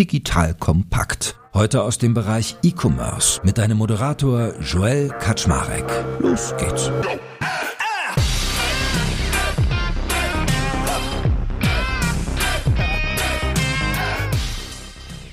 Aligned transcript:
digital 0.00 0.54
kompakt. 0.54 1.36
Heute 1.52 1.82
aus 1.82 1.98
dem 1.98 2.14
Bereich 2.14 2.56
E-Commerce 2.62 3.38
mit 3.44 3.58
deinem 3.58 3.76
Moderator 3.76 4.54
Joel 4.62 5.10
Kaczmarek. 5.10 5.84
Los 6.20 6.56
geht's. 6.56 6.90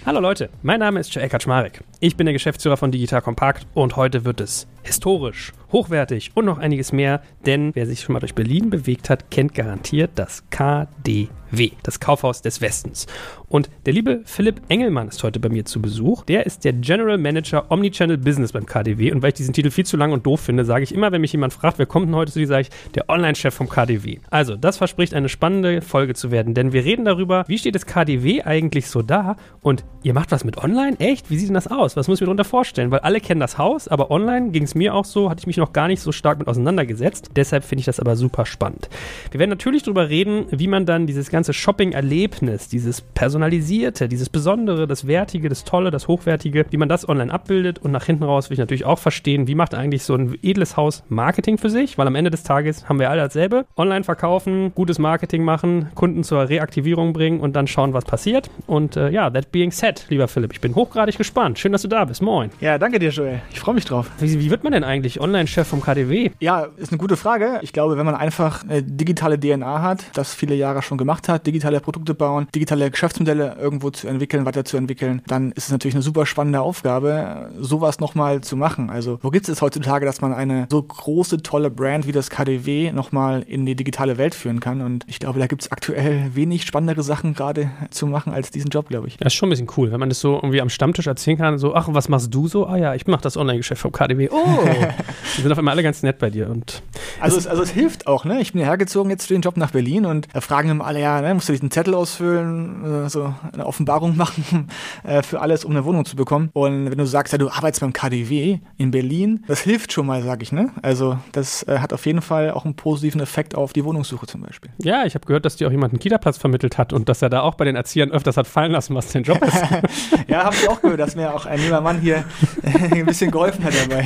Hallo 0.06 0.20
Leute, 0.20 0.50
mein 0.64 0.82
Name 0.82 1.00
ist 1.00 1.16
Joel 1.16 1.30
Kaczmarek. 1.30 1.82
Ich 2.00 2.16
bin 2.16 2.26
der 2.26 2.34
Geschäftsführer 2.34 2.78
von 2.78 2.92
Digital 2.92 3.24
Compact 3.24 3.66
und 3.74 3.96
heute 3.96 4.24
wird 4.24 4.40
es 4.40 4.68
historisch, 4.84 5.52
hochwertig 5.72 6.32
und 6.36 6.46
noch 6.46 6.60
einiges 6.60 6.92
mehr, 6.92 7.22
denn 7.46 7.72
wer 7.74 7.86
sich 7.86 8.02
schon 8.02 8.14
mal 8.14 8.20
durch 8.20 8.36
Berlin 8.36 8.70
bewegt 8.70 9.10
hat, 9.10 9.32
kennt 9.32 9.54
garantiert 9.54 10.12
das 10.16 10.44
KDW, 10.50 11.72
das 11.84 12.00
Kaufhaus 12.00 12.42
des 12.42 12.62
Westens. 12.62 13.08
Und 13.50 13.70
der 13.86 13.94
liebe 13.94 14.22
Philipp 14.26 14.62
Engelmann 14.70 15.10
ist 15.10 15.24
heute 15.24 15.40
bei 15.40 15.50
mir 15.50 15.66
zu 15.66 15.82
Besuch. 15.82 16.24
Der 16.26 16.46
ist 16.46 16.66
der 16.66 16.74
General 16.74 17.18
Manager 17.18 17.70
Omnichannel 17.72 18.18
Business 18.18 18.52
beim 18.52 18.66
KDW 18.66 19.12
und 19.12 19.22
weil 19.22 19.30
ich 19.30 19.36
diesen 19.36 19.54
Titel 19.54 19.72
viel 19.72 19.86
zu 19.86 19.98
lang 19.98 20.12
und 20.12 20.26
doof 20.26 20.42
finde, 20.42 20.66
sage 20.66 20.84
ich 20.84 20.94
immer, 20.94 21.12
wenn 21.12 21.22
mich 21.22 21.32
jemand 21.32 21.54
fragt, 21.54 21.80
wer 21.80 21.86
kommt 21.86 22.08
denn 22.08 22.16
heute 22.16 22.32
zu 22.32 22.40
dir, 22.40 22.48
sage 22.48 22.62
ich, 22.62 22.92
der 22.92 23.10
Online-Chef 23.10 23.54
vom 23.54 23.70
KDW. 23.70 24.20
Also, 24.30 24.56
das 24.56 24.78
verspricht 24.78 25.14
eine 25.14 25.30
spannende 25.30 25.82
Folge 25.82 26.14
zu 26.14 26.32
werden, 26.32 26.54
denn 26.54 26.74
wir 26.74 26.86
reden 26.86 27.06
darüber, 27.06 27.44
wie 27.48 27.58
steht 27.58 27.76
das 27.76 27.86
KDW 27.86 28.44
eigentlich 28.44 28.88
so 28.88 29.02
da 29.02 29.36
und 29.62 29.84
ihr 30.04 30.14
macht 30.14 30.32
was 30.32 30.44
mit 30.44 30.58
Online? 30.58 30.98
Echt? 31.00 31.30
Wie 31.30 31.38
sieht 31.38 31.50
denn 31.50 31.56
das 31.56 31.68
aus? 31.68 31.87
Was 31.96 32.08
muss 32.08 32.18
ich 32.18 32.22
mir 32.22 32.26
darunter 32.26 32.44
vorstellen? 32.44 32.92
Weil 32.92 33.00
alle 33.00 33.22
kennen 33.22 33.40
das 33.40 33.58
Haus, 33.58 33.88
aber 33.88 34.12
online 34.12 34.50
ging 34.50 34.64
es 34.64 34.76
mir 34.76 34.94
auch 34.94 35.06
so, 35.06 35.30
hatte 35.30 35.40
ich 35.40 35.48
mich 35.48 35.58
noch 35.58 35.74
gar 35.74 35.88
nicht 35.88 36.02
so 36.02 36.12
stark 36.12 36.40
mit 36.40 36.48
auseinandergesetzt. 36.48 37.30
Deshalb 37.36 37.64
finde 37.64 37.82
ich 37.82 37.86
das 37.86 38.00
aber 38.00 38.16
super 38.16 38.46
spannend. 38.46 38.90
Wir 39.32 39.40
werden 39.40 39.50
natürlich 39.50 39.84
darüber 39.84 40.10
reden, 40.10 40.46
wie 40.52 40.68
man 40.68 40.86
dann 40.86 41.08
dieses 41.08 41.30
ganze 41.30 41.54
Shopping-Erlebnis, 41.54 42.68
dieses 42.68 43.02
Personalisierte, 43.02 44.08
dieses 44.08 44.30
Besondere, 44.30 44.88
das 44.88 45.08
Wertige, 45.08 45.50
das 45.50 45.64
Tolle, 45.64 45.92
das 45.92 46.08
Hochwertige, 46.08 46.66
wie 46.70 46.78
man 46.78 46.90
das 46.90 47.08
online 47.08 47.32
abbildet. 47.32 47.80
Und 47.80 47.92
nach 47.92 48.06
hinten 48.06 48.24
raus 48.24 48.50
will 48.50 48.56
ich 48.56 48.60
natürlich 48.60 48.86
auch 48.86 49.00
verstehen, 49.00 49.48
wie 49.48 49.56
macht 49.56 49.76
eigentlich 49.76 50.04
so 50.04 50.16
ein 50.16 50.38
edles 50.42 50.78
Haus 50.78 51.04
Marketing 51.10 51.58
für 51.58 51.70
sich, 51.70 51.98
weil 51.98 52.08
am 52.08 52.16
Ende 52.16 52.32
des 52.32 52.44
Tages 52.44 52.90
haben 52.90 53.00
wir 53.00 53.10
alle 53.10 53.22
dasselbe. 53.22 53.66
Online 53.78 54.04
verkaufen, 54.04 54.74
gutes 54.74 55.00
Marketing 55.00 55.44
machen, 55.44 55.90
Kunden 55.96 56.24
zur 56.24 56.50
Reaktivierung 56.50 57.14
bringen 57.14 57.40
und 57.40 57.56
dann 57.56 57.68
schauen, 57.68 57.94
was 57.94 58.06
passiert. 58.06 58.50
Und 58.66 58.96
äh, 58.96 59.10
ja, 59.10 59.30
that 59.30 59.52
being 59.52 59.72
said, 59.72 60.06
lieber 60.10 60.28
Philipp, 60.28 60.54
ich 60.54 60.62
bin 60.62 60.76
hochgradig 60.76 61.18
gespannt. 61.18 61.60
Schön, 61.60 61.72
dass 61.78 61.84
du 61.84 61.90
da 61.90 62.06
bist. 62.06 62.24
Moin. 62.24 62.50
Ja, 62.60 62.80
danke 62.80 62.98
dir, 62.98 63.12
Joel. 63.12 63.40
Ich 63.52 63.60
freue 63.60 63.76
mich 63.76 63.86
drauf. 63.86 64.10
Wie, 64.18 64.40
wie 64.40 64.50
wird 64.50 64.64
man 64.64 64.74
denn 64.74 64.84
eigentlich 64.84 65.22
Online-Chef 65.22 65.68
vom 65.68 65.80
KDW? 65.80 66.32
Ja, 66.40 66.70
ist 66.78 66.92
eine 66.92 66.98
gute 66.98 67.16
Frage. 67.16 67.60
Ich 67.62 67.72
glaube, 67.72 68.00
wenn 68.00 68.06
man 68.06 68.16
einfach 68.16 68.64
eine 68.64 68.82
digitale 68.82 69.40
DNA 69.40 69.84
hat, 69.84 70.06
das 70.16 70.34
viele 70.34 70.56
Jahre 70.56 70.82
schon 70.82 70.98
gemacht 70.98 71.30
hat, 71.30 71.46
digitale 71.46 71.80
Produkte 71.80 72.16
bauen, 72.16 72.48
digitale 72.56 72.90
Geschäftsmodelle 72.90 73.58
irgendwo 73.62 73.92
zu 73.92 74.08
entwickeln, 74.08 74.48
weiterzuentwickeln, 74.48 75.22
dann 75.28 75.52
ist 75.52 75.66
es 75.66 75.72
natürlich 75.72 75.94
eine 75.94 76.02
super 76.02 76.26
spannende 76.26 76.62
Aufgabe, 76.62 77.52
sowas 77.60 78.00
nochmal 78.00 78.42
zu 78.42 78.58
machen. 78.58 78.90
Also, 78.90 79.20
wo 79.22 79.30
gibt 79.30 79.48
es 79.48 79.62
heutzutage, 79.62 80.08
dass 80.08 80.20
man 80.20 80.34
eine 80.34 80.66
so 80.72 80.82
große, 80.82 81.44
tolle 81.44 81.70
Brand 81.70 82.08
wie 82.08 82.12
das 82.12 82.32
KDW 82.32 82.92
nochmal 82.92 83.44
in 83.44 83.68
die 83.68 83.76
digitale 83.76 84.18
Welt 84.18 84.34
führen 84.34 84.62
kann? 84.62 84.82
Und 84.82 85.04
ich 85.08 85.20
glaube, 85.20 85.38
da 85.38 85.46
gibt 85.46 85.62
es 85.62 85.72
aktuell 85.72 86.32
wenig 86.34 86.64
spannendere 86.64 87.04
Sachen 87.04 87.36
gerade 87.36 87.70
zu 87.92 88.08
machen 88.08 88.34
als 88.34 88.50
diesen 88.50 88.72
Job, 88.72 88.90
glaube 88.90 89.10
ich. 89.10 89.18
Das 89.18 89.34
ist 89.34 89.38
schon 89.38 89.50
ein 89.50 89.52
bisschen 89.52 89.70
cool, 89.78 89.92
wenn 89.92 90.00
man 90.00 90.10
das 90.10 90.20
so 90.20 90.38
irgendwie 90.38 90.60
am 90.60 90.70
Stammtisch 90.70 91.06
erzählen 91.06 91.38
kann, 91.38 91.60
so, 91.60 91.67
ach, 91.76 91.88
was 91.92 92.10
machst 92.10 92.34
du 92.34 92.48
so? 92.48 92.68
Ah 92.68 92.78
ja, 92.78 92.96
ich 92.96 93.08
mache 93.08 93.22
das 93.22 93.38
Online-Geschäft 93.38 93.82
vom 93.82 93.92
KDW. 93.92 94.30
Oh, 94.32 94.38
die 95.38 95.42
sind 95.42 95.52
auf 95.52 95.58
einmal 95.58 95.74
alle 95.74 95.84
ganz 95.84 96.04
nett 96.04 96.20
bei 96.20 96.30
dir. 96.30 96.50
Und 96.50 96.82
also, 97.20 97.38
es, 97.38 97.48
also 97.48 97.64
es 97.64 97.70
hilft 97.70 98.08
auch, 98.08 98.26
ne? 98.26 98.42
Ich 98.42 98.54
bin 98.54 98.62
hergezogen 98.62 99.10
jetzt 99.10 99.28
für 99.28 99.34
den 99.34 99.42
Job 99.42 99.58
nach 99.58 99.72
Berlin 99.72 100.06
und 100.06 100.28
da 100.34 100.42
fragen 100.42 100.70
immer 100.70 100.86
alle, 100.86 101.02
ja, 101.02 101.22
ne, 101.22 101.34
musst 101.34 101.50
du 101.50 101.54
diesen 101.54 101.72
Zettel 101.72 101.94
ausfüllen, 101.94 103.06
äh, 103.06 103.10
so 103.10 103.34
eine 103.54 103.66
Offenbarung 103.66 104.18
machen 104.18 104.70
äh, 105.04 105.22
für 105.22 105.42
alles, 105.42 105.66
um 105.66 105.72
eine 105.72 105.86
Wohnung 105.86 106.06
zu 106.06 106.16
bekommen. 106.16 106.50
Und 106.54 106.92
wenn 106.92 106.98
du 106.98 107.06
sagst, 107.06 107.34
ja, 107.34 107.38
du 107.38 107.50
arbeitest 107.50 107.82
beim 107.82 107.94
KDW 107.94 108.60
in 108.78 108.92
Berlin, 108.92 109.44
das 109.48 109.62
hilft 109.62 109.94
schon 109.94 110.06
mal, 110.06 110.22
sag 110.24 110.42
ich, 110.42 110.52
ne? 110.52 110.72
Also 110.82 111.18
das 111.32 111.64
äh, 111.64 111.80
hat 111.80 111.94
auf 111.94 112.06
jeden 112.06 112.22
Fall 112.22 112.52
auch 112.52 112.66
einen 112.66 112.76
positiven 112.76 113.22
Effekt 113.22 113.56
auf 113.56 113.74
die 113.74 113.84
Wohnungssuche 113.84 114.28
zum 114.28 114.42
Beispiel. 114.42 114.72
Ja, 114.84 115.06
ich 115.06 115.16
habe 115.16 115.26
gehört, 115.26 115.46
dass 115.46 115.56
dir 115.56 115.68
auch 115.68 115.72
jemand 115.72 115.94
einen 115.94 116.00
Kita-Platz 116.00 116.38
vermittelt 116.38 116.78
hat 116.78 116.94
und 116.94 117.10
dass 117.10 117.22
er 117.22 117.30
da 117.30 117.42
auch 117.42 117.56
bei 117.56 117.66
den 117.66 117.76
Erziehern 117.76 118.12
öfters 118.12 118.38
hat 118.38 118.48
fallen 118.48 118.72
lassen, 118.72 118.96
was 118.96 119.12
dein 119.12 119.24
Job 119.24 119.42
ist. 119.44 119.62
ja, 120.28 120.44
habe 120.44 120.56
ich 120.56 120.70
auch 120.70 120.82
gehört, 120.82 121.00
dass 121.00 121.16
mir 121.16 121.34
auch 121.34 121.46
ein 121.46 121.57
junger 121.62 121.82
Mann 121.82 122.00
hier 122.00 122.24
ein 122.64 123.06
bisschen 123.06 123.32
geholfen 123.32 123.64
hat 123.64 123.74
dabei. 123.74 124.06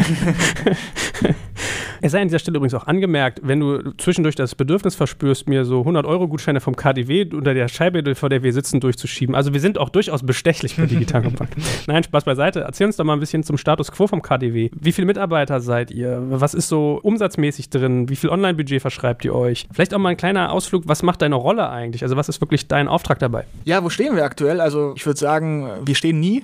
Es 2.04 2.14
sei 2.14 2.22
an 2.22 2.28
dieser 2.30 2.40
Stelle 2.40 2.58
übrigens 2.58 2.74
auch 2.74 2.88
angemerkt, 2.88 3.42
wenn 3.44 3.60
du 3.60 3.92
zwischendurch 4.00 4.36
das 4.36 4.56
Bedürfnis 4.56 4.96
verspürst, 4.96 5.48
mir 5.48 5.66
so 5.66 5.82
100-Euro-Gutscheine 5.82 6.60
vom 6.60 6.76
KDW 6.76 7.28
unter 7.32 7.54
der 7.54 7.68
Scheibe, 7.68 8.16
vor 8.16 8.30
der 8.30 8.42
wir 8.42 8.54
sitzen, 8.54 8.80
durchzuschieben. 8.80 9.36
Also 9.36 9.54
wir 9.54 9.60
sind 9.60 9.78
auch 9.78 9.90
durchaus 9.90 10.24
bestechlich 10.26 10.78
bei 10.78 10.88
Digital 10.88 11.22
Compact. 11.22 11.54
Nein, 11.88 12.04
Spaß 12.04 12.24
beiseite. 12.24 12.62
Erzähl 12.62 12.88
uns 12.88 12.96
doch 12.96 13.04
mal 13.06 13.14
ein 13.14 13.20
bisschen 13.20 13.44
zum 13.44 13.58
Status 13.58 13.92
Quo 13.92 14.08
vom 14.08 14.24
KDW. 14.24 14.72
Wie 14.74 14.92
viele 14.92 15.06
Mitarbeiter 15.06 15.62
seid 15.62 15.92
ihr? 15.92 16.20
Was 16.32 16.56
ist 16.56 16.70
so 16.70 17.00
umsatzmäßig 17.04 17.70
drin? 17.70 18.10
Wie 18.10 18.16
viel 18.16 18.32
Online-Budget 18.32 18.82
verschreibt 18.82 19.24
ihr 19.24 19.36
euch? 19.36 19.68
Vielleicht 19.72 19.94
auch 19.94 20.00
mal 20.00 20.10
ein 20.10 20.18
kleiner 20.18 20.52
Ausflug. 20.52 20.88
Was 20.88 21.04
macht 21.04 21.22
deine 21.22 21.36
Rolle 21.36 21.70
eigentlich? 21.70 22.02
Also 22.02 22.18
was 22.18 22.30
ist 22.30 22.42
wirklich 22.42 22.68
dein 22.68 22.88
Auftrag 22.88 23.20
dabei? 23.20 23.46
Ja, 23.66 23.84
wo 23.84 23.92
stehen 23.92 24.16
wir 24.16 24.24
aktuell? 24.24 24.60
Also 24.60 24.94
ich 24.96 25.06
würde 25.06 25.20
sagen, 25.20 25.70
wir 25.86 25.94
stehen 25.94 26.20
nie. 26.20 26.44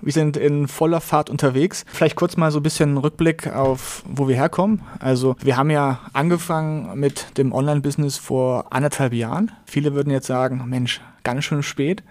Wir 0.00 0.12
sind 0.12 0.36
in 0.36 0.68
voller 0.68 1.00
Fahrt 1.00 1.30
unterwegs. 1.30 1.84
Vielleicht 1.88 2.16
kurz 2.16 2.36
mal 2.36 2.50
so 2.50 2.60
ein 2.60 2.62
bisschen 2.62 2.96
Rückblick 2.96 3.52
auf, 3.52 4.02
wo 4.06 4.28
wir 4.28 4.36
herkommen. 4.36 4.82
Also 4.98 5.36
wir 5.40 5.56
haben 5.56 5.70
ja 5.70 6.00
angefangen 6.12 6.98
mit 6.98 7.38
dem 7.38 7.52
Online-Business 7.52 8.18
vor 8.18 8.72
anderthalb 8.72 9.12
Jahren. 9.12 9.52
Viele 9.64 9.94
würden 9.94 10.10
jetzt 10.10 10.26
sagen, 10.26 10.62
Mensch, 10.66 11.00
ganz 11.24 11.44
schön 11.44 11.62
spät 11.62 12.02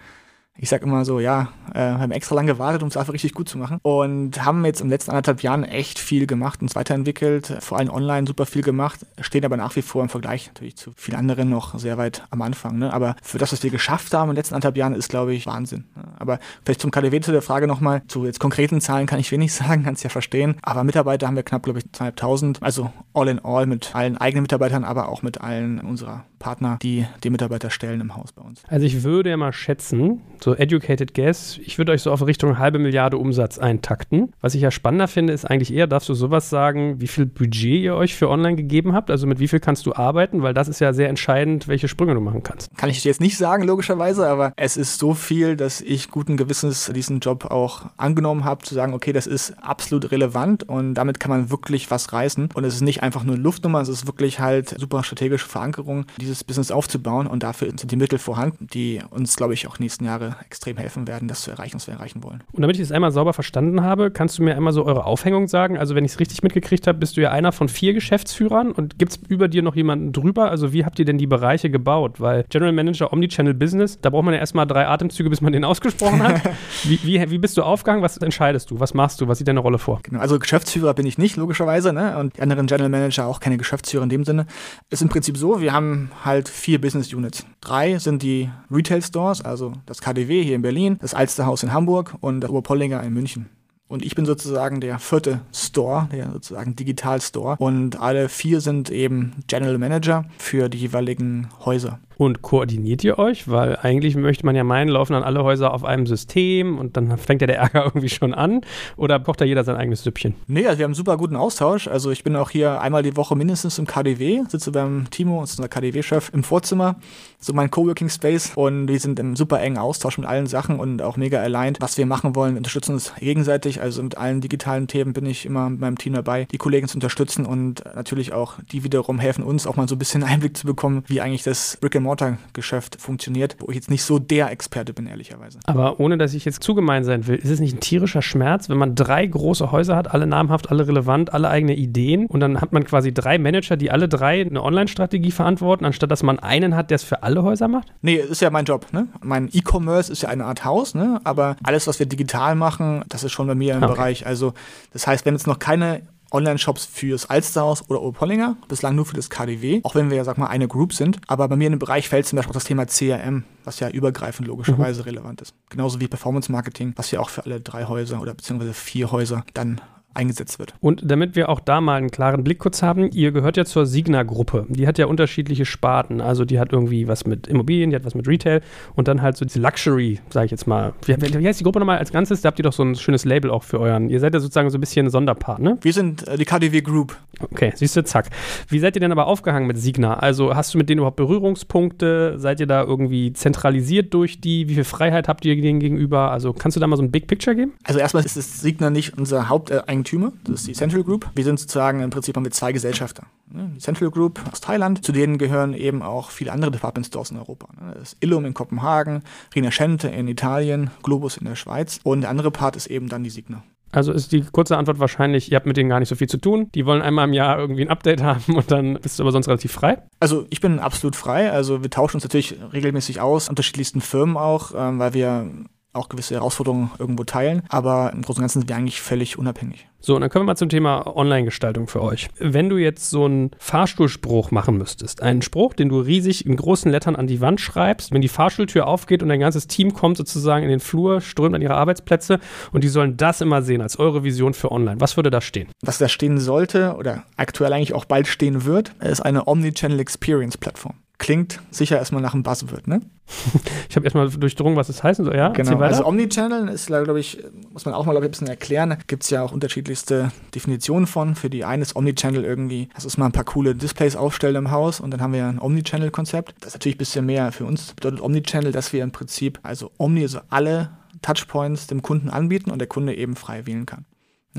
ich 0.57 0.69
sag 0.69 0.83
immer 0.83 1.03
so, 1.03 1.19
ja, 1.19 1.49
äh, 1.73 1.79
haben 1.79 2.11
extra 2.11 2.35
lange 2.35 2.53
gewartet, 2.53 2.81
um 2.81 2.87
es 2.87 2.95
einfach 2.95 3.13
richtig 3.13 3.33
gut 3.33 3.49
zu 3.49 3.57
machen. 3.57 3.79
Und 3.81 4.43
haben 4.45 4.63
jetzt 4.65 4.79
in 4.79 4.87
den 4.87 4.91
letzten 4.91 5.11
anderthalb 5.11 5.43
Jahren 5.43 5.63
echt 5.63 5.99
viel 5.99 6.27
gemacht, 6.27 6.61
uns 6.61 6.75
weiterentwickelt, 6.75 7.57
vor 7.59 7.77
allem 7.77 7.89
online 7.89 8.25
super 8.25 8.45
viel 8.45 8.61
gemacht, 8.61 9.05
stehen 9.19 9.43
aber 9.43 9.57
nach 9.57 9.75
wie 9.75 9.81
vor 9.81 10.01
im 10.01 10.09
Vergleich 10.09 10.47
natürlich 10.47 10.77
zu 10.77 10.93
vielen 10.95 11.17
anderen 11.17 11.49
noch 11.49 11.77
sehr 11.77 11.97
weit 11.97 12.23
am 12.29 12.41
Anfang. 12.41 12.77
Ne? 12.77 12.93
Aber 12.93 13.15
für 13.21 13.37
das, 13.37 13.51
was 13.51 13.63
wir 13.63 13.69
geschafft 13.69 14.13
haben 14.13 14.29
in 14.29 14.35
den 14.35 14.37
letzten 14.37 14.55
anderthalb 14.55 14.77
Jahren, 14.77 14.95
ist, 14.95 15.09
glaube 15.09 15.33
ich, 15.33 15.45
Wahnsinn. 15.45 15.85
Ne? 15.95 16.03
Aber 16.19 16.39
vielleicht 16.63 16.81
zum 16.81 16.91
KDW 16.91 17.19
zu 17.19 17.31
der 17.33 17.41
Frage 17.41 17.67
nochmal, 17.67 18.03
zu 18.07 18.25
jetzt 18.25 18.39
konkreten 18.39 18.79
Zahlen 18.79 19.07
kann 19.07 19.19
ich 19.19 19.31
wenig 19.31 19.53
sagen, 19.53 19.83
kannst 19.83 20.03
ja 20.03 20.09
verstehen. 20.09 20.55
Aber 20.61 20.83
Mitarbeiter 20.85 21.27
haben 21.27 21.35
wir 21.35 21.43
knapp, 21.43 21.63
glaube 21.63 21.79
ich, 21.79 21.91
zweieinhalbtausend. 21.91 22.63
Also 22.63 22.91
all 23.13 23.27
in 23.27 23.43
all 23.43 23.65
mit 23.65 23.93
allen 23.93 24.17
eigenen 24.17 24.43
Mitarbeitern, 24.43 24.85
aber 24.85 25.09
auch 25.09 25.21
mit 25.21 25.41
allen 25.41 25.81
unserer 25.81 26.23
Partner, 26.45 26.77
die 26.79 27.07
die 27.23 27.31
Mitarbeiter 27.31 27.71
stellen 27.71 28.01
im 28.01 28.15
Haus 28.15 28.31
bei 28.31 28.43
uns. 28.43 28.61
Also 28.67 28.85
ich 28.85 29.01
würde 29.01 29.31
ja 29.31 29.37
mal 29.37 29.51
schätzen, 29.51 30.21
so 30.39 30.53
educated 30.53 31.15
guess, 31.15 31.57
ich 31.57 31.79
würde 31.79 31.91
euch 31.91 32.03
so 32.03 32.11
auf 32.11 32.23
Richtung 32.23 32.59
halbe 32.59 32.77
Milliarde 32.77 33.17
Umsatz 33.17 33.57
eintakten. 33.57 34.31
Was 34.41 34.53
ich 34.53 34.61
ja 34.61 34.69
spannender 34.69 35.07
finde, 35.07 35.33
ist 35.33 35.45
eigentlich 35.45 35.73
eher, 35.73 35.87
darfst 35.87 36.07
du 36.07 36.13
sowas 36.13 36.51
sagen, 36.51 37.01
wie 37.01 37.07
viel 37.07 37.25
Budget 37.25 37.81
ihr 37.81 37.95
euch 37.95 38.13
für 38.13 38.29
online 38.29 38.55
gegeben 38.55 38.93
habt? 38.93 39.09
Also 39.09 39.25
mit 39.25 39.39
wie 39.39 39.47
viel 39.47 39.59
kannst 39.59 39.87
du 39.87 39.95
arbeiten? 39.95 40.43
Weil 40.43 40.53
das 40.53 40.67
ist 40.67 40.79
ja 40.79 40.93
sehr 40.93 41.09
entscheidend, 41.09 41.67
welche 41.67 41.87
Sprünge 41.87 42.13
du 42.13 42.21
machen 42.21 42.43
kannst. 42.43 42.69
Kann 42.77 42.91
ich 42.91 43.01
dir 43.01 43.09
jetzt 43.09 43.21
nicht 43.21 43.39
sagen, 43.39 43.63
logischerweise, 43.63 44.27
aber 44.27 44.53
es 44.55 44.77
ist 44.77 44.99
so 44.99 45.15
viel, 45.15 45.55
dass 45.55 45.81
ich 45.81 46.11
guten 46.11 46.37
Gewissens 46.37 46.91
diesen 46.93 47.21
Job 47.21 47.45
auch 47.45 47.87
angenommen 47.97 48.43
habe, 48.43 48.63
zu 48.63 48.75
sagen, 48.75 48.93
okay, 48.93 49.13
das 49.13 49.25
ist 49.25 49.55
absolut 49.63 50.11
relevant 50.11 50.61
und 50.61 50.93
damit 50.93 51.19
kann 51.19 51.31
man 51.31 51.49
wirklich 51.49 51.89
was 51.89 52.13
reißen. 52.13 52.49
Und 52.53 52.63
es 52.65 52.75
ist 52.75 52.81
nicht 52.81 53.01
einfach 53.01 53.23
nur 53.23 53.35
Luftnummer, 53.35 53.81
es 53.81 53.89
ist 53.89 54.05
wirklich 54.05 54.39
halt 54.39 54.75
super 54.79 55.03
strategische 55.03 55.47
Verankerung 55.47 56.05
dieses 56.21 56.34
dieses 56.35 56.43
Business 56.43 56.71
aufzubauen 56.71 57.27
und 57.27 57.43
dafür 57.43 57.69
sind 57.69 57.91
die 57.91 57.95
Mittel 57.95 58.19
vorhanden, 58.19 58.67
die 58.67 59.01
uns, 59.09 59.35
glaube 59.35 59.53
ich, 59.53 59.67
auch 59.67 59.79
nächsten 59.79 60.05
Jahre 60.05 60.35
extrem 60.45 60.77
helfen 60.77 61.07
werden, 61.07 61.27
das 61.27 61.41
zu 61.41 61.51
erreichen, 61.51 61.75
was 61.75 61.87
wir 61.87 61.93
erreichen 61.93 62.23
wollen. 62.23 62.43
Und 62.51 62.61
damit 62.61 62.75
ich 62.75 62.81
das 62.81 62.91
einmal 62.91 63.11
sauber 63.11 63.33
verstanden 63.33 63.81
habe, 63.81 64.11
kannst 64.11 64.37
du 64.37 64.43
mir 64.43 64.55
einmal 64.55 64.73
so 64.73 64.85
eure 64.85 65.05
Aufhängung 65.05 65.47
sagen? 65.47 65.77
Also 65.77 65.95
wenn 65.95 66.03
ich 66.05 66.11
es 66.11 66.19
richtig 66.19 66.43
mitgekriegt 66.43 66.87
habe, 66.87 66.97
bist 66.99 67.17
du 67.17 67.21
ja 67.21 67.31
einer 67.31 67.51
von 67.51 67.69
vier 67.69 67.93
Geschäftsführern 67.93 68.71
und 68.71 68.99
gibt 68.99 69.13
es 69.13 69.19
über 69.29 69.47
dir 69.47 69.61
noch 69.61 69.75
jemanden 69.75 70.11
drüber? 70.11 70.51
Also 70.51 70.73
wie 70.73 70.85
habt 70.85 70.99
ihr 70.99 71.05
denn 71.05 71.17
die 71.17 71.27
Bereiche 71.27 71.69
gebaut? 71.69 72.19
Weil 72.19 72.45
General 72.49 72.73
Manager 72.73 73.13
Omnichannel 73.13 73.53
Business, 73.53 73.99
da 74.01 74.09
braucht 74.09 74.25
man 74.25 74.33
ja 74.33 74.39
erstmal 74.39 74.67
drei 74.67 74.87
Atemzüge, 74.87 75.29
bis 75.29 75.41
man 75.41 75.53
den 75.53 75.63
ausgesprochen 75.65 76.21
hat. 76.21 76.41
wie, 76.83 76.99
wie, 77.03 77.31
wie 77.31 77.37
bist 77.37 77.57
du 77.57 77.63
aufgegangen? 77.63 78.03
Was 78.03 78.17
entscheidest 78.17 78.71
du? 78.71 78.79
Was 78.79 78.93
machst 78.93 79.21
du? 79.21 79.27
Was 79.27 79.37
sieht 79.37 79.47
deine 79.47 79.59
Rolle 79.61 79.77
vor? 79.77 79.99
Genau, 80.03 80.19
also 80.19 80.39
Geschäftsführer 80.39 80.93
bin 80.93 81.05
ich 81.05 81.17
nicht, 81.17 81.37
logischerweise, 81.37 81.93
ne? 81.93 82.17
und 82.17 82.35
die 82.37 82.41
anderen 82.41 82.67
General 82.67 82.89
Manager 82.89 83.25
auch 83.25 83.39
keine 83.39 83.57
Geschäftsführer 83.57 84.03
in 84.03 84.09
dem 84.09 84.25
Sinne. 84.25 84.47
Ist 84.89 85.01
im 85.01 85.09
Prinzip 85.09 85.37
so, 85.37 85.61
wir 85.61 85.73
haben 85.73 86.11
halt 86.23 86.49
vier 86.49 86.79
Business 86.79 87.13
Units. 87.13 87.45
Drei 87.61 87.97
sind 87.97 88.21
die 88.21 88.49
Retail 88.71 89.01
Stores, 89.01 89.41
also 89.41 89.73
das 89.85 90.01
KDW 90.01 90.43
hier 90.43 90.55
in 90.55 90.61
Berlin, 90.61 90.97
das 91.01 91.13
Alsterhaus 91.13 91.63
in 91.63 91.73
Hamburg 91.73 92.15
und 92.21 92.41
das 92.41 92.49
Oberpollinger 92.49 93.03
in 93.03 93.13
München. 93.13 93.49
Und 93.87 94.03
ich 94.03 94.15
bin 94.15 94.25
sozusagen 94.25 94.81
der 94.81 94.97
vierte 94.97 95.41
Store, 95.53 96.09
der 96.11 96.31
sozusagen 96.31 96.75
Digital 96.75 97.21
Store. 97.21 97.55
Und 97.59 97.99
alle 97.99 98.29
vier 98.29 98.59
sind 98.59 98.89
eben 98.89 99.33
General 99.47 99.77
Manager 99.77 100.25
für 100.39 100.69
die 100.69 100.79
jeweiligen 100.79 101.49
Häuser. 101.63 101.99
Und 102.17 102.41
koordiniert 102.41 103.03
ihr 103.03 103.19
euch? 103.19 103.49
Weil 103.49 103.77
eigentlich 103.77 104.15
möchte 104.15 104.45
man 104.45 104.55
ja 104.55 104.63
meinen, 104.63 104.89
laufen 104.89 105.13
dann 105.13 105.23
alle 105.23 105.43
Häuser 105.43 105.73
auf 105.73 105.83
einem 105.83 106.07
System 106.07 106.77
und 106.77 106.97
dann 106.97 107.17
fängt 107.17 107.41
ja 107.41 107.47
der 107.47 107.57
Ärger 107.57 107.83
irgendwie 107.85 108.09
schon 108.09 108.33
an. 108.33 108.61
Oder 108.97 109.19
kocht 109.19 109.41
da 109.41 109.45
jeder 109.45 109.63
sein 109.63 109.75
eigenes 109.75 110.03
Süppchen? 110.03 110.35
Nee, 110.47 110.65
also 110.65 110.79
wir 110.79 110.83
haben 110.83 110.91
einen 110.91 110.95
super 110.95 111.17
guten 111.17 111.35
Austausch. 111.35 111.87
Also 111.87 112.11
ich 112.11 112.23
bin 112.23 112.35
auch 112.35 112.49
hier 112.49 112.81
einmal 112.81 113.03
die 113.03 113.15
Woche 113.17 113.35
mindestens 113.35 113.79
im 113.79 113.87
KDW, 113.87 114.43
sitze 114.47 114.71
beim 114.71 115.07
Timo, 115.09 115.39
unser 115.39 115.67
KDW-Chef, 115.67 116.31
im 116.33 116.43
Vorzimmer, 116.43 116.95
so 117.39 117.53
mein 117.53 117.71
Coworking 117.71 118.09
Space. 118.09 118.53
Und 118.55 118.87
wir 118.87 118.99
sind 118.99 119.19
im 119.19 119.35
super 119.35 119.59
engen 119.59 119.77
Austausch 119.77 120.17
mit 120.17 120.27
allen 120.27 120.47
Sachen 120.47 120.79
und 120.79 121.01
auch 121.01 121.17
mega 121.17 121.39
aligned, 121.41 121.81
was 121.81 121.97
wir 121.97 122.05
machen 122.05 122.35
wollen. 122.35 122.53
Wir 122.53 122.59
unterstützen 122.59 122.93
uns 122.93 123.13
gegenseitig. 123.19 123.81
Also 123.81 124.01
mit 124.03 124.17
allen 124.17 124.41
digitalen 124.41 124.87
Themen 124.87 125.13
bin 125.13 125.25
ich 125.25 125.45
immer 125.45 125.69
mit 125.69 125.79
meinem 125.79 125.97
Team 125.97 126.13
dabei, 126.13 126.45
die 126.51 126.57
Kollegen 126.57 126.87
zu 126.87 126.97
unterstützen 126.97 127.45
und 127.45 127.83
natürlich 127.95 128.33
auch 128.33 128.55
die 128.71 128.83
wiederum 128.83 129.19
helfen 129.19 129.43
uns 129.43 129.67
auch 129.67 129.75
mal 129.75 129.87
so 129.87 129.95
ein 129.95 129.99
bisschen 129.99 130.23
Einblick 130.35 130.57
zu 130.57 130.65
bekommen, 130.65 131.03
wie 131.07 131.21
eigentlich 131.21 131.43
das 131.43 131.77
Brick-and-Mortar-Geschäft 132.05 133.01
funktioniert, 133.01 133.57
wo 133.59 133.69
ich 133.69 133.75
jetzt 133.75 133.89
nicht 133.89 134.03
so 134.03 134.19
der 134.19 134.51
Experte 134.51 134.93
bin, 134.93 135.07
ehrlicherweise. 135.07 135.59
Aber 135.65 135.99
ohne, 135.99 136.17
dass 136.17 136.33
ich 136.33 136.45
jetzt 136.45 136.63
zu 136.63 136.75
gemein 136.75 137.03
sein 137.03 137.27
will, 137.27 137.35
ist 137.35 137.49
es 137.49 137.59
nicht 137.59 137.75
ein 137.75 137.79
tierischer 137.79 138.21
Schmerz, 138.21 138.69
wenn 138.69 138.77
man 138.77 138.95
drei 138.95 139.25
große 139.25 139.71
Häuser 139.71 139.95
hat, 139.95 140.13
alle 140.13 140.27
namhaft, 140.27 140.71
alle 140.71 140.87
relevant, 140.87 141.33
alle 141.33 141.49
eigene 141.49 141.75
Ideen 141.75 142.27
und 142.27 142.39
dann 142.39 142.61
hat 142.61 142.73
man 142.73 142.83
quasi 142.85 143.13
drei 143.13 143.37
Manager, 143.37 143.77
die 143.77 143.91
alle 143.91 144.07
drei 144.07 144.41
eine 144.41 144.63
Online-Strategie 144.63 145.31
verantworten, 145.31 145.85
anstatt 145.85 146.11
dass 146.11 146.23
man 146.23 146.39
einen 146.39 146.75
hat, 146.75 146.91
der 146.91 146.95
es 146.95 147.03
für 147.03 147.23
alle 147.23 147.43
Häuser 147.43 147.67
macht? 147.67 147.91
Nee, 148.01 148.15
ist 148.15 148.41
ja 148.41 148.49
mein 148.49 148.65
Job. 148.65 148.87
Ne? 148.91 149.07
Mein 149.21 149.49
E-Commerce 149.51 150.11
ist 150.11 150.21
ja 150.21 150.29
eine 150.29 150.45
Art 150.45 150.63
Haus, 150.63 150.95
ne? 150.95 151.19
aber 151.23 151.57
alles, 151.63 151.87
was 151.87 151.99
wir 151.99 152.05
digital 152.05 152.55
machen, 152.55 153.03
das 153.09 153.23
ist 153.23 153.31
schon 153.31 153.47
bei 153.47 153.55
mir 153.55 153.75
im 153.75 153.83
okay. 153.83 153.93
Bereich. 153.93 154.27
Also 154.27 154.53
das 154.93 155.07
heißt, 155.07 155.25
wenn 155.25 155.35
es 155.35 155.47
noch 155.47 155.59
keine 155.59 156.01
Online-Shops 156.31 156.85
fürs 156.85 157.27
Alsterhaus 157.27 157.89
oder 157.89 158.01
Oberpollinger, 158.01 158.57
bislang 158.67 158.95
nur 158.95 159.05
für 159.05 159.15
das 159.15 159.29
KDW, 159.29 159.81
auch 159.83 159.95
wenn 159.95 160.09
wir 160.09 160.17
ja, 160.17 160.23
sag 160.23 160.37
mal, 160.37 160.47
eine 160.47 160.67
Group 160.67 160.93
sind. 160.93 161.19
Aber 161.27 161.47
bei 161.47 161.55
mir 161.55 161.67
in 161.67 161.73
dem 161.73 161.79
Bereich 161.79 162.09
fällt 162.09 162.25
zum 162.25 162.37
Beispiel 162.37 162.51
auch 162.51 162.55
das 162.55 162.65
Thema 162.65 162.85
CRM, 162.85 163.43
was 163.63 163.79
ja 163.79 163.89
übergreifend 163.89 164.47
logischerweise 164.47 165.01
mhm. 165.01 165.05
relevant 165.05 165.41
ist. 165.41 165.53
Genauso 165.69 165.99
wie 165.99 166.07
Performance 166.07 166.51
Marketing, 166.51 166.93
was 166.95 167.11
ja 167.11 167.19
auch 167.19 167.29
für 167.29 167.45
alle 167.45 167.61
drei 167.61 167.85
Häuser 167.85 168.21
oder 168.21 168.33
beziehungsweise 168.33 168.73
vier 168.73 169.11
Häuser 169.11 169.43
dann 169.53 169.81
eingesetzt 170.15 170.59
wird. 170.59 170.73
Und 170.79 171.01
damit 171.03 171.35
wir 171.35 171.49
auch 171.49 171.59
da 171.59 171.81
mal 171.81 171.97
einen 171.97 172.11
klaren 172.11 172.43
Blick 172.43 172.59
kurz 172.59 172.81
haben, 172.81 173.09
ihr 173.11 173.31
gehört 173.31 173.57
ja 173.57 173.65
zur 173.65 173.85
Signa-Gruppe. 173.85 174.65
Die 174.69 174.87
hat 174.87 174.97
ja 174.97 175.05
unterschiedliche 175.07 175.65
Sparten. 175.65 176.21
Also 176.21 176.45
die 176.45 176.59
hat 176.59 176.71
irgendwie 176.73 177.07
was 177.07 177.25
mit 177.25 177.47
Immobilien, 177.47 177.89
die 177.89 177.95
hat 177.95 178.05
was 178.05 178.15
mit 178.15 178.27
Retail 178.27 178.61
und 178.95 179.07
dann 179.07 179.21
halt 179.21 179.37
so 179.37 179.45
diese 179.45 179.59
Luxury, 179.59 180.19
sage 180.29 180.45
ich 180.45 180.51
jetzt 180.51 180.67
mal. 180.67 180.93
Wie, 181.05 181.15
wie, 181.15 181.47
heißt 181.47 181.59
die 181.59 181.63
Gruppe 181.63 181.79
nochmal 181.79 181.97
als 181.99 182.11
Ganzes? 182.11 182.41
Da 182.41 182.47
habt 182.47 182.59
ihr 182.59 182.63
doch 182.63 182.73
so 182.73 182.83
ein 182.83 182.95
schönes 182.95 183.25
Label 183.25 183.51
auch 183.51 183.63
für 183.63 183.79
euren. 183.79 184.09
Ihr 184.09 184.19
seid 184.19 184.33
ja 184.33 184.39
sozusagen 184.39 184.69
so 184.69 184.77
ein 184.77 184.81
bisschen 184.81 185.09
Sonderpart, 185.09 185.59
ne? 185.59 185.77
Wir 185.81 185.93
sind 185.93 186.27
äh, 186.27 186.37
die 186.37 186.45
KDW 186.45 186.81
Group. 186.81 187.15
Okay, 187.39 187.73
siehst 187.75 187.95
du, 187.97 188.03
zack. 188.03 188.29
Wie 188.69 188.79
seid 188.79 188.95
ihr 188.95 189.01
denn 189.01 189.11
aber 189.11 189.27
aufgehangen 189.27 189.67
mit 189.67 189.77
Signa? 189.77 190.15
Also 190.15 190.55
hast 190.55 190.73
du 190.73 190.77
mit 190.77 190.89
denen 190.89 190.99
überhaupt 190.99 191.17
Berührungspunkte? 191.17 192.35
Seid 192.37 192.61
ihr 192.61 192.67
da 192.67 192.83
irgendwie 192.83 193.33
zentralisiert 193.33 194.13
durch 194.13 194.39
die? 194.39 194.69
Wie 194.69 194.75
viel 194.75 194.85
Freiheit 194.85 195.27
habt 195.27 195.43
ihr 195.43 195.59
denen 195.61 195.79
gegenüber? 195.79 196.31
Also 196.31 196.53
kannst 196.53 196.77
du 196.77 196.79
da 196.81 196.87
mal 196.87 196.95
so 196.95 197.03
ein 197.03 197.11
Big 197.11 197.27
Picture 197.27 197.55
geben? 197.55 197.73
Also 197.83 197.99
erstmal 197.99 198.23
ist 198.23 198.37
das 198.37 198.61
Signa 198.61 198.89
nicht 198.89 199.17
unser 199.17 199.49
Haupteigentümer 199.49 200.04
Eigentümer, 200.05 200.33
das 200.43 200.61
ist 200.61 200.67
die 200.67 200.73
Central 200.73 201.03
Group. 201.03 201.27
Wir 201.33 201.43
sind 201.43 201.59
sozusagen 201.59 202.01
im 202.01 202.11
Prinzip 202.11 202.35
haben 202.35 202.45
wir 202.45 202.51
zwei 202.51 202.71
Gesellschafter. 202.71 203.23
Ne? 203.51 203.71
Die 203.75 203.79
Central 203.79 204.11
Group 204.11 204.39
aus 204.51 204.61
Thailand, 204.61 205.03
zu 205.03 205.11
denen 205.11 205.39
gehören 205.39 205.73
eben 205.73 206.03
auch 206.03 206.29
viele 206.29 206.51
andere 206.51 206.69
Department 206.69 207.07
Stores 207.07 207.31
in 207.31 207.37
Europa. 207.37 207.67
Ne? 207.79 207.93
Das 207.95 208.13
ist 208.13 208.23
Illum 208.23 208.45
in 208.45 208.53
Kopenhagen, 208.53 209.23
Rinascente 209.55 210.07
in 210.07 210.27
Italien, 210.27 210.91
Globus 211.01 211.37
in 211.37 211.45
der 211.45 211.55
Schweiz 211.55 211.99
und 212.03 212.21
der 212.21 212.29
andere 212.29 212.51
Part 212.51 212.75
ist 212.75 212.85
eben 212.85 213.09
dann 213.09 213.23
die 213.23 213.31
Signa. 213.31 213.63
Also 213.91 214.11
ist 214.11 214.31
die 214.31 214.41
kurze 214.41 214.77
Antwort 214.77 214.99
wahrscheinlich, 214.99 215.51
ihr 215.51 215.55
habt 215.55 215.65
mit 215.65 215.77
denen 215.77 215.89
gar 215.89 215.99
nicht 215.99 216.09
so 216.09 216.15
viel 216.15 216.27
zu 216.27 216.37
tun. 216.37 216.69
Die 216.75 216.85
wollen 216.85 217.01
einmal 217.01 217.27
im 217.27 217.33
Jahr 217.33 217.57
irgendwie 217.57 217.81
ein 217.81 217.89
Update 217.89 218.21
haben 218.21 218.55
und 218.55 218.69
dann 218.69 218.99
bist 219.01 219.17
du 219.17 219.23
aber 219.23 219.31
sonst 219.31 219.47
relativ 219.47 219.71
frei. 219.71 220.03
Also 220.19 220.45
ich 220.51 220.61
bin 220.61 220.79
absolut 220.79 221.15
frei. 221.15 221.51
Also 221.51 221.81
wir 221.81 221.89
tauschen 221.89 222.17
uns 222.17 222.23
natürlich 222.23 222.55
regelmäßig 222.73 223.21
aus, 223.21 223.49
unterschiedlichsten 223.49 224.01
Firmen 224.01 224.37
auch, 224.37 224.73
ähm, 224.75 224.99
weil 224.99 225.13
wir 225.13 225.49
auch 225.95 226.09
gewisse 226.09 226.35
Herausforderungen 226.35 226.91
irgendwo 226.99 227.23
teilen. 227.23 227.63
Aber 227.69 228.11
im 228.13 228.21
Großen 228.21 228.39
und 228.39 228.43
Ganzen 228.43 228.59
sind 228.61 228.69
wir 228.69 228.75
eigentlich 228.75 229.01
völlig 229.01 229.37
unabhängig. 229.37 229.87
So, 230.05 230.13
und 230.13 230.21
dann 230.21 230.29
kommen 230.29 230.43
wir 230.43 230.51
mal 230.51 230.55
zum 230.55 230.69
Thema 230.69 231.17
Online-Gestaltung 231.17 231.87
für 231.87 232.03
euch. 232.03 232.27
Wenn 232.37 232.69
du 232.69 232.77
jetzt 232.77 233.09
so 233.09 233.25
einen 233.25 233.49
Fahrstuhlspruch 233.57 234.51
machen 234.51 234.77
müsstest, 234.77 235.23
einen 235.23 235.41
Spruch, 235.41 235.73
den 235.73 235.89
du 235.89 235.99
riesig 235.99 236.45
in 236.45 236.55
großen 236.57 236.91
Lettern 236.91 237.15
an 237.15 237.25
die 237.25 237.41
Wand 237.41 237.59
schreibst, 237.59 238.11
wenn 238.11 238.21
die 238.21 238.27
Fahrstuhltür 238.27 238.85
aufgeht 238.85 239.23
und 239.23 239.29
dein 239.29 239.39
ganzes 239.39 239.65
Team 239.65 239.93
kommt 239.93 240.17
sozusagen 240.17 240.63
in 240.63 240.69
den 240.69 240.79
Flur, 240.79 241.21
strömt 241.21 241.55
an 241.55 241.61
ihre 241.63 241.73
Arbeitsplätze 241.73 242.39
und 242.71 242.83
die 242.83 242.87
sollen 242.87 243.17
das 243.17 243.41
immer 243.41 243.63
sehen 243.63 243.81
als 243.81 243.97
eure 243.97 244.23
Vision 244.23 244.53
für 244.53 244.71
online. 244.71 245.01
Was 245.01 245.17
würde 245.17 245.31
da 245.31 245.41
stehen? 245.41 245.69
Was 245.81 245.97
da 245.97 246.07
stehen 246.07 246.39
sollte 246.39 246.95
oder 246.99 247.23
aktuell 247.35 247.73
eigentlich 247.73 247.93
auch 247.95 248.05
bald 248.05 248.27
stehen 248.27 248.65
wird, 248.65 248.93
ist 248.99 249.21
eine 249.21 249.47
Omnichannel 249.47 249.99
Experience 249.99 250.57
Plattform 250.57 250.93
klingt 251.17 251.61
sicher 251.71 251.97
erstmal 251.97 252.21
nach 252.21 252.33
einem 252.33 252.43
Buzzword, 252.43 252.87
ne? 252.87 253.01
ich 253.89 253.95
habe 253.95 254.05
erstmal 254.05 254.29
durchdrungen, 254.29 254.75
was 254.75 254.87
das 254.87 255.03
heißt. 255.03 255.23
So, 255.23 255.31
ja, 255.31 255.49
genau. 255.49 255.79
Also 255.79 256.05
Omnichannel 256.05 256.67
ist, 256.69 256.87
glaube 256.87 257.19
ich, 257.19 257.43
muss 257.71 257.85
man 257.85 257.93
auch 257.93 258.05
mal 258.05 258.15
ich, 258.15 258.21
ein 258.21 258.29
bisschen 258.29 258.47
erklären. 258.47 258.95
Gibt 259.07 259.23
es 259.23 259.29
ja 259.29 259.41
auch 259.41 259.51
unterschiedlichste 259.51 260.31
Definitionen 260.53 261.07
von. 261.07 261.35
Für 261.35 261.49
die 261.49 261.65
eine 261.65 261.81
ist 261.81 261.95
Omnichannel 261.95 262.43
irgendwie, 262.43 262.89
das 262.93 263.05
ist 263.05 263.17
mal 263.17 263.25
ein 263.25 263.31
paar 263.31 263.43
coole 263.43 263.73
Displays 263.73 264.15
aufstellen 264.15 264.55
im 264.55 264.71
Haus 264.71 264.99
und 264.99 265.11
dann 265.11 265.21
haben 265.21 265.33
wir 265.33 265.45
ein 265.45 265.59
Omnichannel-Konzept. 265.59 266.55
Das 266.59 266.69
ist 266.69 266.73
natürlich 266.75 266.95
ein 266.95 266.99
bisschen 266.99 267.25
mehr. 267.25 267.51
Für 267.51 267.65
uns 267.65 267.93
bedeutet 267.93 268.21
Omnichannel, 268.21 268.71
dass 268.71 268.93
wir 268.93 269.03
im 269.03 269.11
Prinzip, 269.11 269.59
also 269.63 269.91
Omni, 269.97 270.21
also 270.21 270.41
alle 270.49 270.91
Touchpoints 271.21 271.87
dem 271.87 272.01
Kunden 272.01 272.29
anbieten 272.29 272.69
und 272.69 272.79
der 272.79 272.87
Kunde 272.87 273.15
eben 273.15 273.35
frei 273.35 273.65
wählen 273.65 273.85
kann. 273.85 274.05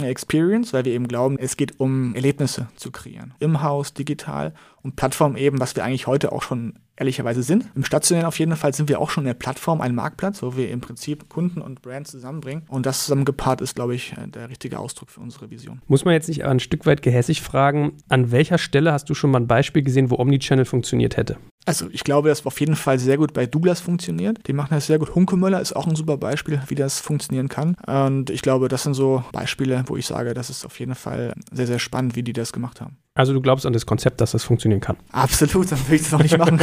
Experience, 0.05 0.73
weil 0.73 0.85
wir 0.85 0.93
eben 0.93 1.09
glauben, 1.09 1.39
es 1.39 1.57
geht 1.57 1.81
um 1.81 2.15
Erlebnisse 2.15 2.69
zu 2.77 2.91
kreieren. 2.91 3.35
Im 3.39 3.63
Haus, 3.63 3.95
digital 3.95 4.55
und 4.83 4.97
Plattform 4.97 5.37
eben, 5.37 5.61
was 5.61 5.77
wir 5.77 5.85
eigentlich 5.85 6.07
heute 6.07 6.33
auch 6.33 6.43
schon 6.43 6.79
ehrlicherweise 6.97 7.43
sind. 7.43 7.67
Im 7.75 7.85
Stationären 7.85 8.27
auf 8.27 8.39
jeden 8.39 8.57
Fall 8.57 8.75
sind 8.75 8.89
wir 8.89 9.01
auch 9.01 9.11
schon 9.11 9.25
eine 9.25 9.35
Plattform, 9.35 9.81
ein 9.81 9.95
Marktplatz, 9.95 10.43
wo 10.43 10.57
wir 10.57 10.71
im 10.71 10.81
Prinzip 10.81 11.29
Kunden 11.29 11.61
und 11.61 11.83
Brands 11.83 12.11
zusammenbringen. 12.11 12.65
Und 12.69 12.87
das 12.87 13.05
zusammengepaart 13.05 13.61
ist, 13.61 13.75
glaube 13.75 13.95
ich, 13.95 14.15
der 14.35 14.49
richtige 14.49 14.79
Ausdruck 14.79 15.11
für 15.11 15.21
unsere 15.21 15.51
Vision. 15.51 15.83
Muss 15.87 16.05
man 16.05 16.15
jetzt 16.15 16.29
nicht 16.29 16.45
ein 16.45 16.61
Stück 16.61 16.87
weit 16.87 17.03
gehässig 17.03 17.43
fragen, 17.43 17.93
an 18.09 18.31
welcher 18.31 18.59
Stelle 18.59 18.93
hast 18.93 19.09
du 19.11 19.15
schon 19.15 19.31
mal 19.31 19.41
ein 19.41 19.47
Beispiel 19.47 19.83
gesehen, 19.83 20.11
wo 20.11 20.17
Omnichannel 20.17 20.65
funktioniert 20.65 21.17
hätte? 21.17 21.37
Also 21.67 21.89
ich 21.91 22.05
glaube, 22.05 22.29
das 22.29 22.47
auf 22.47 22.61
jeden 22.61 22.77
Fall 22.77 22.99
sehr 22.99 23.17
gut 23.17 23.33
bei 23.33 23.47
Douglas 23.47 23.81
funktioniert. 23.81 24.47
Die 24.47 24.53
machen 24.53 24.71
das 24.71 24.87
sehr 24.87 24.99
gut. 24.99 25.15
Hunkemöller 25.15 25.61
ist 25.61 25.75
auch 25.75 25.87
ein 25.87 25.97
super 25.97 26.17
Beispiel, 26.17 26.63
wie 26.69 26.77
das 26.77 27.01
funktionieren 27.01 27.49
kann. 27.49 27.77
Und 27.87 28.31
ich 28.31 28.41
glaube, 28.41 28.69
das 28.69 28.85
sind 28.85 28.95
so 28.95 29.25
Beispiele, 29.33 29.83
wo 29.87 29.97
ich 29.97 30.07
sage, 30.07 30.33
das 30.33 30.49
ist 30.49 30.65
auf 30.65 30.79
jeden 30.79 30.95
Fall 30.95 31.35
sehr, 31.51 31.67
sehr 31.67 31.81
spannend, 31.81 32.15
wie 32.15 32.23
die 32.23 32.33
das 32.33 32.53
gemacht 32.53 32.81
haben. 32.81 32.99
Also 33.17 33.33
du 33.33 33.41
glaubst 33.41 33.65
an 33.65 33.73
das 33.73 33.87
Konzept, 33.87 34.21
dass 34.21 34.33
das 34.33 34.45
funktionieren 34.45 34.83
kann? 34.83 34.97
Absolut, 35.11 35.73
dann 35.73 35.79
will 35.89 35.97
ich 35.97 36.03
das 36.03 36.13
auch 36.13 36.23
nicht 36.23 36.37
machen. 36.37 36.61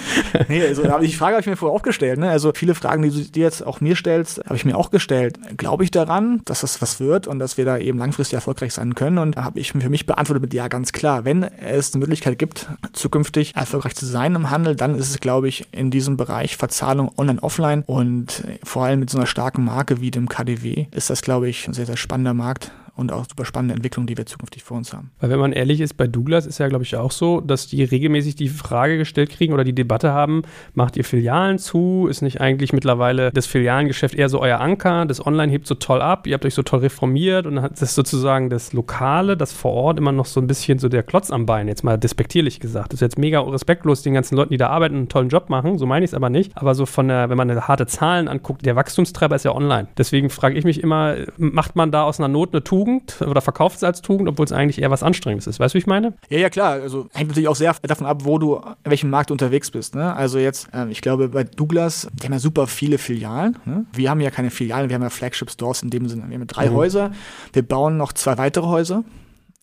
nee, 0.48 0.62
also 0.62 0.82
die 1.00 1.12
Frage 1.12 1.34
habe 1.34 1.40
ich 1.40 1.46
mir 1.48 1.56
vorher 1.56 1.76
auch 1.76 1.82
gestellt. 1.82 2.20
Ne? 2.20 2.30
Also 2.30 2.52
viele 2.54 2.76
Fragen, 2.76 3.02
die 3.02 3.10
du 3.10 3.20
dir 3.28 3.42
jetzt 3.42 3.66
auch 3.66 3.80
mir 3.80 3.96
stellst, 3.96 4.38
habe 4.46 4.54
ich 4.54 4.64
mir 4.64 4.76
auch 4.76 4.92
gestellt. 4.92 5.38
Glaube 5.56 5.82
ich 5.82 5.90
daran, 5.90 6.42
dass 6.44 6.60
das 6.60 6.80
was 6.80 7.00
wird 7.00 7.26
und 7.26 7.40
dass 7.40 7.58
wir 7.58 7.64
da 7.64 7.76
eben 7.78 7.98
langfristig 7.98 8.34
erfolgreich 8.34 8.72
sein 8.72 8.94
können? 8.94 9.18
Und 9.18 9.36
da 9.36 9.44
habe 9.44 9.58
ich 9.58 9.72
für 9.72 9.90
mich 9.90 10.06
beantwortet 10.06 10.42
mit 10.42 10.54
ja, 10.54 10.68
ganz 10.68 10.92
klar. 10.92 11.24
Wenn 11.24 11.42
es 11.42 11.92
eine 11.92 12.00
Möglichkeit 12.00 12.38
gibt, 12.38 12.68
zukünftig 12.92 13.56
erfolgreich 13.56 13.96
zu 13.96 14.06
sein 14.06 14.36
im 14.36 14.50
Handel, 14.50 14.76
dann 14.76 14.94
ist 14.94 15.10
es, 15.10 15.18
glaube 15.18 15.48
ich, 15.48 15.66
in 15.72 15.90
diesem 15.90 16.16
Bereich 16.16 16.56
Verzahlung 16.56 17.10
online, 17.18 17.42
offline 17.42 17.82
und 17.84 18.44
vor 18.62 18.84
allem 18.84 19.00
mit 19.00 19.10
so 19.10 19.18
einer 19.18 19.26
starken 19.26 19.64
Marke 19.64 20.00
wie 20.00 20.12
dem 20.12 20.28
KDW 20.28 20.86
ist 20.92 21.10
das, 21.10 21.22
glaube 21.22 21.48
ich, 21.48 21.66
ein 21.66 21.74
sehr, 21.74 21.86
sehr 21.86 21.96
spannender 21.96 22.34
Markt 22.34 22.70
und 22.96 23.12
auch 23.12 23.24
super 23.28 23.44
spannende 23.44 23.74
Entwicklung, 23.74 24.06
die 24.06 24.16
wir 24.16 24.26
zukünftig 24.26 24.64
vor 24.64 24.76
uns 24.76 24.92
haben. 24.92 25.10
Weil 25.20 25.30
wenn 25.30 25.38
man 25.38 25.52
ehrlich 25.52 25.80
ist, 25.80 25.94
bei 25.94 26.06
Douglas 26.06 26.46
ist 26.46 26.58
ja, 26.58 26.68
glaube 26.68 26.84
ich, 26.84 26.96
auch 26.96 27.12
so, 27.12 27.40
dass 27.40 27.66
die 27.66 27.84
regelmäßig 27.84 28.36
die 28.36 28.48
Frage 28.48 28.96
gestellt 28.98 29.30
kriegen 29.30 29.52
oder 29.52 29.64
die 29.64 29.74
Debatte 29.74 30.12
haben, 30.12 30.42
macht 30.74 30.96
ihr 30.96 31.04
Filialen 31.04 31.58
zu? 31.58 32.06
Ist 32.08 32.22
nicht 32.22 32.40
eigentlich 32.40 32.72
mittlerweile 32.72 33.30
das 33.30 33.46
Filialengeschäft 33.46 34.14
eher 34.14 34.28
so 34.28 34.40
euer 34.40 34.60
Anker? 34.60 35.04
Das 35.06 35.24
Online 35.24 35.52
hebt 35.52 35.66
so 35.66 35.74
toll 35.74 36.00
ab, 36.00 36.26
ihr 36.26 36.34
habt 36.34 36.46
euch 36.46 36.54
so 36.54 36.62
toll 36.62 36.80
reformiert 36.80 37.46
und 37.46 37.56
dann 37.56 37.64
hat 37.64 37.80
das 37.80 37.94
sozusagen 37.94 38.48
das 38.48 38.72
Lokale, 38.72 39.36
das 39.36 39.52
vor 39.52 39.72
Ort 39.72 39.98
immer 39.98 40.12
noch 40.12 40.26
so 40.26 40.40
ein 40.40 40.46
bisschen 40.46 40.78
so 40.78 40.88
der 40.88 41.02
Klotz 41.02 41.30
am 41.30 41.44
Bein, 41.44 41.68
jetzt 41.68 41.84
mal 41.84 41.98
despektierlich 41.98 42.60
gesagt. 42.60 42.92
Das 42.92 42.98
ist 42.98 43.02
jetzt 43.02 43.18
mega 43.18 43.40
respektlos 43.40 44.02
den 44.02 44.14
ganzen 44.14 44.36
Leuten, 44.36 44.50
die 44.50 44.56
da 44.56 44.68
arbeiten, 44.68 44.96
einen 44.96 45.08
tollen 45.08 45.28
Job 45.28 45.50
machen, 45.50 45.78
so 45.78 45.84
meine 45.84 46.04
ich 46.04 46.10
es 46.10 46.14
aber 46.14 46.30
nicht. 46.30 46.52
Aber 46.54 46.74
so 46.74 46.86
von 46.86 47.08
der, 47.08 47.28
wenn 47.28 47.36
man 47.36 47.68
harte 47.68 47.86
Zahlen 47.86 48.28
anguckt, 48.28 48.64
der 48.64 48.76
Wachstumstreiber 48.76 49.36
ist 49.36 49.44
ja 49.44 49.54
online. 49.54 49.88
Deswegen 49.98 50.30
frage 50.30 50.56
ich 50.56 50.64
mich 50.64 50.82
immer, 50.82 51.16
macht 51.36 51.76
man 51.76 51.90
da 51.90 52.04
aus 52.04 52.18
einer 52.18 52.28
Not 52.28 52.54
eine 52.54 52.64
Tugend? 52.64 52.85
Tugend 52.86 53.20
oder 53.20 53.40
verkauft 53.40 53.76
es 53.76 53.84
als 53.84 54.00
Tugend, 54.00 54.28
obwohl 54.28 54.46
es 54.46 54.52
eigentlich 54.52 54.80
eher 54.80 54.90
was 54.90 55.02
Anstrengendes 55.02 55.46
ist. 55.46 55.58
Weißt 55.58 55.74
du, 55.74 55.76
wie 55.76 55.80
ich 55.80 55.86
meine? 55.86 56.14
Ja, 56.28 56.38
ja, 56.38 56.50
klar. 56.50 56.72
Also 56.74 57.08
hängt 57.12 57.28
natürlich 57.28 57.48
auch 57.48 57.56
sehr 57.56 57.74
davon 57.82 58.06
ab, 58.06 58.24
wo 58.24 58.38
du, 58.38 58.56
in 58.56 58.90
welchem 58.90 59.10
Markt 59.10 59.30
du 59.30 59.34
unterwegs 59.34 59.70
bist. 59.70 59.94
Ne? 59.94 60.14
Also 60.14 60.38
jetzt, 60.38 60.68
ähm, 60.72 60.90
ich 60.90 61.00
glaube, 61.00 61.28
bei 61.28 61.44
Douglas, 61.44 62.08
die 62.12 62.24
haben 62.24 62.32
ja 62.32 62.38
super 62.38 62.66
viele 62.66 62.98
Filialen. 62.98 63.58
Ne? 63.64 63.86
Wir 63.92 64.10
haben 64.10 64.20
ja 64.20 64.30
keine 64.30 64.50
Filialen, 64.50 64.88
wir 64.88 64.94
haben 64.94 65.02
ja 65.02 65.10
Flagship-Stores 65.10 65.82
in 65.82 65.90
dem 65.90 66.08
Sinne. 66.08 66.24
Wir 66.28 66.38
haben 66.38 66.46
drei 66.46 66.70
mhm. 66.70 66.74
Häuser. 66.74 67.12
Wir 67.52 67.62
bauen 67.62 67.96
noch 67.96 68.12
zwei 68.12 68.38
weitere 68.38 68.66
Häuser 68.66 69.02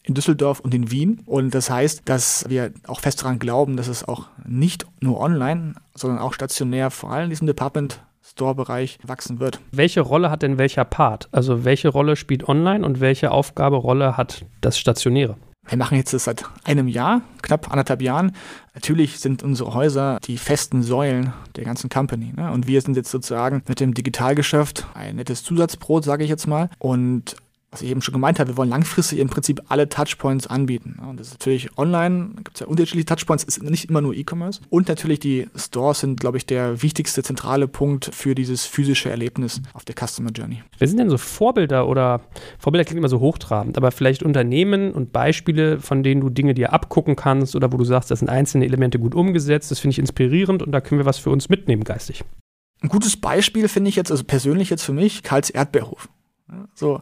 in 0.03 0.15
Düsseldorf 0.15 0.59
und 0.59 0.73
in 0.73 0.91
Wien. 0.91 1.21
Und 1.25 1.55
das 1.55 1.69
heißt, 1.69 2.01
dass 2.05 2.45
wir 2.49 2.73
auch 2.87 2.99
fest 2.99 3.21
daran 3.21 3.39
glauben, 3.39 3.77
dass 3.77 3.87
es 3.87 4.05
auch 4.05 4.27
nicht 4.45 4.85
nur 4.99 5.19
online, 5.19 5.75
sondern 5.95 6.19
auch 6.19 6.33
stationär, 6.33 6.91
vor 6.91 7.11
allem 7.11 7.25
in 7.25 7.29
diesem 7.29 7.47
Department 7.47 8.01
Store-Bereich 8.33 8.99
wachsen 9.03 9.39
wird. 9.39 9.59
Welche 9.71 10.01
Rolle 10.01 10.29
hat 10.29 10.41
denn 10.41 10.57
welcher 10.57 10.85
Part? 10.85 11.29
Also 11.31 11.65
welche 11.65 11.89
Rolle 11.89 12.15
spielt 12.15 12.47
online 12.47 12.85
und 12.85 12.99
welche 12.99 13.31
Aufgabe, 13.31 13.77
Rolle 13.77 14.17
hat 14.17 14.45
das 14.61 14.77
Stationäre? 14.77 15.37
wir 15.67 15.77
machen 15.77 15.97
jetzt 15.97 16.13
das 16.13 16.25
seit 16.25 16.43
einem 16.65 16.87
Jahr, 16.87 17.21
knapp 17.41 17.71
anderthalb 17.71 18.01
Jahren. 18.01 18.33
Natürlich 18.73 19.19
sind 19.19 19.43
unsere 19.43 19.73
Häuser 19.73 20.19
die 20.25 20.37
festen 20.37 20.83
Säulen 20.83 21.33
der 21.55 21.63
ganzen 21.63 21.89
Company. 21.89 22.33
Ne? 22.35 22.51
Und 22.51 22.67
wir 22.67 22.81
sind 22.81 22.97
jetzt 22.97 23.11
sozusagen 23.11 23.63
mit 23.67 23.79
dem 23.79 23.93
Digitalgeschäft 23.93 24.85
ein 24.93 25.15
nettes 25.15 25.43
Zusatzbrot, 25.43 26.03
sage 26.03 26.23
ich 26.23 26.29
jetzt 26.29 26.47
mal. 26.47 26.69
Und 26.79 27.37
was 27.73 27.81
ich 27.81 27.89
eben 27.89 28.01
schon 28.01 28.13
gemeint 28.13 28.39
habe, 28.39 28.51
wir 28.51 28.57
wollen 28.57 28.69
langfristig 28.69 29.17
im 29.19 29.29
Prinzip 29.29 29.61
alle 29.67 29.89
Touchpoints 29.89 30.45
anbieten. 30.45 30.99
Und 31.09 31.19
das 31.19 31.27
ist 31.27 31.33
natürlich 31.33 31.77
online, 31.77 32.29
gibt 32.37 32.55
es 32.55 32.59
ja 32.61 32.67
unterschiedliche 32.67 33.07
Touchpoints, 33.07 33.43
ist 33.43 33.63
nicht 33.63 33.89
immer 33.89 34.01
nur 34.01 34.13
E-Commerce. 34.13 34.61
Und 34.69 34.87
natürlich 34.87 35.19
die 35.19 35.47
Stores 35.55 36.01
sind, 36.01 36.19
glaube 36.19 36.37
ich, 36.37 36.45
der 36.45 36.83
wichtigste 36.83 37.23
zentrale 37.23 37.67
Punkt 37.67 38.11
für 38.13 38.35
dieses 38.35 38.65
physische 38.65 39.09
Erlebnis 39.09 39.61
auf 39.73 39.85
der 39.85 39.95
Customer 39.95 40.29
Journey. 40.29 40.61
Wer 40.77 40.87
sind 40.87 40.99
denn 40.99 41.09
so 41.09 41.17
Vorbilder 41.17 41.87
oder 41.87 42.21
Vorbilder 42.59 42.85
klingt 42.85 42.99
immer 42.99 43.09
so 43.09 43.19
hochtrabend, 43.19 43.75
aber 43.75 43.91
vielleicht 43.91 44.21
Unternehmen 44.21 44.91
und 44.91 45.11
Beispiele, 45.11 45.79
von 45.79 46.03
denen 46.03 46.21
du 46.21 46.29
Dinge 46.29 46.53
dir 46.53 46.73
abgucken 46.73 47.15
kannst 47.15 47.55
oder 47.55 47.73
wo 47.73 47.77
du 47.77 47.85
sagst, 47.85 48.11
das 48.11 48.19
sind 48.19 48.29
einzelne 48.29 48.65
Elemente 48.65 48.99
gut 48.99 49.15
umgesetzt, 49.15 49.71
das 49.71 49.79
finde 49.79 49.93
ich 49.93 49.99
inspirierend 49.99 50.61
und 50.61 50.71
da 50.71 50.79
können 50.79 50.99
wir 50.99 51.05
was 51.05 51.17
für 51.17 51.31
uns 51.31 51.49
mitnehmen 51.49 51.83
geistig. 51.83 52.23
Ein 52.81 52.89
gutes 52.89 53.17
Beispiel 53.17 53.67
finde 53.67 53.89
ich 53.89 53.95
jetzt, 53.95 54.11
also 54.11 54.23
persönlich 54.25 54.69
jetzt 54.69 54.83
für 54.83 54.93
mich, 54.93 55.23
Karls 55.23 55.49
Erdbeerhof. 55.49 56.09
So, 56.75 57.01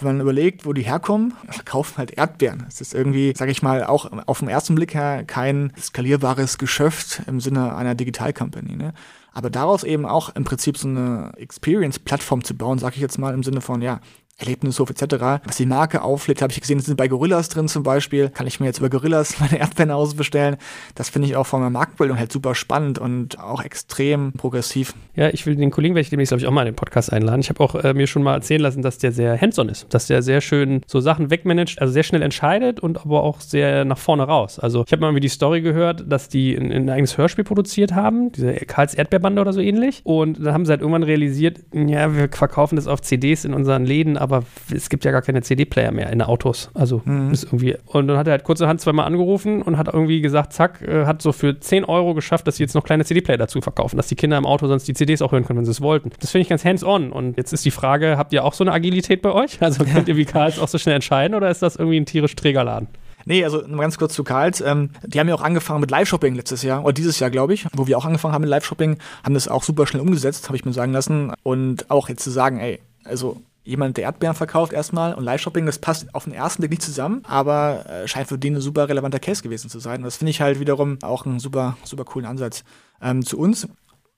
wenn 0.00 0.16
man 0.16 0.20
überlegt, 0.20 0.66
wo 0.66 0.72
die 0.72 0.82
herkommen, 0.82 1.34
verkaufen 1.48 1.98
halt 1.98 2.12
Erdbeeren. 2.12 2.64
Es 2.68 2.80
ist 2.80 2.94
irgendwie, 2.94 3.32
sage 3.36 3.52
ich 3.52 3.62
mal, 3.62 3.84
auch 3.84 4.10
auf 4.26 4.40
den 4.40 4.48
ersten 4.48 4.74
Blick 4.74 4.94
her 4.94 5.24
kein 5.24 5.72
skalierbares 5.78 6.58
Geschäft 6.58 7.22
im 7.26 7.40
Sinne 7.40 7.74
einer 7.76 7.94
Digital-Company. 7.94 8.76
Ne? 8.76 8.92
Aber 9.32 9.50
daraus 9.50 9.84
eben 9.84 10.06
auch 10.06 10.34
im 10.34 10.44
Prinzip 10.44 10.78
so 10.78 10.88
eine 10.88 11.32
Experience-Plattform 11.36 12.44
zu 12.44 12.54
bauen, 12.56 12.78
sage 12.78 12.96
ich 12.96 13.02
jetzt 13.02 13.18
mal 13.18 13.34
im 13.34 13.42
Sinne 13.42 13.60
von, 13.60 13.82
ja, 13.82 14.00
Erlebnishof 14.38 14.90
etc., 14.90 15.40
was 15.44 15.56
die 15.56 15.66
Marke 15.66 16.02
auflädt, 16.02 16.42
habe 16.42 16.52
ich 16.52 16.60
gesehen, 16.60 16.80
sind 16.80 16.96
bei 16.96 17.08
Gorillas 17.08 17.48
drin 17.48 17.68
zum 17.68 17.82
Beispiel. 17.82 18.30
Kann 18.30 18.46
ich 18.46 18.60
mir 18.60 18.66
jetzt 18.66 18.78
über 18.78 18.90
Gorillas 18.90 19.38
meine 19.40 19.58
Erdbeeren 19.58 19.90
ausbestellen. 19.90 20.56
Das 20.94 21.08
finde 21.08 21.28
ich 21.28 21.36
auch 21.36 21.46
von 21.46 21.60
der 21.60 21.70
Marktbildung 21.70 22.18
halt 22.18 22.32
super 22.32 22.54
spannend 22.54 22.98
und 22.98 23.38
auch 23.38 23.62
extrem 23.62 24.32
progressiv. 24.32 24.94
Ja, 25.14 25.28
ich 25.28 25.46
will 25.46 25.54
den 25.54 25.70
Kollegen, 25.70 25.94
werde 25.94 26.02
ich 26.02 26.10
demnächst, 26.10 26.30
glaube 26.30 26.40
ich, 26.40 26.46
auch 26.46 26.52
mal 26.52 26.62
in 26.62 26.72
den 26.72 26.76
Podcast 26.76 27.12
einladen. 27.12 27.40
Ich 27.40 27.48
habe 27.48 27.60
auch 27.60 27.74
äh, 27.76 27.94
mir 27.94 28.06
schon 28.06 28.22
mal 28.22 28.34
erzählen 28.34 28.60
lassen, 28.60 28.82
dass 28.82 28.98
der 28.98 29.12
sehr 29.12 29.40
hands-on 29.40 29.68
ist, 29.68 29.86
dass 29.94 30.08
der 30.08 30.22
sehr 30.22 30.40
schön 30.40 30.80
so 30.86 31.00
Sachen 31.00 31.30
wegmanagt, 31.30 31.80
also 31.80 31.92
sehr 31.92 32.02
schnell 32.02 32.22
entscheidet 32.22 32.80
und 32.80 32.98
aber 32.98 33.22
auch 33.22 33.40
sehr 33.40 33.84
nach 33.84 33.98
vorne 33.98 34.24
raus. 34.24 34.58
Also 34.58 34.84
ich 34.86 34.92
habe 34.92 35.00
mal 35.00 35.08
irgendwie 35.08 35.20
die 35.20 35.28
Story 35.28 35.60
gehört, 35.60 36.04
dass 36.10 36.28
die 36.28 36.56
ein, 36.56 36.72
ein 36.72 36.90
eigenes 36.90 37.16
Hörspiel 37.16 37.44
produziert 37.44 37.94
haben, 37.94 38.32
diese 38.32 38.52
Karls 38.54 38.94
Erdbeerbande 38.94 39.40
oder 39.40 39.52
so 39.52 39.60
ähnlich. 39.60 40.00
Und 40.04 40.44
dann 40.44 40.52
haben 40.52 40.66
sie 40.66 40.70
halt 40.70 40.80
irgendwann 40.80 41.04
realisiert, 41.04 41.60
ja, 41.72 42.14
wir 42.14 42.28
verkaufen 42.28 42.76
das 42.76 42.88
auf 42.88 43.00
CDs 43.00 43.44
in 43.44 43.54
unseren 43.54 43.84
Läden, 43.84 44.16
aber 44.24 44.44
es 44.74 44.88
gibt 44.88 45.04
ja 45.04 45.12
gar 45.12 45.22
keine 45.22 45.42
CD-Player 45.42 45.92
mehr 45.92 46.10
in 46.10 46.20
Autos. 46.22 46.70
Also 46.74 47.02
mhm. 47.04 47.30
ist 47.30 47.44
irgendwie. 47.44 47.76
Und 47.86 48.08
dann 48.08 48.18
hat 48.18 48.26
er 48.26 48.32
halt 48.32 48.44
kurzerhand 48.44 48.80
zweimal 48.80 49.06
angerufen 49.06 49.62
und 49.62 49.78
hat 49.78 49.86
irgendwie 49.86 50.20
gesagt, 50.20 50.52
zack, 50.52 50.82
äh, 50.82 51.06
hat 51.06 51.22
so 51.22 51.32
für 51.32 51.60
10 51.60 51.84
Euro 51.84 52.14
geschafft, 52.14 52.46
dass 52.46 52.56
sie 52.56 52.64
jetzt 52.64 52.74
noch 52.74 52.84
kleine 52.84 53.04
CD-Player 53.04 53.38
dazu 53.38 53.60
verkaufen, 53.60 53.96
dass 53.96 54.08
die 54.08 54.16
Kinder 54.16 54.36
im 54.36 54.46
Auto 54.46 54.66
sonst 54.66 54.88
die 54.88 54.94
CDs 54.94 55.22
auch 55.22 55.32
hören 55.32 55.44
können, 55.44 55.58
wenn 55.58 55.64
sie 55.64 55.70
es 55.70 55.80
wollten. 55.80 56.10
Das 56.20 56.30
finde 56.30 56.42
ich 56.42 56.48
ganz 56.48 56.64
hands-on. 56.64 57.12
Und 57.12 57.36
jetzt 57.36 57.52
ist 57.52 57.64
die 57.64 57.70
Frage, 57.70 58.16
habt 58.18 58.32
ihr 58.32 58.44
auch 58.44 58.54
so 58.54 58.64
eine 58.64 58.72
Agilität 58.72 59.22
bei 59.22 59.32
euch? 59.32 59.58
Also 59.60 59.84
könnt 59.84 60.08
ihr 60.08 60.16
wie 60.16 60.24
Karls 60.26 60.58
auch 60.58 60.68
so 60.68 60.78
schnell 60.78 60.96
entscheiden 60.96 61.34
oder 61.34 61.50
ist 61.50 61.62
das 61.62 61.76
irgendwie 61.76 61.98
ein 61.98 62.06
tierisch 62.06 62.36
träger 62.36 62.64
Laden? 62.64 62.88
Nee, 63.26 63.44
also 63.44 63.66
mal 63.66 63.82
ganz 63.82 63.98
kurz 63.98 64.14
zu 64.14 64.24
Karls. 64.24 64.60
Ähm, 64.60 64.90
die 65.04 65.18
haben 65.18 65.28
ja 65.28 65.34
auch 65.34 65.42
angefangen 65.42 65.80
mit 65.80 65.90
Live-Shopping 65.90 66.34
letztes 66.34 66.62
Jahr 66.62 66.84
oder 66.84 66.92
dieses 66.92 67.18
Jahr, 67.20 67.30
glaube 67.30 67.54
ich, 67.54 67.66
wo 67.72 67.86
wir 67.86 67.96
auch 67.96 68.04
angefangen 68.04 68.34
haben 68.34 68.42
mit 68.42 68.50
Live-Shopping, 68.50 68.98
haben 69.22 69.34
das 69.34 69.48
auch 69.48 69.62
super 69.62 69.86
schnell 69.86 70.02
umgesetzt, 70.02 70.48
habe 70.48 70.56
ich 70.56 70.64
mir 70.64 70.72
sagen 70.72 70.92
lassen. 70.92 71.32
Und 71.42 71.90
auch 71.90 72.08
jetzt 72.08 72.22
zu 72.22 72.30
sagen, 72.30 72.60
ey, 72.60 72.80
also 73.04 73.42
jemand, 73.64 73.96
der 73.96 74.04
Erdbeeren 74.04 74.36
verkauft 74.36 74.72
erstmal 74.72 75.14
und 75.14 75.24
Live-Shopping, 75.24 75.66
das 75.66 75.78
passt 75.78 76.14
auf 76.14 76.24
den 76.24 76.34
ersten 76.34 76.60
Blick 76.60 76.70
nicht 76.70 76.82
zusammen, 76.82 77.22
aber 77.26 77.84
äh, 77.88 78.06
scheint 78.06 78.28
für 78.28 78.38
den 78.38 78.56
ein 78.56 78.60
super 78.60 78.88
relevanter 78.88 79.18
Case 79.18 79.42
gewesen 79.42 79.70
zu 79.70 79.80
sein. 79.80 79.98
Und 79.98 80.04
das 80.04 80.16
finde 80.16 80.30
ich 80.30 80.40
halt 80.40 80.60
wiederum 80.60 80.98
auch 81.02 81.24
einen 81.26 81.40
super, 81.40 81.76
super 81.82 82.04
coolen 82.04 82.26
Ansatz. 82.26 82.62
Ähm, 83.02 83.24
zu 83.24 83.38
uns, 83.38 83.66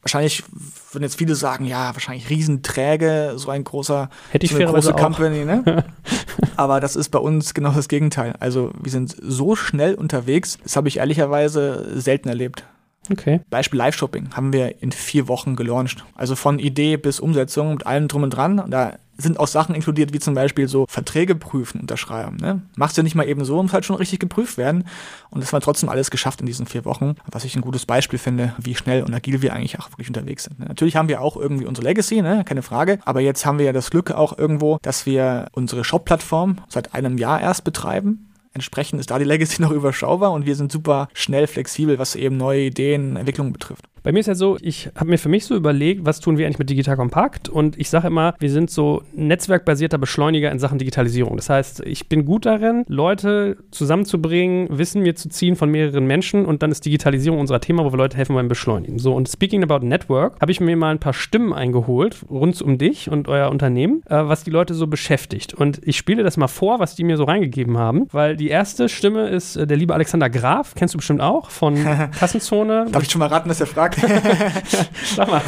wahrscheinlich 0.02 0.44
würden 0.92 1.04
jetzt 1.04 1.16
viele 1.16 1.34
sagen, 1.34 1.64
ja, 1.64 1.94
wahrscheinlich 1.94 2.28
riesenträge, 2.28 3.34
so 3.36 3.50
ein 3.50 3.64
großer, 3.64 4.10
Hätte 4.30 4.46
ich 4.46 4.52
so 4.52 4.58
eine 4.58 4.66
große 4.66 4.92
Company, 4.92 5.44
ne? 5.44 5.84
aber 6.56 6.80
das 6.80 6.96
ist 6.96 7.10
bei 7.10 7.18
uns 7.18 7.54
genau 7.54 7.72
das 7.72 7.88
Gegenteil. 7.88 8.34
Also 8.40 8.72
wir 8.80 8.90
sind 8.90 9.16
so 9.20 9.56
schnell 9.56 9.94
unterwegs, 9.94 10.58
das 10.62 10.76
habe 10.76 10.88
ich 10.88 10.98
ehrlicherweise 10.98 12.00
selten 12.00 12.28
erlebt. 12.28 12.64
Okay. 13.10 13.40
Beispiel 13.50 13.78
Live-Shopping 13.78 14.30
haben 14.34 14.52
wir 14.52 14.82
in 14.82 14.92
vier 14.92 15.28
Wochen 15.28 15.56
gelauncht. 15.56 16.04
Also 16.14 16.36
von 16.36 16.58
Idee 16.58 16.96
bis 16.96 17.20
Umsetzung 17.20 17.72
mit 17.72 17.86
allem 17.86 18.08
drum 18.08 18.22
und 18.22 18.30
dran. 18.30 18.64
Da 18.68 18.94
sind 19.18 19.38
auch 19.40 19.46
Sachen 19.46 19.74
inkludiert, 19.74 20.12
wie 20.12 20.18
zum 20.18 20.34
Beispiel 20.34 20.68
so 20.68 20.86
Verträge 20.88 21.34
prüfen, 21.34 21.80
unterschreiben. 21.80 22.36
Ne? 22.36 22.62
Machst 22.76 22.98
du 22.98 23.02
nicht 23.02 23.14
mal 23.14 23.26
eben 23.26 23.44
so, 23.44 23.62
muss 23.62 23.72
halt 23.72 23.84
schon 23.84 23.96
richtig 23.96 24.20
geprüft 24.20 24.58
werden. 24.58 24.84
Und 25.30 25.42
das 25.42 25.52
war 25.52 25.60
trotzdem 25.60 25.88
alles 25.88 26.10
geschafft 26.10 26.40
in 26.40 26.46
diesen 26.46 26.66
vier 26.66 26.84
Wochen, 26.84 27.16
was 27.30 27.44
ich 27.44 27.56
ein 27.56 27.62
gutes 27.62 27.86
Beispiel 27.86 28.18
finde, 28.18 28.54
wie 28.58 28.74
schnell 28.74 29.02
und 29.02 29.14
agil 29.14 29.42
wir 29.42 29.54
eigentlich 29.54 29.78
auch 29.78 29.90
wirklich 29.90 30.08
unterwegs 30.08 30.44
sind. 30.44 30.58
Ne? 30.58 30.66
Natürlich 30.66 30.96
haben 30.96 31.08
wir 31.08 31.20
auch 31.20 31.36
irgendwie 31.36 31.66
unsere 31.66 31.86
Legacy, 31.86 32.22
ne? 32.22 32.44
keine 32.44 32.62
Frage. 32.62 32.98
Aber 33.04 33.20
jetzt 33.20 33.46
haben 33.46 33.58
wir 33.58 33.66
ja 33.66 33.72
das 33.72 33.90
Glück 33.90 34.10
auch 34.10 34.36
irgendwo, 34.36 34.78
dass 34.82 35.06
wir 35.06 35.46
unsere 35.52 35.84
Shop-Plattform 35.84 36.58
seit 36.68 36.94
einem 36.94 37.18
Jahr 37.18 37.40
erst 37.40 37.64
betreiben 37.64 38.26
Entsprechend 38.56 39.00
ist 39.00 39.10
da 39.10 39.18
die 39.18 39.26
Legacy 39.26 39.60
noch 39.60 39.70
überschaubar 39.70 40.32
und 40.32 40.46
wir 40.46 40.56
sind 40.56 40.72
super 40.72 41.08
schnell 41.12 41.46
flexibel, 41.46 41.98
was 41.98 42.14
eben 42.14 42.38
neue 42.38 42.62
Ideen, 42.62 43.16
Entwicklungen 43.16 43.52
betrifft. 43.52 43.84
Bei 44.06 44.12
mir 44.12 44.20
ist 44.20 44.28
ja 44.28 44.36
so, 44.36 44.56
ich 44.60 44.88
habe 44.94 45.10
mir 45.10 45.18
für 45.18 45.28
mich 45.28 45.46
so 45.46 45.56
überlegt, 45.56 46.06
was 46.06 46.20
tun 46.20 46.38
wir 46.38 46.46
eigentlich 46.46 46.60
mit 46.60 46.70
Digital 46.70 46.94
Kompakt? 46.94 47.48
Und 47.48 47.76
ich 47.76 47.90
sage 47.90 48.06
immer, 48.06 48.36
wir 48.38 48.50
sind 48.52 48.70
so 48.70 49.02
netzwerkbasierter 49.16 49.98
Beschleuniger 49.98 50.52
in 50.52 50.60
Sachen 50.60 50.78
Digitalisierung. 50.78 51.34
Das 51.34 51.50
heißt, 51.50 51.80
ich 51.80 52.08
bin 52.08 52.24
gut 52.24 52.46
darin, 52.46 52.84
Leute 52.86 53.56
zusammenzubringen, 53.72 54.68
Wissen 54.70 55.02
mir 55.02 55.16
zu 55.16 55.28
ziehen 55.28 55.56
von 55.56 55.72
mehreren 55.72 56.06
Menschen 56.06 56.46
und 56.46 56.62
dann 56.62 56.70
ist 56.70 56.86
Digitalisierung 56.86 57.40
unser 57.40 57.60
Thema, 57.60 57.84
wo 57.84 57.92
wir 57.92 57.96
Leute 57.96 58.16
helfen 58.16 58.36
beim 58.36 58.46
Beschleunigen. 58.46 59.00
So, 59.00 59.12
und 59.12 59.28
speaking 59.28 59.64
about 59.64 59.84
Network, 59.84 60.40
habe 60.40 60.52
ich 60.52 60.60
mir 60.60 60.76
mal 60.76 60.92
ein 60.92 61.00
paar 61.00 61.12
Stimmen 61.12 61.52
eingeholt, 61.52 62.18
rund 62.30 62.62
um 62.62 62.78
dich 62.78 63.10
und 63.10 63.26
euer 63.26 63.50
Unternehmen, 63.50 64.02
äh, 64.06 64.14
was 64.28 64.44
die 64.44 64.50
Leute 64.50 64.74
so 64.74 64.86
beschäftigt. 64.86 65.52
Und 65.52 65.80
ich 65.82 65.96
spiele 65.96 66.22
das 66.22 66.36
mal 66.36 66.46
vor, 66.46 66.78
was 66.78 66.94
die 66.94 67.02
mir 67.02 67.16
so 67.16 67.24
reingegeben 67.24 67.76
haben, 67.76 68.06
weil 68.12 68.36
die 68.36 68.50
erste 68.50 68.88
Stimme 68.88 69.30
ist 69.30 69.56
äh, 69.56 69.66
der 69.66 69.76
liebe 69.76 69.94
Alexander 69.94 70.30
Graf, 70.30 70.76
kennst 70.76 70.94
du 70.94 70.98
bestimmt 70.98 71.22
auch, 71.22 71.50
von 71.50 71.74
Kassenzone. 72.20 72.86
Darf 72.92 73.02
ich 73.02 73.10
schon 73.10 73.18
mal 73.18 73.26
raten, 73.26 73.48
dass 73.48 73.58
er 73.58 73.66
fragt? 73.66 73.95
Sag 75.16 75.28
mal. 75.28 75.42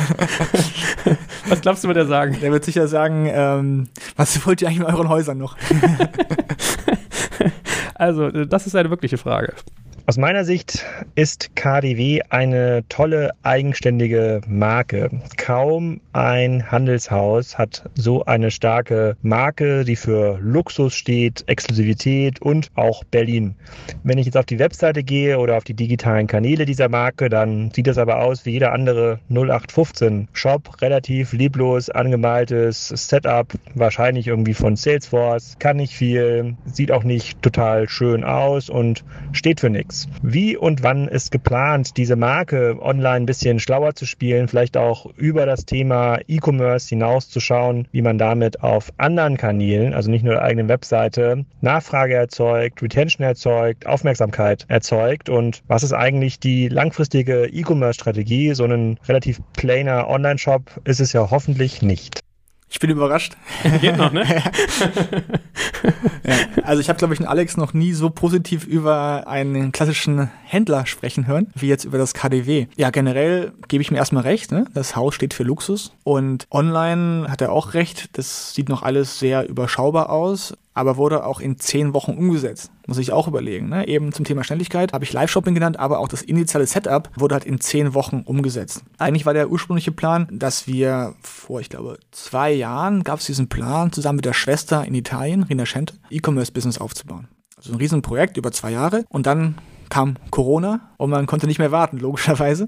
Was 1.49 1.61
glaubst 1.61 1.85
du, 1.85 1.89
wird 1.89 1.99
er 1.99 2.07
sagen? 2.07 2.39
Der 2.41 2.53
wird 2.53 2.65
sicher 2.65 2.89
sagen, 2.89 3.29
ähm, 3.31 3.89
was 4.17 4.45
wollt 4.47 4.63
ihr 4.63 4.69
eigentlich 4.69 4.81
mit 4.81 4.89
euren 4.89 5.09
Häusern 5.09 5.39
noch? 5.39 5.57
also, 7.95 8.31
das 8.31 8.67
ist 8.67 8.75
eine 8.75 8.91
wirkliche 8.91 9.19
Frage. 9.19 9.55
Aus 10.09 10.17
meiner 10.17 10.47
Sicht 10.47 10.87
ist 11.17 11.55
KDW 11.55 12.23
eine 12.31 12.83
tolle, 12.89 13.33
eigenständige 13.43 14.41
Marke. 14.49 15.11
Kaum 15.37 16.01
ein 16.15 16.73
Handelshaus 16.73 17.59
hat 17.59 17.91
so 17.95 18.25
eine 18.25 18.51
starke 18.51 19.19
Marke, 19.21 19.85
die 19.85 19.97
für 19.97 20.39
Luxus 20.41 20.95
steht, 20.95 21.45
Exklusivität 21.47 22.41
und 22.41 22.71
auch 22.75 23.05
Berlin. 23.05 23.55
Wenn 24.03 24.17
ich 24.17 24.25
jetzt 24.25 24.39
auf 24.39 24.47
die 24.47 24.59
Webseite 24.59 25.03
gehe 25.03 25.39
oder 25.39 25.59
auf 25.59 25.65
die 25.65 25.75
digitalen 25.75 26.27
Kanäle 26.27 26.65
dieser 26.65 26.89
Marke, 26.89 27.29
dann 27.29 27.71
sieht 27.73 27.87
das 27.87 27.99
aber 27.99 28.23
aus 28.23 28.47
wie 28.47 28.53
jeder 28.53 28.73
andere 28.73 29.21
0815 29.29 30.29
Shop, 30.33 30.81
relativ 30.81 31.35
lieblos 31.35 31.91
angemaltes 31.91 32.89
Setup, 32.89 33.53
wahrscheinlich 33.75 34.27
irgendwie 34.27 34.55
von 34.55 34.75
Salesforce, 34.75 35.57
kann 35.59 35.77
nicht 35.77 35.93
viel, 35.93 36.57
sieht 36.65 36.93
auch 36.93 37.05
nicht 37.05 37.43
total 37.43 37.91
schön 37.91 38.25
aus 38.25 38.71
und 38.71 39.05
steht 39.33 39.61
für 39.61 39.69
nichts. 39.69 39.98
Wie 40.23 40.57
und 40.57 40.83
wann 40.83 41.09
ist 41.09 41.31
geplant, 41.31 41.97
diese 41.97 42.17
Marke 42.17 42.77
online 42.81 43.17
ein 43.17 43.27
bisschen 43.27 43.59
schlauer 43.59 43.95
zu 43.95 44.07
spielen, 44.07 44.49
vielleicht 44.49 44.77
auch 44.77 45.07
über 45.17 45.47
das 45.47 45.65
Thema 45.65 46.19
E-Commerce 46.29 46.89
hinauszuschauen, 46.91 47.89
wie 47.91 48.03
man 48.03 48.19
damit 48.19 48.63
auf 48.63 48.93
anderen 48.99 49.37
Kanälen, 49.37 49.95
also 49.95 50.11
nicht 50.11 50.25
nur 50.25 50.35
der 50.35 50.43
eigenen 50.43 50.69
Webseite, 50.69 51.45
Nachfrage 51.61 52.15
erzeugt, 52.15 52.83
Retention 52.83 53.27
erzeugt, 53.27 53.87
Aufmerksamkeit 53.87 54.67
erzeugt 54.69 55.29
und 55.29 55.63
was 55.67 55.83
ist 55.83 55.93
eigentlich 55.93 56.39
die 56.39 56.69
langfristige 56.69 57.47
E-Commerce-Strategie? 57.47 58.55
So 58.55 58.65
ein 58.65 58.99
relativ 59.09 59.41
plainer 59.55 60.09
Online-Shop 60.09 60.81
ist 60.85 61.01
es 61.01 61.13
ja 61.13 61.31
hoffentlich 61.31 61.83
nicht. 61.83 62.21
Ich 62.71 62.81
bin 62.81 62.91
überrascht. 62.91 63.37
Geht 63.81 63.97
noch, 63.97 64.13
ne? 64.13 64.25
ja, 66.25 66.35
also 66.65 66.81
ich 66.81 66.89
habe, 66.89 66.99
glaube 66.99 67.15
ich, 67.15 67.21
einen 67.21 67.29
Alex 67.29 67.57
noch 67.57 67.73
nie 67.73 67.93
so 67.93 68.11
positiv 68.11 68.67
über 68.67 69.27
einen 69.27 69.73
klassischen 69.73 70.31
Händler 70.45 70.85
sprechen 70.87 71.27
hören, 71.27 71.49
wie 71.55 71.69
jetzt 71.69 71.85
über 71.85 71.97
das 71.97 72.13
KDW. 72.13 72.67
Ja, 72.77 72.91
generell 72.91 73.53
gebe 73.69 73.81
ich 73.81 73.91
mir 73.91 73.97
erstmal 73.97 74.25
recht, 74.25 74.53
ne? 74.53 74.67
das 74.75 74.97
Haus 74.97 75.15
steht 75.15 75.33
für 75.33 75.45
Luxus 75.45 75.93
und 76.05 76.47
online 76.51 77.27
hat 77.31 77.41
er 77.41 77.53
auch 77.53 77.75
recht, 77.75 78.11
das 78.19 78.55
sieht 78.55 78.69
noch 78.69 78.83
alles 78.83 79.19
sehr 79.19 79.49
überschaubar 79.49 80.11
aus, 80.11 80.55
aber 80.79 80.97
wurde 80.97 81.27
auch 81.27 81.41
in 81.41 81.59
zehn 81.59 81.93
Wochen 81.93 82.13
umgesetzt. 82.13 82.71
Muss 82.87 82.99
ich 82.99 83.13
auch 83.13 83.27
überlegen. 83.27 83.69
Ne? 83.69 83.89
Eben 83.89 84.13
zum 84.13 84.25
Thema 84.25 84.45
Schnelligkeit 84.45 84.93
habe 84.93 85.05
ich 85.05 85.13
Live-Shopping 85.13 85.53
genannt, 85.53 85.79
aber 85.79 85.99
auch 85.99 86.07
das 86.07 86.23
initiale 86.23 86.67
Setup 86.67 87.11
wurde 87.17 87.35
halt 87.35 87.45
in 87.45 87.61
zehn 87.61 87.95
Wochen 87.95 88.23
umgesetzt. 88.25 88.85
Eigentlich 88.97 89.27
war 89.27 89.35
der 89.35 89.51
ursprüngliche 89.51 89.91
Plan, 89.91 90.29
dass 90.31 90.69
wir 90.69 91.15
vor, 91.21 91.61
ich 91.61 91.69
glaube, 91.69 91.99
zwei 92.13 92.53
Jahren 92.53 93.03
gab 93.03 93.19
es 93.19 93.27
diesen 93.27 93.49
Plan, 93.49 93.93
zusammen 93.93 94.17
mit 94.17 94.25
der 94.25 94.33
Schwester 94.33 94.85
in 94.85 94.95
Italien, 94.95 95.43
Rinascente, 95.43 95.95
E-Commerce-Business 96.11 96.79
aufzubauen. 96.79 97.27
Also 97.57 97.73
ein 97.73 97.77
Riesenprojekt 97.79 98.37
über 98.37 98.53
zwei 98.53 98.71
Jahre. 98.71 99.05
Und 99.09 99.27
dann 99.27 99.57
kam 99.91 100.15
Corona 100.31 100.88
und 100.99 101.11
man 101.11 101.27
konnte 101.27 101.47
nicht 101.47 101.59
mehr 101.59 101.73
warten, 101.73 101.99
logischerweise. 101.99 102.67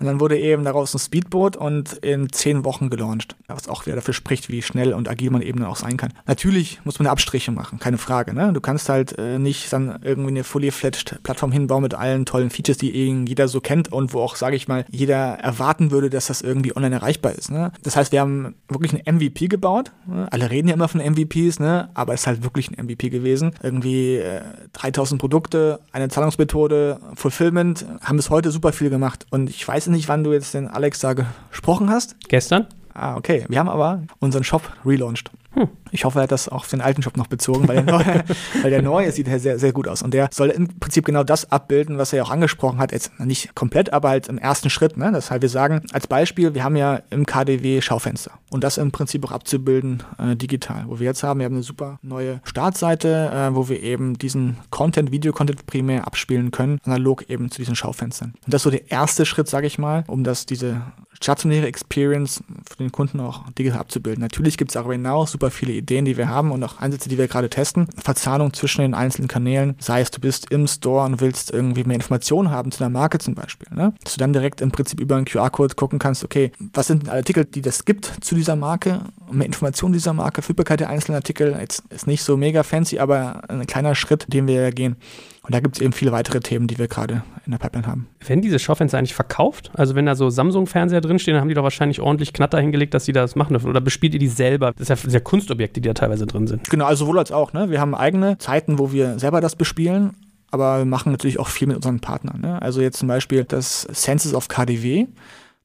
Und 0.00 0.06
dann 0.06 0.20
wurde 0.20 0.38
eben 0.38 0.64
daraus 0.64 0.94
ein 0.94 0.98
Speedboot 0.98 1.56
und 1.56 1.92
in 1.94 2.32
zehn 2.32 2.64
Wochen 2.64 2.88
gelauncht. 2.88 3.36
Was 3.48 3.68
auch 3.68 3.84
wieder 3.84 3.96
dafür 3.96 4.14
spricht, 4.14 4.48
wie 4.48 4.62
schnell 4.62 4.94
und 4.94 5.08
agil 5.08 5.30
man 5.30 5.42
eben 5.42 5.62
auch 5.64 5.76
sein 5.76 5.96
kann. 5.96 6.14
Natürlich 6.26 6.80
muss 6.84 6.98
man 6.98 7.08
Abstriche 7.08 7.50
machen, 7.50 7.78
keine 7.78 7.98
Frage. 7.98 8.32
Ne? 8.32 8.52
Du 8.52 8.60
kannst 8.60 8.88
halt 8.88 9.18
äh, 9.18 9.38
nicht 9.38 9.72
dann 9.72 9.98
irgendwie 10.02 10.30
eine 10.30 10.44
fully 10.44 10.70
fledged 10.70 11.22
Plattform 11.22 11.52
hinbauen 11.52 11.82
mit 11.82 11.94
allen 11.94 12.24
tollen 12.24 12.50
Features, 12.50 12.78
die 12.78 12.92
jeder 13.26 13.48
so 13.48 13.60
kennt 13.60 13.92
und 13.92 14.14
wo 14.14 14.20
auch, 14.20 14.36
sage 14.36 14.56
ich 14.56 14.68
mal, 14.68 14.84
jeder 14.90 15.16
erwarten 15.16 15.90
würde, 15.90 16.08
dass 16.08 16.26
das 16.26 16.40
irgendwie 16.40 16.74
online 16.76 16.94
erreichbar 16.94 17.32
ist. 17.32 17.50
Ne? 17.50 17.72
Das 17.82 17.96
heißt, 17.96 18.12
wir 18.12 18.20
haben 18.20 18.54
wirklich 18.68 18.94
ein 18.94 19.16
MVP 19.16 19.48
gebaut. 19.48 19.90
Ne? 20.06 20.28
Alle 20.30 20.50
reden 20.50 20.68
ja 20.68 20.74
immer 20.74 20.88
von 20.88 21.00
MVPs, 21.00 21.58
ne? 21.58 21.90
aber 21.94 22.14
es 22.14 22.20
ist 22.20 22.26
halt 22.28 22.44
wirklich 22.44 22.70
ein 22.70 22.84
MVP 22.84 23.08
gewesen. 23.10 23.52
Irgendwie 23.62 24.16
äh, 24.16 24.40
3000 24.74 25.20
Produkte, 25.20 25.80
eine 25.90 26.08
Zahlungsmethode, 26.08 27.00
Fulfillment, 27.14 27.71
haben 28.02 28.16
bis 28.16 28.30
heute 28.30 28.50
super 28.50 28.72
viel 28.72 28.90
gemacht. 28.90 29.26
Und 29.30 29.50
ich 29.50 29.66
weiß 29.66 29.88
nicht, 29.88 30.08
wann 30.08 30.24
du 30.24 30.32
jetzt 30.32 30.54
den 30.54 30.68
Alex 30.68 31.00
da 31.00 31.14
gesprochen 31.14 31.90
hast. 31.90 32.16
Gestern? 32.28 32.66
Ah, 32.94 33.16
okay. 33.16 33.44
Wir 33.48 33.58
haben 33.58 33.68
aber 33.68 34.02
unseren 34.18 34.44
Shop 34.44 34.62
relaunched. 34.84 35.30
Hm. 35.52 35.68
Ich 35.92 36.04
hoffe, 36.04 36.18
er 36.18 36.22
hat 36.24 36.32
das 36.32 36.48
auf 36.48 36.66
den 36.68 36.80
alten 36.80 37.02
Shop 37.02 37.16
noch 37.16 37.26
bezogen, 37.26 37.68
weil 37.68 37.84
der 37.84 37.84
neue, 37.84 38.24
weil 38.62 38.70
der 38.70 38.82
neue 38.82 39.12
sieht 39.12 39.28
sehr, 39.40 39.58
sehr 39.58 39.72
gut 39.72 39.86
aus. 39.86 40.02
Und 40.02 40.14
der 40.14 40.28
soll 40.32 40.48
im 40.48 40.68
Prinzip 40.80 41.04
genau 41.04 41.22
das 41.22 41.52
abbilden, 41.52 41.98
was 41.98 42.12
er 42.12 42.18
ja 42.18 42.22
auch 42.24 42.30
angesprochen 42.30 42.78
hat. 42.78 42.92
Jetzt 42.92 43.18
nicht 43.20 43.54
komplett, 43.54 43.92
aber 43.92 44.08
halt 44.08 44.28
im 44.28 44.38
ersten 44.38 44.70
Schritt. 44.70 44.96
Ne? 44.96 45.12
Das 45.12 45.30
heißt, 45.30 45.42
wir 45.42 45.48
sagen 45.48 45.82
als 45.92 46.06
Beispiel, 46.06 46.54
wir 46.54 46.64
haben 46.64 46.76
ja 46.76 47.00
im 47.10 47.26
KDW 47.26 47.80
Schaufenster. 47.80 48.32
Und 48.50 48.64
das 48.64 48.78
im 48.78 48.90
Prinzip 48.90 49.24
auch 49.24 49.32
abzubilden 49.32 50.02
äh, 50.18 50.34
digital. 50.36 50.84
Wo 50.86 50.98
wir 50.98 51.06
jetzt 51.06 51.22
haben, 51.22 51.40
wir 51.40 51.46
haben 51.46 51.54
eine 51.54 51.62
super 51.62 51.98
neue 52.02 52.40
Startseite, 52.44 53.30
äh, 53.32 53.54
wo 53.54 53.68
wir 53.68 53.82
eben 53.82 54.18
diesen 54.18 54.58
Content, 54.70 55.10
Video-Content 55.10 55.66
primär 55.66 56.06
abspielen 56.06 56.50
können, 56.50 56.78
analog 56.84 57.28
eben 57.28 57.50
zu 57.50 57.58
diesen 57.58 57.76
Schaufenstern. 57.76 58.34
Und 58.44 58.52
das 58.52 58.60
ist 58.60 58.64
so 58.64 58.70
der 58.70 58.90
erste 58.90 59.26
Schritt, 59.26 59.48
sage 59.48 59.66
ich 59.66 59.78
mal, 59.78 60.04
um 60.06 60.24
das, 60.24 60.46
diese 60.46 60.82
stationäre 61.12 61.66
Experience 61.66 62.42
für 62.68 62.76
den 62.78 62.92
Kunden 62.92 63.20
auch 63.20 63.48
digital 63.52 63.80
abzubilden. 63.80 64.20
Natürlich 64.20 64.58
gibt 64.58 64.70
es 64.70 64.74
darüber 64.74 64.94
hinaus 64.94 65.32
super 65.32 65.50
viele 65.50 65.72
Ideen, 65.82 66.04
die 66.04 66.16
wir 66.16 66.28
haben 66.28 66.50
und 66.50 66.62
auch 66.64 66.78
Ansätze, 66.78 67.08
die 67.08 67.18
wir 67.18 67.28
gerade 67.28 67.50
testen. 67.50 67.86
Verzahnung 67.96 68.52
zwischen 68.52 68.82
den 68.82 68.94
einzelnen 68.94 69.28
Kanälen, 69.28 69.74
sei 69.78 70.00
es 70.00 70.10
du 70.10 70.20
bist 70.20 70.50
im 70.50 70.66
Store 70.66 71.04
und 71.04 71.20
willst 71.20 71.50
irgendwie 71.50 71.84
mehr 71.84 71.96
Informationen 71.96 72.50
haben 72.50 72.70
zu 72.70 72.78
der 72.78 72.88
Marke 72.88 73.18
zum 73.18 73.34
Beispiel. 73.34 73.68
Ne? 73.74 73.94
Dass 74.02 74.14
du 74.14 74.18
dann 74.18 74.32
direkt 74.32 74.60
im 74.60 74.70
Prinzip 74.70 75.00
über 75.00 75.16
einen 75.16 75.24
QR-Code 75.24 75.74
gucken 75.74 75.98
kannst, 75.98 76.24
okay, 76.24 76.52
was 76.72 76.86
sind 76.86 77.08
alle 77.08 77.18
Artikel, 77.18 77.44
die 77.44 77.62
das 77.62 77.84
gibt 77.84 78.12
zu 78.20 78.34
dieser 78.34 78.56
Marke, 78.56 79.00
mehr 79.30 79.46
Informationen 79.46 79.92
dieser 79.92 80.12
Marke, 80.12 80.42
Verfügbarkeit 80.42 80.80
der 80.80 80.88
einzelnen 80.88 81.16
Artikel. 81.16 81.56
Jetzt 81.58 81.82
ist 81.90 82.06
nicht 82.06 82.22
so 82.22 82.36
mega 82.36 82.62
fancy, 82.62 82.98
aber 82.98 83.42
ein 83.48 83.66
kleiner 83.66 83.94
Schritt, 83.94 84.26
den 84.32 84.46
wir 84.46 84.70
gehen. 84.72 84.96
Und 85.44 85.54
da 85.54 85.60
gibt 85.60 85.76
es 85.76 85.82
eben 85.82 85.92
viele 85.92 86.12
weitere 86.12 86.38
Themen, 86.38 86.68
die 86.68 86.78
wir 86.78 86.86
gerade 86.86 87.24
in 87.44 87.50
der 87.50 87.58
Pipeline 87.58 87.86
haben. 87.86 88.08
Werden 88.24 88.42
diese 88.42 88.60
Schaufenster 88.60 88.98
eigentlich 88.98 89.14
verkauft? 89.14 89.72
Also 89.74 89.96
wenn 89.96 90.06
da 90.06 90.14
so 90.14 90.30
Samsung-Fernseher 90.30 91.00
drinstehen, 91.00 91.34
dann 91.34 91.40
haben 91.40 91.48
die 91.48 91.54
doch 91.54 91.64
wahrscheinlich 91.64 92.00
ordentlich 92.00 92.32
Knatter 92.32 92.60
hingelegt, 92.60 92.94
dass 92.94 93.06
sie 93.06 93.12
das 93.12 93.34
machen 93.34 93.54
dürfen. 93.54 93.68
Oder 93.68 93.80
bespielt 93.80 94.14
ihr 94.14 94.20
die 94.20 94.28
selber? 94.28 94.72
Das 94.76 94.88
ist 94.88 95.04
ja, 95.04 95.10
das 95.10 95.24
Kunstobjekte, 95.24 95.80
die 95.80 95.88
da 95.88 95.94
teilweise 95.94 96.26
drin 96.26 96.46
sind. 96.46 96.70
Genau, 96.70 96.84
also 96.84 97.06
sowohl 97.06 97.18
als 97.18 97.32
auch. 97.32 97.52
Ne? 97.52 97.70
Wir 97.70 97.80
haben 97.80 97.96
eigene 97.96 98.38
Zeiten, 98.38 98.78
wo 98.78 98.92
wir 98.92 99.18
selber 99.18 99.40
das 99.40 99.56
bespielen. 99.56 100.12
Aber 100.52 100.78
wir 100.78 100.84
machen 100.84 101.10
natürlich 101.10 101.40
auch 101.40 101.48
viel 101.48 101.66
mit 101.66 101.76
unseren 101.76 101.98
Partnern. 101.98 102.40
Ne? 102.40 102.62
Also 102.62 102.80
jetzt 102.80 102.98
zum 102.98 103.08
Beispiel 103.08 103.44
das 103.44 103.82
Senses 103.90 104.34
of 104.34 104.48
KDW, 104.48 105.06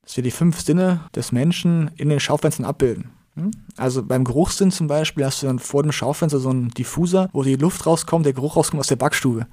dass 0.01 0.15
wir 0.15 0.23
die 0.23 0.31
fünf 0.31 0.61
Sinne 0.61 1.01
des 1.13 1.31
Menschen 1.31 1.91
in 1.97 2.09
den 2.09 2.21
Schaufenstern 2.21 2.65
abbilden. 2.65 3.11
Hm? 3.37 3.51
Also 3.77 4.03
beim 4.03 4.23
Geruchssinn 4.23 4.71
zum 4.71 4.87
Beispiel 4.87 5.23
hast 5.23 5.43
du 5.43 5.47
dann 5.47 5.59
vor 5.59 5.83
dem 5.83 5.91
Schaufenster 5.91 6.39
so 6.39 6.49
einen 6.49 6.69
Diffuser, 6.69 7.29
wo 7.33 7.43
die 7.43 7.55
Luft 7.55 7.85
rauskommt, 7.85 8.25
der 8.25 8.33
Geruch 8.33 8.55
rauskommt 8.55 8.79
aus 8.79 8.87
der 8.87 8.95
Backstube. 8.95 9.45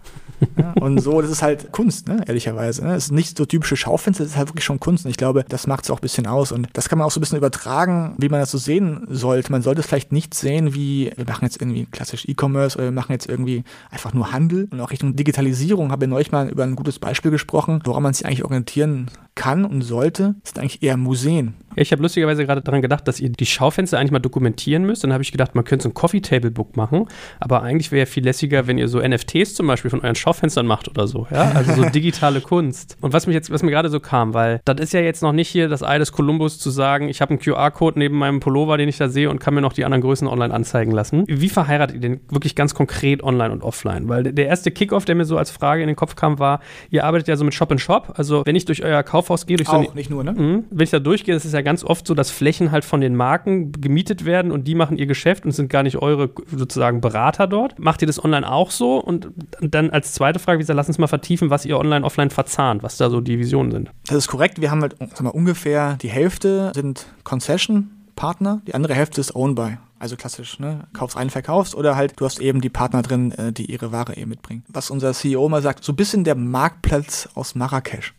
Ja, 0.57 0.73
und 0.81 0.99
so, 1.01 1.21
das 1.21 1.31
ist 1.31 1.43
halt 1.43 1.71
Kunst, 1.71 2.09
ne? 2.09 2.25
ehrlicherweise. 2.27 2.83
Ne? 2.83 2.95
Das 2.95 3.05
ist 3.05 3.13
nicht 3.13 3.37
so 3.37 3.45
typische 3.45 3.77
Schaufenster, 3.77 4.25
das 4.25 4.33
ist 4.33 4.39
halt 4.39 4.49
wirklich 4.49 4.65
schon 4.65 4.81
Kunst. 4.81 5.05
Und 5.05 5.11
ich 5.11 5.19
glaube, 5.19 5.45
das 5.47 5.67
macht 5.67 5.85
es 5.85 5.91
auch 5.91 5.99
ein 5.99 6.03
bisschen 6.03 6.27
aus. 6.27 6.51
Und 6.53 6.69
das 6.73 6.89
kann 6.89 6.99
man 6.99 7.07
auch 7.07 7.11
so 7.11 7.21
ein 7.21 7.23
bisschen 7.23 7.37
übertragen, 7.37 8.15
wie 8.19 8.31
man 8.31 8.41
das 8.41 8.51
so 8.51 8.59
sehen 8.59 9.07
sollte. 9.11 9.53
Man 9.53 9.61
sollte 9.61 9.83
es 9.83 9.87
vielleicht 9.87 10.13
nicht 10.13 10.33
sehen, 10.33 10.75
wie 10.75 11.13
wir 11.15 11.27
machen 11.27 11.45
jetzt 11.45 11.61
irgendwie 11.61 11.85
klassisch 11.85 12.27
E-Commerce 12.27 12.79
oder 12.79 12.87
wir 12.87 12.93
machen 12.93 13.13
jetzt 13.13 13.29
irgendwie 13.29 13.65
einfach 13.91 14.15
nur 14.15 14.33
Handel. 14.33 14.69
Und 14.71 14.81
auch 14.81 14.91
Richtung 14.91 15.15
Digitalisierung 15.15 15.93
habe 15.93 16.07
ich 16.07 16.11
neulich 16.11 16.33
mal 16.33 16.49
über 16.49 16.65
ein 16.65 16.77
gutes 16.77 16.99
Beispiel 16.99 17.31
gesprochen, 17.31 17.83
woran 17.85 18.03
man 18.03 18.15
sich 18.15 18.25
eigentlich 18.25 18.45
orientieren 18.45 19.11
kann 19.35 19.65
und 19.65 19.83
sollte, 19.83 20.37
sind 20.45 20.59
eigentlich 20.59 20.83
eher 20.83 20.97
Museen. 20.97 21.55
Ja, 21.77 21.83
ich 21.83 21.93
habe 21.93 22.03
lustigerweise 22.03 22.47
gerade 22.47 22.63
daran 22.63 22.83
gedacht, 22.83 23.09
dass 23.09 23.21
ihr 23.21 23.31
die 23.31 23.47
Schaufenster 23.47 23.99
eigentlich 23.99 24.13
mal 24.13 24.21
dokumentieren 24.21 24.85
müsst. 24.85 25.03
Dann 25.03 25.13
habe 25.13 25.23
ich 25.23 25.33
gedacht, 25.33 25.55
man 25.55 25.65
könnte 25.65 25.85
so 25.85 25.89
ein 25.89 25.95
Coffee 25.95 26.21
Table 26.21 26.51
Book 26.51 26.77
machen. 26.77 27.07
Aber 27.41 27.63
eigentlich 27.63 27.91
wäre 27.91 28.01
ja 28.01 28.07
viel 28.07 28.23
lässiger, 28.25 28.67
wenn 28.67 28.79
ihr 28.79 28.89
so 28.89 29.01
NFTs 29.01 29.55
zum 29.55 29.67
Beispiel 29.67 29.91
von 29.91 30.01
euren 30.01 30.15
Schaufenstern 30.15 30.67
macht 30.67 30.89
oder 30.89 31.09
so. 31.09 31.27
Ja? 31.31 31.51
Also 31.53 31.73
so 31.75 31.89
digitale 31.91 32.41
Kunst. 32.41 32.97
Und 33.01 33.13
was 33.13 33.27
mich 33.27 33.35
jetzt, 33.35 33.51
was 33.51 33.63
mir 33.63 33.71
gerade 33.71 33.91
so 33.91 33.99
kam, 33.99 34.35
weil 34.35 34.61
das 34.65 34.81
ist 34.81 34.93
ja 34.93 35.01
jetzt 35.01 35.23
noch 35.23 35.33
nicht 35.33 35.49
hier 35.49 35.69
das 35.69 35.83
Ei 35.83 35.99
des 35.99 36.13
Kolumbus 36.13 36.59
zu 36.59 36.71
sagen, 36.71 37.09
ich 37.09 37.21
habe 37.21 37.31
einen 37.31 37.41
QR-Code 37.41 37.99
neben 37.99 38.17
meinem 38.17 38.41
Pullover, 38.41 38.77
den 38.77 38.89
ich 38.89 38.99
da 38.99 39.09
sehe 39.09 39.29
und 39.29 39.41
kann 39.41 39.55
mir 39.55 39.61
noch 39.61 39.73
die 39.73 39.85
anderen 39.85 40.03
Größen 40.03 40.29
online 40.29 40.55
anzeigen 40.55 40.93
lassen. 40.93 41.25
Wie 41.27 41.49
verheiratet 41.49 41.97
ihr 41.97 42.01
denn 42.01 42.21
wirklich 42.31 42.55
ganz 42.55 42.75
konkret 42.75 43.23
online 43.23 43.53
und 43.53 43.63
offline? 43.63 44.09
Weil 44.09 44.33
der 44.33 44.47
erste 44.47 44.71
Kickoff, 44.71 45.05
der 45.05 45.17
mir 45.17 45.25
so 45.25 45.39
als 45.39 45.51
Frage 45.51 45.83
in 45.83 45.89
den 45.89 45.97
Kopf 45.97 46.15
kam, 46.15 46.39
war, 46.39 46.61
ihr 46.91 47.05
arbeitet 47.05 47.29
ja 47.29 47.37
so 47.37 47.45
mit 47.45 47.55
Shop 47.55 47.73
in 47.73 47.79
Shop. 47.79 48.15
Also 48.17 48.43
wenn 48.47 48.55
ich 48.55 48.65
durch 48.65 48.85
euer 48.85 49.03
Kaufhaus 49.25 49.47
gehe, 49.47 49.57
durch 49.57 49.69
Auch, 49.69 49.85
so 49.85 49.95
nicht 49.95 50.11
nur, 50.11 50.23
ne? 50.23 50.33
Mhm. 50.33 50.65
Wenn 50.71 50.85
ich 50.85 50.91
da 50.91 50.99
durchgehe, 50.99 51.35
das 51.35 51.45
ist 51.45 51.53
ja 51.53 51.63
ganz 51.63 51.85
oft 51.85 52.07
so, 52.07 52.15
dass 52.15 52.31
Flächen 52.31 52.71
halt 52.71 52.85
von 52.85 53.01
den 53.01 53.17
Marken 53.17 53.73
gemietet 53.73 54.25
werden 54.25 54.53
und 54.53 54.69
die 54.69 54.75
machen 54.75 54.97
ihr 54.99 55.07
Geschäft 55.07 55.45
und 55.45 55.53
sind 55.53 55.71
gar 55.71 55.83
nicht 55.83 55.97
eure 55.97 56.31
sozusagen 56.55 57.01
Berater 57.01 57.47
dort. 57.47 57.79
Macht 57.79 58.03
ihr 58.03 58.07
das 58.07 58.23
online 58.23 58.51
auch 58.51 58.71
so? 58.71 58.99
Und 58.99 59.29
dann 59.61 59.91
als 59.91 60.13
zweite 60.13 60.39
Frage, 60.39 60.59
wie 60.59 60.63
gesagt, 60.63 60.77
lass 60.77 60.89
uns 60.89 60.99
mal 60.99 61.07
vertiefen, 61.07 61.51
was 61.51 61.65
ihr 61.65 61.79
online, 61.79 62.05
offline 62.05 62.31
verzahnt, 62.31 62.83
was 62.83 62.97
da 62.97 63.11
so 63.11 63.21
die 63.21 63.39
Visionen 63.39 63.73
sind. 63.73 63.91
Das 64.07 64.17
ist 64.17 64.29
korrekt. 64.29 64.61
Wir 64.61 64.71
haben 64.71 64.83
halt 64.83 64.97
mal, 65.21 65.31
ungefähr 65.31 65.97
die 66.01 66.11
Hälfte 66.11 66.73
sind 66.75 67.07
Concession-Partner, 67.25 68.63
die 68.67 68.75
andere 68.75 68.95
Hälfte 68.95 69.21
ist 69.21 69.35
Own-Buy. 69.35 69.79
Also 69.99 70.17
klassisch, 70.17 70.59
ne? 70.59 70.87
Kaufst 70.93 71.17
ein, 71.17 71.31
verkaufst 71.31 71.75
oder 71.75 71.97
halt 71.97 72.21
du 72.21 72.27
hast 72.27 72.39
eben 72.39 72.61
die 72.61 72.69
Partner 72.69 73.01
drin, 73.01 73.33
äh, 73.33 73.53
die 73.53 73.71
ihre 73.71 73.91
Ware 73.91 74.17
eben 74.19 74.29
mitbringen. 74.29 74.63
Was 74.69 74.91
unser 74.91 75.15
CEO 75.15 75.49
mal 75.49 75.63
sagt, 75.63 75.83
so 75.83 75.93
ein 75.93 75.97
bisschen 75.97 76.25
der 76.25 76.35
Marktplatz 76.35 77.29
aus 77.35 77.55
Marrakesch. 77.55 78.13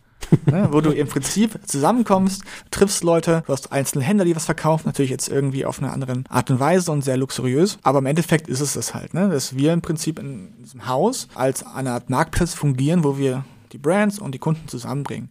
Ne, 0.46 0.70
wo 0.72 0.82
du 0.82 0.92
im 0.92 1.08
Prinzip 1.08 1.60
zusammenkommst, 1.66 2.44
triffst 2.72 3.04
Leute, 3.04 3.44
du 3.48 3.54
hast 3.54 3.72
einzelne 3.72 4.04
Händler, 4.04 4.26
die 4.26 4.36
was 4.36 4.46
verkaufen, 4.46 4.88
natürlich 4.88 5.12
jetzt 5.12 5.30
irgendwie 5.30 5.66
auf 5.66 5.80
eine 5.80 5.92
andere 5.92 6.24
Art 6.30 6.50
und 6.52 6.60
Weise 6.60 6.92
und 6.92 7.04
sehr 7.04 7.18
luxuriös, 7.18 7.78
aber 7.84 8.00
im 8.00 8.06
Endeffekt 8.06 8.48
ist 8.48 8.62
es 8.62 8.74
das 8.74 8.94
halt, 8.94 9.14
ne, 9.14 9.30
dass 9.30 9.56
wir 9.56 9.74
im 9.74 9.82
Prinzip 9.82 10.20
in 10.20 10.54
diesem 10.62 10.88
Haus 10.88 11.28
als 11.36 11.66
eine 11.66 11.92
Art 11.92 12.10
Marktplatz 12.10 12.54
fungieren, 12.54 13.04
wo 13.04 13.18
wir 13.18 13.46
die 13.72 13.78
Brands 13.78 14.20
und 14.20 14.32
die 14.34 14.40
Kunden 14.40 14.68
zusammenbringen. 14.68 15.30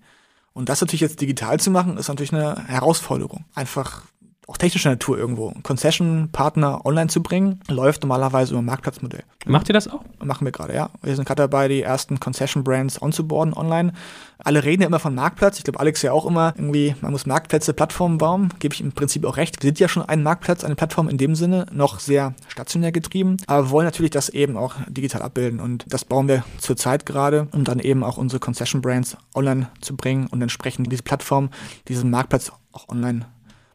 Und 0.52 0.68
das 0.68 0.80
natürlich 0.80 1.00
jetzt 1.00 1.20
digital 1.20 1.59
zu 1.59 1.70
machen, 1.70 1.98
ist 1.98 2.09
natürlich 2.09 2.33
eine 2.33 2.68
Herausforderung. 2.68 3.44
Einfach 3.54 4.02
auch 4.46 4.57
technischer 4.57 4.90
Natur 4.90 5.18
irgendwo, 5.18 5.52
Concession-Partner 5.62 6.85
online 6.85 7.09
zu 7.09 7.22
bringen, 7.22 7.61
läuft 7.68 8.02
normalerweise 8.02 8.52
über 8.52 8.62
ein 8.62 8.66
Marktplatzmodell. 8.66 9.24
Macht 9.46 9.68
ihr 9.68 9.72
das 9.72 9.88
auch? 9.88 10.00
Machen 10.22 10.44
wir 10.44 10.52
gerade, 10.52 10.74
ja. 10.74 10.90
Wir 11.02 11.16
sind 11.16 11.24
gerade 11.26 11.42
dabei, 11.42 11.68
die 11.68 11.83
ersten 11.83 12.20
Concession-Brands 12.20 13.00
onzuboarden 13.00 13.54
online. 13.54 13.92
Alle 14.38 14.64
reden 14.64 14.83
ja 14.83 14.88
immer 14.88 14.98
von 14.98 15.14
Marktplatz. 15.14 15.59
Ich 15.59 15.64
glaube, 15.64 15.80
Alex 15.80 16.02
ja 16.02 16.12
auch 16.12 16.26
immer 16.26 16.54
irgendwie, 16.57 16.94
man 17.00 17.12
muss 17.12 17.26
Marktplätze, 17.26 17.72
Plattformen 17.72 18.18
bauen. 18.18 18.52
Gebe 18.59 18.74
ich 18.74 18.80
im 18.80 18.92
Prinzip 18.92 19.24
auch 19.24 19.37
recht. 19.37 19.62
Wir 19.62 19.68
sind 19.68 19.80
ja 19.80 19.88
schon 19.88 20.02
ein 20.02 20.22
Marktplatz, 20.22 20.64
eine 20.64 20.74
Plattform 20.74 21.09
in 21.09 21.18
dem 21.18 21.35
Sinne, 21.35 21.66
noch 21.72 22.00
sehr 22.00 22.35
stationär 22.48 22.92
getrieben, 22.92 23.37
aber 23.46 23.66
wir 23.66 23.70
wollen 23.70 23.87
natürlich 23.87 24.11
das 24.11 24.28
eben 24.28 24.57
auch 24.57 24.74
digital 24.88 25.22
abbilden. 25.22 25.61
Und 25.61 25.85
das 25.88 26.04
bauen 26.04 26.28
wir 26.28 26.44
zurzeit 26.59 27.07
gerade, 27.07 27.48
um 27.52 27.64
dann 27.64 27.78
eben 27.78 28.04
auch 28.04 28.16
unsere 28.16 28.40
Concession-Brands 28.40 29.16
online 29.35 29.68
zu 29.80 29.96
bringen 29.96 30.26
und 30.26 30.42
entsprechend 30.42 30.90
diese 30.90 31.02
Plattform, 31.02 31.50
diesen 31.88 32.11
Marktplatz 32.11 32.52
auch 32.72 32.88
online 32.88 33.26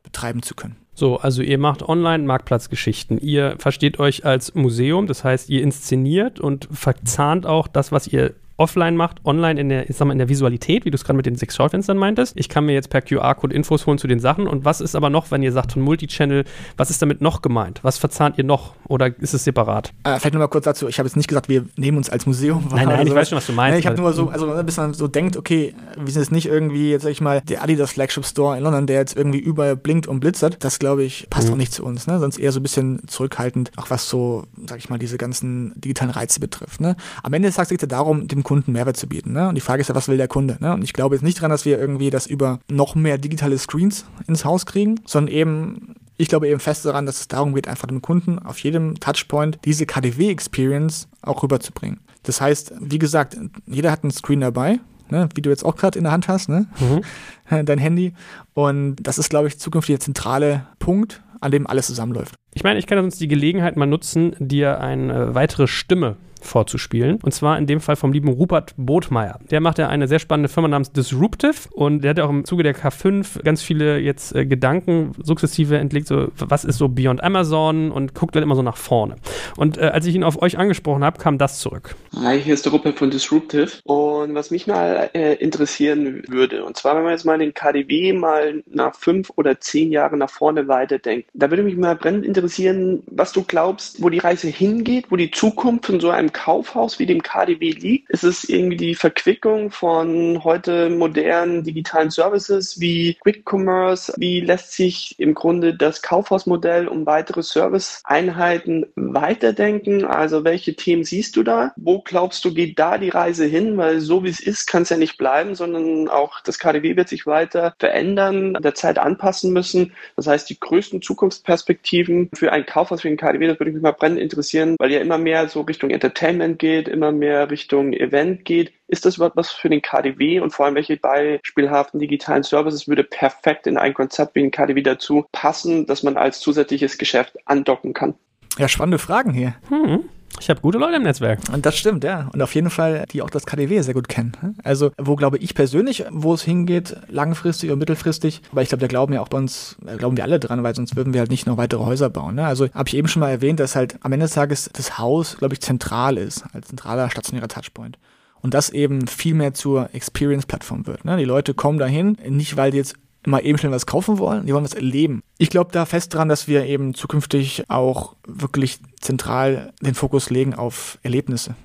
betreiben 0.03 0.41
zu 0.41 0.55
können. 0.55 0.75
So, 0.93 1.17
also 1.17 1.41
ihr 1.41 1.57
macht 1.57 1.81
Online-Marktplatzgeschichten. 1.81 3.19
Ihr 3.19 3.55
versteht 3.57 3.99
euch 3.99 4.25
als 4.25 4.53
Museum, 4.53 5.07
das 5.07 5.23
heißt, 5.23 5.49
ihr 5.49 5.63
inszeniert 5.63 6.39
und 6.41 6.67
verzahnt 6.71 7.45
auch 7.45 7.67
das, 7.67 7.91
was 7.91 8.07
ihr 8.07 8.33
offline 8.60 8.95
macht, 8.95 9.26
online 9.26 9.60
in 9.60 9.69
der, 9.69 9.89
ich 9.89 9.95
sag 9.98 10.06
mal, 10.06 10.12
in 10.13 10.19
der 10.19 10.30
Visualität, 10.30 10.86
wie 10.86 10.91
du 10.91 10.95
es 10.95 11.04
gerade 11.04 11.17
mit 11.17 11.26
den 11.26 11.36
sechs 11.36 11.56
Schaufenstern 11.56 11.98
meintest. 11.98 12.34
Ich 12.38 12.50
kann 12.50 12.65
mir 12.65 12.74
jetzt 12.74 12.89
per 12.89 13.02
QR-Code 13.02 13.54
Infos 13.56 13.86
holen 13.88 13.98
zu 13.98 14.08
den 14.08 14.19
Sachen. 14.19 14.48
Und 14.48 14.65
was 14.65 14.82
ist 14.82 14.95
aber 14.95 15.10
noch, 15.10 15.32
wenn 15.32 15.41
ihr 15.43 15.52
sagt 15.52 15.72
von 15.74 15.82
Multichannel, 15.82 16.45
was 16.78 16.89
ist 16.89 17.02
damit 17.02 17.22
noch 17.22 17.41
gemeint? 17.41 17.80
Was 17.84 17.98
verzahnt 17.98 18.38
ihr 18.38 18.43
noch? 18.43 18.76
Oder 18.88 19.08
ist 19.19 19.34
es 19.34 19.43
separat? 19.43 19.93
Äh, 20.04 20.19
vielleicht 20.19 20.34
nochmal 20.34 20.48
kurz 20.50 20.65
dazu. 20.65 20.88
Ich 20.88 21.00
habe 21.00 21.08
jetzt 21.08 21.15
nicht 21.15 21.28
gesagt, 21.28 21.50
wir 21.50 21.65
nehmen 21.78 21.98
uns 21.98 22.10
als 22.10 22.26
Museum 22.26 22.69
wahr. 22.72 22.80
Nein, 22.80 22.88
nein, 22.89 23.08
ich 23.08 23.15
weiß 23.15 23.30
schon, 23.30 23.38
was 23.38 23.48
du 23.48 23.54
meinst. 23.54 23.74
Nee, 23.76 23.80
ich 23.80 23.88
habe 23.88 23.98
nur 24.00 24.13
so, 24.13 24.30
also 24.30 24.48
bis 24.63 24.78
man 24.78 24.93
so 24.93 25.08
denkt, 25.08 25.38
okay, 25.38 25.74
wir 25.98 26.12
sind 26.12 26.22
jetzt 26.22 26.32
nicht 26.32 26.48
irgendwie, 26.48 26.91
jetzt 26.91 27.04
sag 27.04 27.12
ich 27.12 27.22
mal, 27.22 27.41
der 27.41 27.63
Adidas 27.63 27.91
Flagship 27.91 28.26
Store 28.26 28.58
in 28.58 28.63
London, 28.63 28.88
der 28.88 28.98
jetzt 28.98 29.15
irgendwie 29.15 29.39
überall 29.39 29.76
blinkt 29.76 30.08
und 30.08 30.19
blitzert. 30.19 30.63
Das, 30.63 30.80
glaube 30.80 31.04
ich, 31.04 31.28
passt 31.30 31.48
Mhm. 31.48 31.54
auch 31.54 31.58
nicht 31.58 31.74
zu 31.74 31.84
uns. 31.86 32.08
Ne? 32.08 32.19
Sonst 32.19 32.38
eher 32.38 32.52
so 32.52 32.60
ein 32.60 32.63
bisschen 32.63 33.02
zurückhaltend, 33.08 33.72
auch 33.78 33.89
was 33.89 34.10
so, 34.10 34.43
sag 34.67 34.78
ich 34.80 34.89
mal, 34.89 35.00
diese 35.00 35.17
ganzen 35.17 35.74
digitalen 35.80 36.12
Reize 36.12 36.39
betrifft. 36.39 36.82
Ne? 36.82 36.95
Am 37.24 37.34
Ende 37.34 37.48
des 37.48 37.56
Tages 37.56 37.69
geht 37.69 37.80
es 37.80 37.84
ja 37.84 37.88
darum, 37.88 38.28
dem 38.28 38.43
Kunden 38.49 38.71
Mehrwert 38.71 38.97
zu 38.97 39.05
bieten. 39.05 39.31
Ne? 39.31 39.47
Und 39.47 39.53
die 39.53 39.62
Frage 39.62 39.81
ist 39.81 39.89
ja, 39.89 39.95
was 39.95 40.07
will 40.07 40.17
der 40.17 40.27
Kunde? 40.27 40.57
Ne? 40.59 40.73
Und 40.73 40.83
ich 40.83 40.93
glaube 40.93 41.13
jetzt 41.13 41.21
nicht 41.21 41.39
dran, 41.39 41.51
dass 41.51 41.65
wir 41.65 41.77
irgendwie 41.77 42.09
das 42.09 42.25
über 42.25 42.59
noch 42.67 42.95
mehr 42.95 43.19
digitale 43.19 43.55
Screens 43.59 44.05
ins 44.25 44.43
Haus 44.43 44.65
kriegen, 44.65 44.99
sondern 45.05 45.35
eben 45.35 45.93
Ich 46.17 46.29
glaube 46.29 46.47
eben 46.47 46.59
fest 46.59 46.83
daran, 46.83 47.05
dass 47.05 47.19
es 47.19 47.27
darum 47.27 47.53
geht, 47.53 47.67
einfach 47.67 47.88
dem 47.88 48.01
Kunden 48.01 48.39
auf 48.39 48.57
jedem 48.57 48.99
Touchpoint 48.99 49.59
diese 49.65 49.85
KDW-Experience 49.85 51.09
auch 51.21 51.43
rüberzubringen. 51.43 51.99
Das 52.23 52.41
heißt, 52.41 52.73
wie 52.81 52.97
gesagt, 52.97 53.38
jeder 53.67 53.91
hat 53.91 54.03
einen 54.03 54.09
Screen 54.09 54.41
dabei, 54.41 54.79
ne, 55.12 55.29
wie 55.35 55.43
du 55.43 55.51
jetzt 55.51 55.63
auch 55.63 55.75
gerade 55.75 55.99
in 55.99 56.05
der 56.05 56.12
Hand 56.12 56.27
hast, 56.27 56.49
ne? 56.49 56.65
Mhm. 56.79 57.65
dein 57.65 57.77
Handy. 57.77 58.13
Und 58.55 58.95
das 58.95 59.19
ist, 59.19 59.29
glaube 59.29 59.47
ich, 59.47 59.59
zukünftig 59.59 59.93
der 59.93 59.99
zentrale 59.99 60.65
Punkt, 60.79 61.21
an 61.39 61.51
dem 61.51 61.67
alles 61.67 61.85
zusammenläuft. 61.85 62.33
Ich 62.55 62.63
meine, 62.63 62.79
ich 62.79 62.88
kann 62.88 62.97
uns 62.97 63.19
die 63.19 63.27
Gelegenheit 63.27 63.77
mal 63.77 63.85
nutzen, 63.85 64.35
dir 64.39 64.81
eine 64.81 65.35
weitere 65.35 65.67
Stimme 65.67 66.17
vorzuspielen. 66.41 67.19
Und 67.23 67.34
zwar 67.34 67.58
in 67.58 67.67
dem 67.67 67.80
Fall 67.80 67.95
vom 67.95 68.13
lieben 68.13 68.30
Rupert 68.30 68.73
Botmeier. 68.78 69.39
Der 69.49 69.62
macht 69.62 69.78
ja 69.78 69.88
eine 69.88 70.08
sehr 70.08 70.19
spannende 70.19 70.49
Firma 70.49 70.67
namens 70.67 70.91
Disruptive 70.91 71.69
und 71.71 72.02
der 72.04 72.12
hat 72.12 72.17
ja 72.17 72.25
auch 72.25 72.30
im 72.30 72.45
Zuge 72.45 72.63
der 72.63 72.75
K5 72.75 73.43
ganz 73.43 73.62
viele 73.62 73.99
jetzt 73.99 74.36
äh, 74.36 74.45
Gedanken 74.45 75.12
sukzessive 75.21 75.78
entlegt, 75.78 76.08
so 76.08 76.30
was 76.38 76.65
ist 76.65 76.78
so 76.78 76.88
Beyond 76.88 77.23
Amazon 77.23 77.91
und 77.91 78.13
guckt 78.13 78.36
dann 78.36 78.43
immer 78.43 78.56
so 78.56 78.62
nach 78.62 78.78
vorne. 78.78 79.15
Und 79.58 79.78
äh, 79.78 79.82
als 79.82 80.06
ich 80.06 80.15
ihn 80.15 80.23
auf 80.23 80.41
euch 80.41 80.58
angesprochen 80.58 81.04
habe, 81.04 81.19
kam 81.19 81.38
das 81.38 81.60
zurück. 81.60 81.95
Hi, 82.23 82.39
hier 82.41 82.54
ist 82.54 82.65
der 82.65 82.71
Rupert 82.71 82.97
von 82.97 83.10
Disruptive 83.10 83.69
und 83.84 84.34
was 84.34 84.52
mich 84.52 84.67
mal 84.67 85.10
äh, 85.13 85.36
interessieren 85.36 86.23
würde, 86.28 86.63
und 86.63 86.78
zwar 86.78 86.95
wenn 86.95 87.04
man 87.04 87.12
jetzt 87.12 87.25
mal 87.25 87.38
den 87.38 87.54
KDW 87.54 88.13
mal 88.13 88.63
nach 88.67 88.95
fünf 88.95 89.32
oder 89.36 89.60
zehn 89.60 89.91
Jahren 89.91 90.19
nach 90.19 90.30
vorne 90.30 90.67
weiterdenkt, 90.67 91.30
da 91.34 91.49
würde 91.49 91.63
mich 91.63 91.75
mal 91.75 91.95
brennend 91.95 92.25
interessieren, 92.25 93.04
was 93.08 93.32
du 93.32 93.43
glaubst, 93.43 94.02
wo 94.02 94.10
die 94.10 94.19
Reise 94.19 94.47
hingeht, 94.47 95.06
wo 95.10 95.15
die 95.15 95.32
Zukunft 95.32 95.86
von 95.86 95.99
so 95.99 96.10
einem 96.10 96.28
Kaufhaus 96.31 96.99
wie 96.99 97.05
dem 97.05 97.23
KDW 97.23 97.71
liegt? 97.71 98.09
Ist 98.09 98.23
es 98.23 98.47
irgendwie 98.47 98.77
die 98.77 98.95
Verquickung 98.95 99.71
von 99.71 100.43
heute 100.43 100.89
modernen 100.89 101.63
digitalen 101.63 102.09
Services 102.09 102.79
wie 102.79 103.15
Quick 103.21 103.43
Commerce? 103.45 104.13
Wie 104.17 104.41
lässt 104.41 104.73
sich 104.73 105.15
im 105.17 105.33
Grunde 105.33 105.75
das 105.75 106.01
Kaufhausmodell 106.01 106.87
um 106.87 107.05
weitere 107.05 107.43
Serviceeinheiten 107.43 108.85
weiterdenken? 108.95 110.05
Also 110.05 110.43
welche 110.43 110.75
Themen 110.75 111.03
siehst 111.03 111.35
du 111.35 111.43
da? 111.43 111.73
Wo 111.75 112.01
glaubst 112.01 112.45
du, 112.45 112.53
geht 112.53 112.77
da 112.79 112.97
die 112.97 113.09
Reise 113.09 113.45
hin? 113.45 113.77
Weil 113.77 113.99
so 113.99 114.23
wie 114.23 114.29
es 114.29 114.39
ist, 114.39 114.67
kann 114.67 114.83
es 114.83 114.89
ja 114.89 114.97
nicht 114.97 115.17
bleiben, 115.17 115.55
sondern 115.55 116.07
auch 116.07 116.41
das 116.41 116.59
KDW 116.59 116.95
wird 116.95 117.09
sich 117.09 117.25
weiter 117.25 117.73
verändern, 117.79 118.53
der 118.53 118.75
Zeit 118.75 118.97
anpassen 118.99 119.51
müssen. 119.51 119.93
Das 120.15 120.27
heißt, 120.27 120.49
die 120.49 120.59
größten 120.59 121.01
Zukunftsperspektiven 121.01 122.29
für 122.33 122.51
ein 122.51 122.65
Kaufhaus 122.65 123.03
wie 123.03 123.09
ein 123.09 123.17
KDW, 123.17 123.47
das 123.47 123.59
würde 123.59 123.71
mich 123.71 123.81
mal 123.81 123.91
brennend 123.91 124.19
interessieren, 124.19 124.75
weil 124.79 124.91
ja 124.91 124.99
immer 124.99 125.17
mehr 125.17 125.47
so 125.49 125.61
Richtung 125.61 125.89
Entertainment 125.89 126.18
Entertainment 126.19 126.60
geht, 126.60 126.89
immer 126.89 127.12
mehr 127.13 127.49
Richtung 127.49 127.93
Event 127.93 128.43
geht. 128.43 128.73
Ist 128.88 129.05
das 129.05 129.15
überhaupt 129.15 129.38
was 129.38 129.51
für 129.51 129.69
den 129.69 129.82
KDW 129.82 130.41
und 130.41 130.51
vor 130.51 130.65
allem 130.65 130.75
welche 130.75 130.97
beispielhaften 130.97 131.99
digitalen 131.99 132.43
Services 132.43 132.89
würde 132.89 133.05
perfekt 133.05 133.67
in 133.67 133.77
ein 133.77 133.93
Konzept 133.93 134.36
wie 134.36 134.43
ein 134.43 134.51
KDW 134.51 134.82
dazu 134.82 135.25
passen, 135.32 135.86
dass 135.86 136.03
man 136.03 136.17
als 136.17 136.41
zusätzliches 136.41 136.97
Geschäft 136.97 137.38
andocken 137.45 137.93
kann? 137.93 138.15
Ja, 138.58 138.67
spannende 138.67 138.99
Fragen 138.99 139.32
hier. 139.32 139.55
Hm. 139.69 140.10
Ich 140.39 140.49
habe 140.49 140.61
gute 140.61 140.77
Leute 140.77 140.97
im 140.97 141.03
Netzwerk. 141.03 141.39
Und 141.51 141.65
das 141.65 141.77
stimmt, 141.77 142.03
ja. 142.03 142.29
Und 142.33 142.41
auf 142.41 142.55
jeden 142.55 142.69
Fall, 142.69 143.05
die 143.11 143.21
auch 143.21 143.29
das 143.29 143.45
KDW 143.45 143.81
sehr 143.81 143.93
gut 143.93 144.07
kennen. 144.07 144.55
Also, 144.63 144.91
wo 144.97 145.15
glaube 145.15 145.37
ich 145.37 145.55
persönlich, 145.55 146.05
wo 146.11 146.33
es 146.33 146.43
hingeht, 146.43 146.95
langfristig 147.09 147.71
und 147.71 147.79
mittelfristig, 147.79 148.41
aber 148.51 148.61
ich 148.61 148.69
glaube, 148.69 148.81
da 148.81 148.87
glauben 148.87 149.13
ja 149.13 149.21
auch 149.21 149.27
bei 149.27 149.37
uns, 149.37 149.77
da 149.81 149.95
glauben 149.95 150.17
wir 150.17 150.23
alle 150.23 150.39
dran, 150.39 150.63
weil 150.63 150.75
sonst 150.75 150.95
würden 150.95 151.13
wir 151.13 151.21
halt 151.21 151.31
nicht 151.31 151.47
noch 151.47 151.57
weitere 151.57 151.83
Häuser 151.83 152.09
bauen. 152.09 152.35
Ne? 152.35 152.45
Also, 152.45 152.69
habe 152.73 152.87
ich 152.87 152.95
eben 152.95 153.07
schon 153.07 153.19
mal 153.21 153.29
erwähnt, 153.29 153.59
dass 153.59 153.75
halt 153.75 153.97
am 154.01 154.11
Ende 154.11 154.25
des 154.25 154.33
Tages 154.33 154.69
das 154.71 154.97
Haus, 154.97 155.37
glaube 155.37 155.53
ich, 155.53 155.61
zentral 155.61 156.17
ist, 156.17 156.43
als 156.53 156.67
zentraler 156.67 157.09
stationärer 157.09 157.47
Touchpoint 157.47 157.97
und 158.41 158.53
das 158.53 158.69
eben 158.69 159.07
viel 159.07 159.33
mehr 159.33 159.53
zur 159.53 159.89
Experience-Plattform 159.93 160.87
wird. 160.87 161.05
Ne? 161.05 161.17
Die 161.17 161.25
Leute 161.25 161.53
kommen 161.53 161.79
dahin, 161.79 162.17
nicht 162.27 162.57
weil 162.57 162.71
die 162.71 162.77
jetzt 162.77 162.95
immer 163.25 163.43
eben 163.43 163.58
schnell 163.58 163.71
was 163.71 163.86
kaufen 163.86 164.17
wollen, 164.17 164.45
die 164.45 164.53
wollen 164.53 164.63
was 164.63 164.73
erleben. 164.73 165.21
Ich 165.38 165.49
glaube 165.49 165.71
da 165.71 165.86
fest 165.86 166.13
dran, 166.13 166.29
dass 166.29 166.47
wir 166.47 166.65
eben 166.65 166.93
zukünftig 166.93 167.69
auch 167.69 168.15
wirklich 168.25 168.79
zentral 168.99 169.73
den 169.82 169.93
Fokus 169.93 170.29
legen 170.29 170.53
auf 170.53 170.99
Erlebnisse. 171.03 171.55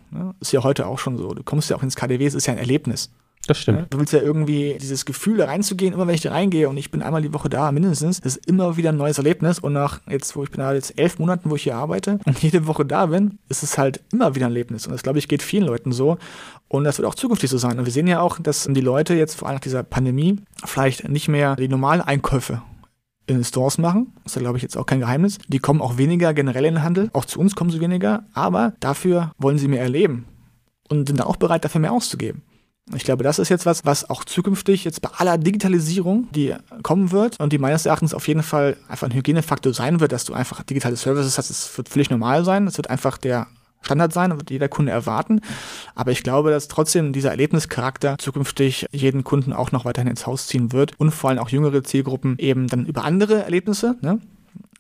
Ist 0.40 0.53
ja 0.53 0.62
heute 0.62 0.87
auch 0.87 0.99
schon 0.99 1.17
so. 1.17 1.33
Du 1.35 1.43
kommst 1.43 1.71
ja 1.71 1.77
auch 1.77 1.83
ins 1.83 1.97
KDW, 1.97 2.27
es 2.27 2.35
ist 2.35 2.47
ja 2.47 2.53
ein 2.53 2.59
Erlebnis. 2.59 3.11
Das 3.47 3.59
stimmt. 3.59 3.93
Du 3.93 3.99
willst 3.99 4.13
ja 4.13 4.21
irgendwie 4.21 4.79
dieses 4.81 5.05
Gefühl, 5.05 5.37
da 5.37 5.47
reinzugehen, 5.47 5.93
immer 5.93 6.07
wenn 6.07 6.15
ich 6.15 6.23
da 6.23 6.31
reingehe 6.31 6.69
und 6.69 6.77
ich 6.77 6.91
bin 6.91 7.03
einmal 7.03 7.23
die 7.23 7.33
Woche 7.33 7.49
da, 7.49 7.73
mindestens, 7.73 8.19
ist 8.21 8.47
immer 8.47 8.77
wieder 8.77 8.91
ein 8.91 8.97
neues 8.97 9.19
Erlebnis. 9.19 9.59
Und 9.59 9.73
nach 9.75 10.01
jetzt, 10.09 10.35
wo 10.37 10.45
ich 10.45 10.51
bin 10.51 10.61
da 10.61 10.73
jetzt 10.73 10.99
elf 10.99 11.19
Monaten, 11.19 11.51
wo 11.51 11.57
ich 11.57 11.65
hier 11.65 11.77
arbeite 11.77 12.19
und 12.25 12.39
jede 12.43 12.67
Woche 12.67 12.85
da 12.85 13.07
bin, 13.07 13.39
ist 13.49 13.63
es 13.63 13.79
halt 13.79 14.01
immer 14.13 14.35
wieder 14.35 14.47
ein 14.47 14.53
Erlebnis. 14.53 14.87
Und 14.87 14.93
das, 14.93 15.03
glaube 15.03 15.19
ich, 15.19 15.29
geht 15.29 15.43
vielen 15.43 15.65
Leuten 15.65 15.93
so. 15.93 16.19
Und 16.69 16.85
das 16.85 16.99
wird 16.99 17.07
auch 17.07 17.15
zukünftig 17.15 17.51
so 17.51 17.59
sein. 17.59 17.79
Und 17.79 17.85
wir 17.85 17.93
sehen 17.93 18.07
ja 18.07 18.21
auch, 18.21 18.39
dass 18.39 18.69
die 18.71 18.81
Leute 18.81 19.15
jetzt 19.15 19.35
vor 19.35 19.49
allem 19.49 19.57
nach 19.57 19.61
dieser 19.61 19.83
Pandemie 19.83 20.41
vielleicht 20.65 21.09
nicht 21.09 21.29
mehr 21.29 21.57
die 21.57 21.69
normalen 21.69 22.01
Einkäufe 22.01 22.63
in 23.27 23.43
Stores 23.45 23.79
machen. 23.79 24.13
Das 24.23 24.33
ist 24.33 24.37
ja, 24.37 24.43
glaube 24.43 24.59
ich, 24.59 24.63
jetzt 24.63 24.77
auch 24.77 24.87
kein 24.87 25.01
Geheimnis. 25.01 25.39
Die 25.49 25.59
kommen 25.59 25.81
auch 25.81 25.99
weniger 25.99 26.35
generell 26.35 26.65
in 26.65 26.75
den 26.75 26.83
Handel. 26.83 27.11
Auch 27.13 27.25
zu 27.25 27.41
uns 27.41 27.55
kommen 27.55 27.71
sie 27.71 27.81
weniger. 27.81 28.25
Aber 28.33 28.75
dafür 28.81 29.33
wollen 29.39 29.59
sie 29.59 29.69
mehr 29.69 29.83
erleben 29.83 30.27
und 30.89 31.09
sind 31.09 31.21
dann 31.21 31.27
auch 31.27 31.37
bereit, 31.37 31.65
dafür 31.65 31.81
mehr 31.81 31.93
auszugeben. 31.93 32.43
Ich 32.92 33.05
glaube, 33.05 33.25
das 33.25 33.38
ist 33.38 33.49
jetzt 33.49 33.64
was, 33.64 33.87
was 33.87 34.11
auch 34.11 34.25
zukünftig 34.25 34.85
jetzt 34.85 35.01
bei 35.01 35.09
aller 35.16 35.38
Digitalisierung, 35.38 36.29
die 36.33 36.55
kommen 36.83 37.12
wird 37.12 37.40
und 37.40 37.53
die 37.53 37.59
meines 37.59 37.87
Erachtens 37.87 38.12
auf 38.12 38.29
jeden 38.29 38.42
Fall 38.42 38.77
einfach 38.88 39.09
ein 39.09 39.14
Hygienefaktor 39.14 39.73
sein 39.73 40.01
wird, 40.01 40.12
dass 40.12 40.27
du 40.27 40.35
einfach 40.35 40.62
digitale 40.62 40.97
Services 40.97 41.38
hast. 41.38 41.49
Das 41.49 41.77
wird 41.79 41.88
völlig 41.88 42.11
normal 42.11 42.44
sein. 42.44 42.66
Das 42.66 42.77
wird 42.77 42.90
einfach 42.90 43.16
der 43.16 43.47
Standard 43.81 44.12
sein, 44.12 44.37
wird 44.37 44.51
jeder 44.51 44.68
Kunde 44.68 44.92
erwarten. 44.92 45.40
Aber 45.94 46.11
ich 46.11 46.23
glaube, 46.23 46.51
dass 46.51 46.68
trotzdem 46.68 47.12
dieser 47.12 47.31
Erlebnischarakter 47.31 48.18
zukünftig 48.18 48.87
jeden 48.92 49.25
Kunden 49.25 49.53
auch 49.53 49.73
noch 49.73 49.85
weiterhin 49.85 50.11
ins 50.11 50.27
Haus 50.27 50.47
ziehen 50.47 50.73
wird 50.73 50.92
und 50.99 51.11
vor 51.11 51.31
allem 51.31 51.38
auch 51.38 51.49
jüngere 51.49 51.83
Zielgruppen 51.85 52.37
eben 52.38 52.66
dann 52.68 52.87
über 52.87 53.05
andere 53.05 53.44
Erlebnisse, 53.44 53.97
ne? 54.01 54.20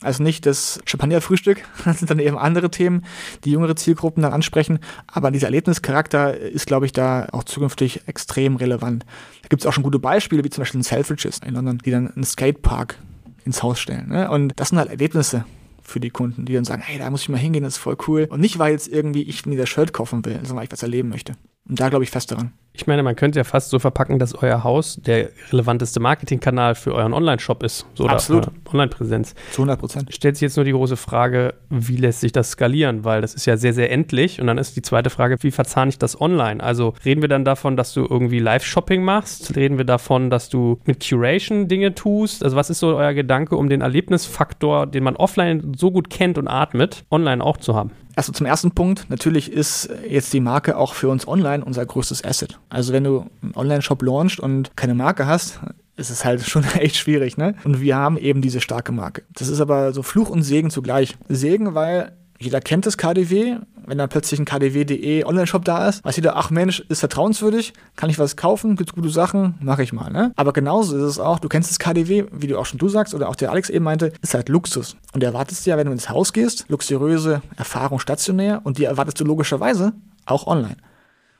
Also 0.02 0.22
nicht 0.22 0.46
das 0.46 0.80
Champagnerfrühstück, 0.84 1.62
das 1.84 1.98
sind 1.98 2.10
dann 2.10 2.18
eben 2.18 2.38
andere 2.38 2.70
Themen, 2.70 3.04
die 3.44 3.52
jüngere 3.52 3.76
Zielgruppen 3.76 4.22
dann 4.22 4.32
ansprechen. 4.32 4.78
Aber 5.06 5.30
dieser 5.30 5.46
Erlebnischarakter 5.46 6.36
ist, 6.36 6.66
glaube 6.66 6.86
ich, 6.86 6.92
da 6.92 7.28
auch 7.32 7.44
zukünftig 7.44 8.02
extrem 8.06 8.56
relevant. 8.56 9.04
Da 9.42 9.48
gibt 9.48 9.62
es 9.62 9.66
auch 9.66 9.72
schon 9.72 9.84
gute 9.84 9.98
Beispiele, 9.98 10.44
wie 10.44 10.50
zum 10.50 10.62
Beispiel 10.62 10.80
in 10.80 10.84
Selfridges 10.84 11.40
in 11.44 11.54
London, 11.54 11.78
die 11.78 11.90
dann 11.90 12.10
einen 12.10 12.24
Skatepark 12.24 12.98
ins 13.44 13.62
Haus 13.62 13.78
stellen. 13.78 14.08
Ne? 14.08 14.30
Und 14.30 14.52
das 14.56 14.70
sind 14.70 14.78
halt 14.78 14.90
Erlebnisse, 14.90 15.44
für 15.84 16.00
die 16.00 16.10
Kunden, 16.10 16.46
die 16.46 16.54
dann 16.54 16.64
sagen, 16.64 16.82
hey, 16.84 16.98
da 16.98 17.10
muss 17.10 17.22
ich 17.22 17.28
mal 17.28 17.36
hingehen, 17.36 17.62
das 17.62 17.74
ist 17.74 17.78
voll 17.78 17.96
cool. 18.08 18.26
Und 18.30 18.40
nicht, 18.40 18.58
weil 18.58 18.72
jetzt 18.72 18.88
irgendwie 18.88 19.22
ich 19.22 19.46
mir 19.46 19.56
das 19.56 19.68
Shirt 19.68 19.92
kaufen 19.92 20.24
will, 20.24 20.36
sondern 20.36 20.56
weil 20.56 20.64
ich 20.64 20.72
was 20.72 20.82
erleben 20.82 21.10
möchte. 21.10 21.34
Und 21.68 21.80
da 21.80 21.88
glaube 21.88 22.04
ich 22.04 22.10
fest 22.10 22.30
daran. 22.30 22.52
Ich 22.76 22.88
meine, 22.88 23.04
man 23.04 23.14
könnte 23.14 23.38
ja 23.38 23.44
fast 23.44 23.70
so 23.70 23.78
verpacken, 23.78 24.18
dass 24.18 24.34
euer 24.34 24.64
Haus 24.64 24.96
der 24.96 25.30
relevanteste 25.52 26.00
Marketingkanal 26.00 26.74
für 26.74 26.92
euren 26.92 27.14
Online-Shop 27.14 27.62
ist. 27.62 27.86
So 27.94 28.06
Absolut. 28.06 28.48
Online-Präsenz. 28.66 29.36
Zu 29.52 29.62
100 29.62 29.78
Prozent. 29.78 30.14
Stellt 30.14 30.36
sich 30.36 30.42
jetzt 30.42 30.56
nur 30.56 30.64
die 30.64 30.72
große 30.72 30.96
Frage, 30.96 31.54
wie 31.70 31.96
lässt 31.96 32.20
sich 32.20 32.32
das 32.32 32.50
skalieren? 32.50 33.04
Weil 33.04 33.20
das 33.20 33.34
ist 33.34 33.46
ja 33.46 33.56
sehr, 33.56 33.72
sehr 33.72 33.92
endlich. 33.92 34.40
Und 34.40 34.48
dann 34.48 34.58
ist 34.58 34.76
die 34.76 34.82
zweite 34.82 35.08
Frage, 35.08 35.36
wie 35.40 35.52
verzahne 35.52 35.90
ich 35.90 35.98
das 35.98 36.20
online? 36.20 36.62
Also 36.62 36.94
reden 37.04 37.22
wir 37.22 37.28
dann 37.28 37.44
davon, 37.44 37.76
dass 37.76 37.94
du 37.94 38.06
irgendwie 38.10 38.40
Live-Shopping 38.40 39.04
machst? 39.04 39.54
Reden 39.54 39.78
wir 39.78 39.84
davon, 39.84 40.28
dass 40.28 40.48
du 40.48 40.80
mit 40.84 41.08
Curation 41.08 41.68
Dinge 41.68 41.94
tust? 41.94 42.42
Also 42.42 42.56
was 42.56 42.70
ist 42.70 42.80
so 42.80 42.96
euer 42.96 43.14
Gedanke, 43.14 43.56
um 43.56 43.68
den 43.68 43.82
Erlebnisfaktor, 43.82 44.88
den 44.88 45.04
man 45.04 45.14
offline 45.14 45.74
so 45.76 45.92
gut 45.92 46.10
kennt 46.10 46.38
und 46.38 46.48
atmet, 46.48 47.04
online 47.08 47.42
auch 47.42 47.56
zu 47.56 47.76
haben? 47.76 47.92
Also 48.16 48.32
zum 48.32 48.46
ersten 48.46 48.72
Punkt, 48.72 49.06
natürlich 49.08 49.50
ist 49.52 49.88
jetzt 50.08 50.32
die 50.32 50.40
Marke 50.40 50.76
auch 50.76 50.94
für 50.94 51.08
uns 51.08 51.26
online 51.26 51.64
unser 51.64 51.84
größtes 51.84 52.24
Asset. 52.24 52.58
Also 52.68 52.92
wenn 52.92 53.04
du 53.04 53.26
einen 53.42 53.54
Online-Shop 53.54 54.02
launchst 54.02 54.40
und 54.40 54.76
keine 54.76 54.94
Marke 54.94 55.26
hast, 55.26 55.60
ist 55.96 56.10
es 56.10 56.24
halt 56.24 56.42
schon 56.48 56.64
echt 56.78 56.96
schwierig, 56.96 57.36
ne? 57.36 57.54
Und 57.64 57.80
wir 57.80 57.96
haben 57.96 58.16
eben 58.16 58.42
diese 58.42 58.60
starke 58.60 58.92
Marke. 58.92 59.22
Das 59.32 59.48
ist 59.48 59.60
aber 59.60 59.92
so 59.92 60.02
Fluch 60.02 60.30
und 60.30 60.42
Segen 60.42 60.70
zugleich. 60.70 61.16
Segen, 61.28 61.74
weil 61.74 62.12
jeder 62.44 62.60
kennt 62.60 62.86
das 62.86 62.96
KDW. 62.96 63.56
Wenn 63.86 63.98
dann 63.98 64.08
plötzlich 64.08 64.40
ein 64.40 64.46
KDW.de 64.46 65.24
Online-Shop 65.24 65.64
da 65.64 65.88
ist, 65.88 66.04
weiß 66.04 66.16
jeder, 66.16 66.36
ach 66.36 66.50
Mensch, 66.50 66.80
ist 66.88 67.00
vertrauenswürdig, 67.00 67.74
kann 67.96 68.08
ich 68.08 68.18
was 68.18 68.34
kaufen, 68.34 68.76
gibt's 68.76 68.94
gute 68.94 69.10
Sachen, 69.10 69.56
mache 69.60 69.82
ich 69.82 69.92
mal. 69.92 70.10
Ne? 70.10 70.32
Aber 70.36 70.54
genauso 70.54 70.96
ist 70.96 71.02
es 71.02 71.18
auch, 71.18 71.38
du 71.38 71.48
kennst 71.48 71.70
das 71.70 71.78
KDW, 71.78 72.24
wie 72.32 72.46
du 72.46 72.58
auch 72.58 72.64
schon 72.64 72.78
du 72.78 72.88
sagst, 72.88 73.14
oder 73.14 73.28
auch 73.28 73.36
der 73.36 73.50
Alex 73.50 73.68
eben 73.68 73.84
meinte, 73.84 74.12
ist 74.22 74.32
halt 74.32 74.48
Luxus. 74.48 74.96
Und 75.12 75.22
du 75.22 75.26
erwartest 75.26 75.66
ja, 75.66 75.76
wenn 75.76 75.86
du 75.86 75.92
ins 75.92 76.08
Haus 76.08 76.32
gehst, 76.32 76.64
luxuriöse 76.68 77.42
Erfahrung 77.56 77.98
stationär 77.98 78.62
und 78.64 78.78
die 78.78 78.84
erwartest 78.84 79.20
du 79.20 79.24
logischerweise 79.24 79.92
auch 80.24 80.46
online. 80.46 80.76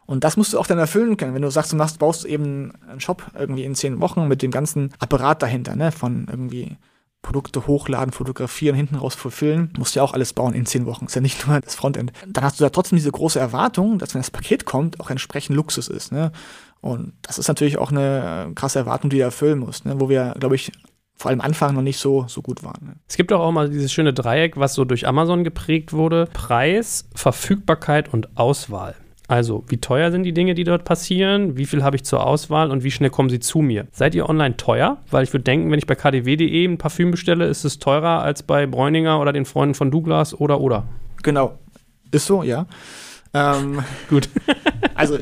Und 0.07 0.25
das 0.25 0.37
musst 0.37 0.53
du 0.53 0.59
auch 0.59 0.67
dann 0.67 0.79
erfüllen 0.79 1.17
können. 1.17 1.35
Wenn 1.35 1.43
du 1.43 1.51
sagst, 1.51 1.73
du 1.73 1.77
machst, 1.77 1.99
baust 1.99 2.27
eben 2.27 2.73
einen 2.88 3.01
Shop 3.01 3.23
irgendwie 3.38 3.64
in 3.64 3.75
zehn 3.75 4.01
Wochen 4.01 4.29
mit 4.29 4.43
dem 4.43 4.51
ganzen 4.51 4.93
Apparat 4.99 5.43
dahinter, 5.43 5.77
ne, 5.77 5.93
von 5.93 6.27
irgendwie 6.31 6.77
Produkte 7.25 7.67
hochladen, 7.67 8.13
fotografieren, 8.13 8.77
hinten 8.77 8.97
raus 8.97 9.17
fulfillen, 9.17 9.73
musst 9.77 9.97
ja 9.97 10.03
auch 10.03 10.13
alles 10.13 10.33
bauen 10.33 10.55
in 10.55 10.67
zehn 10.67 10.87
Wochen. 10.87 11.07
Ist 11.07 11.17
ja 11.17 11.21
nicht 11.21 11.47
nur 11.49 11.61
das 11.61 11.75
Frontend. 11.75 12.13
Dann 12.29 12.45
hast 12.45 12.61
du 12.61 12.65
da 12.65 12.71
trotzdem 12.71 12.97
diese 12.97 13.11
große 13.11 13.41
Erwartung, 13.41 13.99
dass 13.99 14.15
wenn 14.15 14.21
das 14.21 14.31
Paket 14.31 14.65
kommt, 14.65 15.01
auch 15.01 15.11
entsprechend 15.11 15.57
Luxus 15.57 15.89
ist. 15.89 16.13
Ne? 16.13 16.31
Und 16.81 17.15
das 17.23 17.39
ist 17.39 17.49
natürlich 17.49 17.79
auch 17.79 17.91
eine 17.91 18.53
krasse 18.55 18.79
Erwartung, 18.79 19.11
die 19.11 19.17
du 19.17 19.23
erfüllen 19.23 19.59
musst, 19.59 19.87
ne? 19.87 19.99
wo 19.99 20.09
wir, 20.09 20.35
glaube 20.39 20.55
ich, 20.55 20.71
vor 21.17 21.31
allem 21.31 21.41
Anfang 21.41 21.75
noch 21.75 21.83
nicht 21.83 21.99
so, 21.99 22.27
so 22.29 22.43
gut 22.43 22.63
waren. 22.63 22.87
Ne? 22.87 22.97
Es 23.09 23.17
gibt 23.17 23.33
auch, 23.33 23.41
auch 23.41 23.53
mal 23.53 23.71
dieses 23.71 23.93
schöne 23.93 24.13
Dreieck, 24.13 24.57
was 24.57 24.75
so 24.75 24.85
durch 24.85 25.07
Amazon 25.07 25.45
geprägt 25.45 25.93
wurde. 25.93 26.29
Preis, 26.33 27.09
Verfügbarkeit 27.15 28.13
und 28.13 28.37
Auswahl. 28.37 28.95
Also, 29.27 29.65
wie 29.69 29.79
teuer 29.79 30.11
sind 30.11 30.25
die 30.25 30.35
Dinge, 30.35 30.55
die 30.55 30.65
dort 30.65 30.85
passieren? 30.85 31.57
Wie 31.57 31.65
viel 31.65 31.83
habe 31.83 31.97
ich 31.97 32.05
zur 32.05 32.27
Auswahl 32.27 32.71
und 32.71 32.85
wie 32.85 32.91
schnell 32.91 33.09
kommen 33.09 33.31
sie 33.31 33.41
zu 33.41 33.61
mir? 33.61 33.87
Seid 33.93 34.15
ihr 34.15 34.29
online 34.29 34.59
teuer? 34.59 34.99
Weil 35.11 35.25
ich 35.25 35.33
würde 35.33 35.45
denken, 35.45 35.71
wenn 35.71 35.79
ich 35.79 35.87
bei 35.87 35.95
kdw.de 35.95 36.65
ein 36.67 36.77
Parfüm 36.77 37.11
bestelle, 37.11 37.47
ist 37.47 37.65
es 37.65 37.79
teurer 37.79 38.23
als 38.23 38.43
bei 38.43 38.67
Bräuninger 38.67 39.19
oder 39.19 39.33
den 39.33 39.47
Freunden 39.47 39.75
von 39.75 39.91
Douglas 39.91 40.39
oder 40.39 40.61
oder. 40.61 40.85
Genau. 41.23 41.59
Ist 42.11 42.27
so, 42.27 42.43
ja. 42.43 42.67
Ähm, 43.33 43.83
Gut. 44.11 44.29
also 44.95 45.17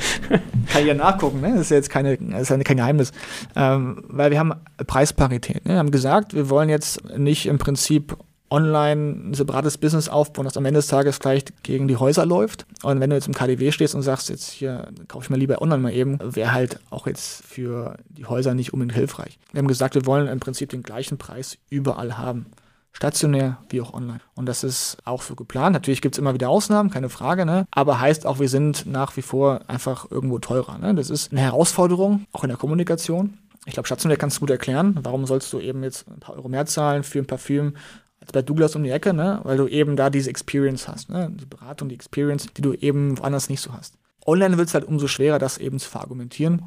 kann 0.68 0.82
ich 0.82 0.86
ja 0.86 0.94
nachgucken, 0.94 1.40
ne? 1.40 1.52
Das 1.52 1.60
ist 1.62 1.70
ja 1.70 1.76
jetzt 1.76 1.90
keine, 1.90 2.18
das 2.18 2.42
ist 2.42 2.50
ja 2.50 2.58
kein 2.58 2.78
Geheimnis. 2.78 3.12
Ähm, 3.54 4.02
weil 4.08 4.32
wir 4.32 4.38
haben 4.40 4.52
Preisparität. 4.84 5.64
Ne? 5.64 5.74
Wir 5.74 5.78
haben 5.78 5.92
gesagt, 5.92 6.34
wir 6.34 6.50
wollen 6.50 6.68
jetzt 6.68 7.16
nicht 7.16 7.46
im 7.46 7.58
Prinzip 7.58 8.16
online 8.52 9.30
ein 9.30 9.34
separates 9.34 9.78
Business 9.78 10.08
aufbauen, 10.08 10.44
das 10.44 10.56
am 10.56 10.64
Ende 10.66 10.78
des 10.78 10.86
Tages 10.86 11.18
gleich 11.18 11.44
gegen 11.62 11.88
die 11.88 11.96
Häuser 11.96 12.26
läuft. 12.26 12.66
Und 12.82 13.00
wenn 13.00 13.10
du 13.10 13.16
jetzt 13.16 13.26
im 13.26 13.34
KDW 13.34 13.72
stehst 13.72 13.94
und 13.94 14.02
sagst, 14.02 14.28
jetzt 14.28 14.50
hier 14.50 14.88
kaufe 15.08 15.24
ich 15.24 15.30
mir 15.30 15.38
lieber 15.38 15.62
online 15.62 15.82
mal 15.82 15.92
eben, 15.92 16.18
wäre 16.20 16.52
halt 16.52 16.78
auch 16.90 17.06
jetzt 17.06 17.42
für 17.44 17.96
die 18.08 18.26
Häuser 18.26 18.54
nicht 18.54 18.72
unbedingt 18.72 18.94
hilfreich. 18.94 19.38
Wir 19.52 19.58
haben 19.58 19.68
gesagt, 19.68 19.94
wir 19.94 20.06
wollen 20.06 20.28
im 20.28 20.38
Prinzip 20.38 20.70
den 20.70 20.82
gleichen 20.82 21.18
Preis 21.18 21.58
überall 21.70 22.18
haben. 22.18 22.46
Stationär 22.92 23.56
wie 23.70 23.80
auch 23.80 23.94
online. 23.94 24.20
Und 24.34 24.46
das 24.46 24.64
ist 24.64 24.98
auch 25.06 25.22
so 25.22 25.34
geplant. 25.34 25.72
Natürlich 25.72 26.02
gibt 26.02 26.14
es 26.14 26.18
immer 26.18 26.34
wieder 26.34 26.50
Ausnahmen, 26.50 26.90
keine 26.90 27.08
Frage, 27.08 27.46
ne? 27.46 27.66
aber 27.70 28.00
heißt 28.00 28.26
auch, 28.26 28.38
wir 28.38 28.50
sind 28.50 28.84
nach 28.84 29.16
wie 29.16 29.22
vor 29.22 29.60
einfach 29.66 30.10
irgendwo 30.10 30.38
teurer. 30.38 30.76
Ne? 30.76 30.94
Das 30.94 31.08
ist 31.08 31.32
eine 31.32 31.40
Herausforderung, 31.40 32.26
auch 32.32 32.44
in 32.44 32.48
der 32.48 32.58
Kommunikation. 32.58 33.38
Ich 33.64 33.74
glaube, 33.74 33.86
stationär 33.86 34.18
kannst 34.18 34.36
du 34.36 34.40
gut 34.40 34.50
erklären. 34.50 34.98
Warum 35.02 35.24
sollst 35.24 35.52
du 35.52 35.60
eben 35.60 35.82
jetzt 35.82 36.06
ein 36.08 36.20
paar 36.20 36.34
Euro 36.34 36.48
mehr 36.48 36.66
zahlen 36.66 37.02
für 37.02 37.20
ein 37.20 37.26
Parfüm 37.26 37.74
als 38.22 38.32
bei 38.32 38.42
Douglas 38.42 38.74
um 38.76 38.82
die 38.82 38.90
Ecke, 38.90 39.12
ne? 39.12 39.40
weil 39.42 39.56
du 39.56 39.66
eben 39.66 39.96
da 39.96 40.08
diese 40.08 40.30
Experience 40.30 40.88
hast, 40.88 41.10
ne? 41.10 41.30
die 41.30 41.44
Beratung, 41.44 41.88
die 41.88 41.94
Experience, 41.94 42.46
die 42.56 42.62
du 42.62 42.72
eben 42.72 43.18
woanders 43.18 43.50
nicht 43.50 43.60
so 43.60 43.72
hast. 43.72 43.98
Online 44.24 44.56
wird 44.56 44.68
es 44.68 44.74
halt 44.74 44.84
umso 44.84 45.08
schwerer, 45.08 45.38
das 45.38 45.58
eben 45.58 45.78
zu 45.78 45.90
verargumentieren. 45.90 46.62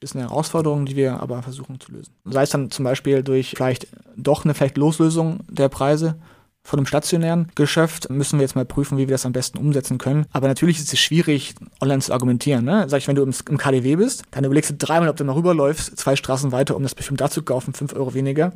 Ist 0.00 0.14
eine 0.14 0.28
Herausforderung, 0.28 0.84
die 0.84 0.96
wir 0.96 1.20
aber 1.20 1.42
versuchen 1.42 1.80
zu 1.80 1.92
lösen. 1.92 2.12
Sei 2.24 2.42
es 2.42 2.50
dann 2.50 2.70
zum 2.70 2.84
Beispiel 2.84 3.22
durch 3.22 3.50
vielleicht 3.56 3.86
doch 4.16 4.44
eine 4.44 4.52
vielleicht 4.52 4.76
Loslösung 4.76 5.40
der 5.48 5.68
Preise 5.68 6.18
von 6.66 6.80
einem 6.80 6.86
stationären 6.86 7.52
Geschäft 7.54 8.10
müssen 8.10 8.38
wir 8.38 8.42
jetzt 8.42 8.56
mal 8.56 8.64
prüfen, 8.64 8.98
wie 8.98 9.06
wir 9.06 9.14
das 9.14 9.24
am 9.24 9.32
besten 9.32 9.58
umsetzen 9.58 9.98
können. 9.98 10.26
Aber 10.32 10.48
natürlich 10.48 10.78
ist 10.78 10.92
es 10.92 10.98
schwierig, 10.98 11.54
online 11.80 12.00
zu 12.00 12.12
argumentieren. 12.12 12.64
Ne? 12.64 12.88
Sag 12.88 12.98
ich, 12.98 13.08
wenn 13.08 13.14
du 13.14 13.22
im, 13.22 13.32
im 13.48 13.56
KDW 13.56 13.96
bist, 13.96 14.24
dann 14.32 14.44
überlegst 14.44 14.70
du 14.70 14.74
dreimal, 14.74 15.08
ob 15.08 15.16
du 15.16 15.22
mal 15.22 15.34
rüberläufst, 15.34 15.96
zwei 15.96 16.16
Straßen 16.16 16.50
weiter, 16.50 16.76
um 16.76 16.82
das 16.82 16.96
Parfüm 16.96 17.16
da 17.16 17.30
zu 17.30 17.42
kaufen, 17.42 17.72
fünf 17.72 17.94
Euro 17.94 18.14
weniger. 18.14 18.52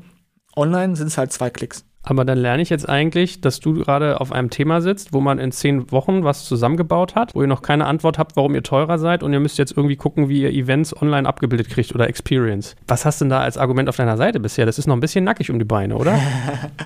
Online 0.57 0.97
sind 0.97 1.07
es 1.07 1.19
halt 1.19 1.33
zwei 1.33 1.51
Klicks. 1.51 1.85
Aber 2.03 2.25
dann 2.25 2.39
lerne 2.39 2.63
ich 2.63 2.71
jetzt 2.71 2.89
eigentlich, 2.89 3.43
dass 3.43 3.61
du 3.61 3.75
gerade 3.75 4.21
auf 4.21 4.33
einem 4.33 4.49
Thema 4.49 4.81
sitzt, 4.81 5.13
wo 5.13 5.21
man 5.21 5.39
in 5.39 5.53
zehn 5.53 5.91
Wochen 5.93 6.25
was 6.25 6.47
zusammengebaut 6.47 7.15
hat, 7.15 7.35
wo 7.35 7.43
ihr 7.43 7.47
noch 7.47 7.61
keine 7.61 7.85
Antwort 7.85 8.19
habt, 8.19 8.37
warum 8.37 8.55
ihr 8.55 8.63
teurer 8.63 8.99
seid 8.99 9.23
und 9.23 9.33
ihr 9.35 9.41
müsst 9.41 9.59
jetzt 9.59 9.77
irgendwie 9.77 9.97
gucken, 9.97 10.29
wie 10.31 10.43
ihr 10.43 10.51
Events 10.51 10.97
online 11.01 11.29
abgebildet 11.29 11.69
kriegt 11.69 11.95
oder 11.95 12.09
Experience. 12.09 12.75
Was 12.89 13.05
hast 13.05 13.21
du 13.21 13.27
denn 13.27 13.31
da 13.31 13.41
als 13.41 13.59
Argument 13.59 13.89
auf 13.91 13.97
deiner 13.97 14.17
Seite 14.17 14.41
bisher? 14.41 14.65
Das 14.65 14.79
ist 14.79 14.87
noch 14.87 14.97
ein 14.97 15.01
bisschen 15.01 15.25
nackig 15.25 15.51
um 15.51 15.59
die 15.59 15.65
Beine, 15.67 15.97
oder? 15.97 16.19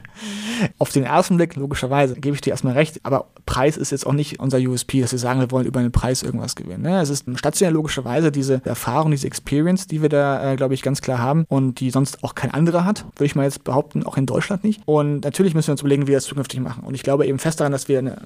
auf 0.78 0.90
den 0.90 1.04
ersten 1.04 1.36
Blick, 1.36 1.54
logischerweise, 1.54 2.14
gebe 2.16 2.34
ich 2.34 2.40
dir 2.40 2.50
erstmal 2.50 2.74
recht, 2.74 3.00
aber 3.04 3.26
Preis 3.46 3.76
ist 3.76 3.92
jetzt 3.92 4.06
auch 4.06 4.12
nicht 4.12 4.40
unser 4.40 4.58
USP, 4.58 5.00
dass 5.00 5.12
wir 5.12 5.18
sagen, 5.18 5.38
wir 5.38 5.50
wollen 5.52 5.66
über 5.66 5.78
einen 5.78 5.92
Preis 5.92 6.24
irgendwas 6.24 6.56
gewinnen. 6.56 6.82
Ne? 6.82 7.00
Es 7.00 7.10
ist 7.10 7.24
stationär 7.38 7.72
logischerweise 7.72 8.32
diese 8.32 8.62
Erfahrung, 8.64 9.12
diese 9.12 9.28
Experience, 9.28 9.86
die 9.86 10.02
wir 10.02 10.08
da, 10.08 10.52
äh, 10.52 10.56
glaube 10.56 10.74
ich, 10.74 10.82
ganz 10.82 11.02
klar 11.02 11.18
haben 11.18 11.44
und 11.48 11.78
die 11.78 11.90
sonst 11.90 12.24
auch 12.24 12.34
kein 12.34 12.52
anderer 12.52 12.84
hat, 12.84 13.04
würde 13.16 13.26
ich 13.26 13.36
mal 13.36 13.44
jetzt 13.44 13.62
behaupten, 13.62 14.04
auch 14.04 14.16
in 14.16 14.26
Deutschland 14.26 14.64
nicht. 14.64 14.82
Und 14.86 15.03
natürlich 15.04 15.54
müssen 15.54 15.68
wir 15.68 15.72
uns 15.72 15.80
überlegen, 15.80 16.02
wie 16.02 16.08
wir 16.08 16.16
das 16.16 16.24
zukünftig 16.24 16.60
machen. 16.60 16.84
Und 16.84 16.94
ich 16.94 17.02
glaube 17.02 17.26
eben 17.26 17.38
fest 17.38 17.60
daran, 17.60 17.72
dass 17.72 17.88
wir 17.88 17.98
eine, 17.98 18.16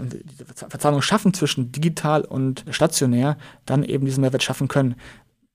Verzahnung 0.54 1.02
schaffen 1.02 1.34
zwischen 1.34 1.72
digital 1.72 2.22
und 2.22 2.64
stationär, 2.70 3.36
dann 3.66 3.84
eben 3.84 4.04
diesen 4.04 4.20
Mehrwert 4.22 4.42
schaffen 4.42 4.68
können. 4.68 4.96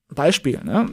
Beispiel, 0.08 0.60
ne? 0.62 0.88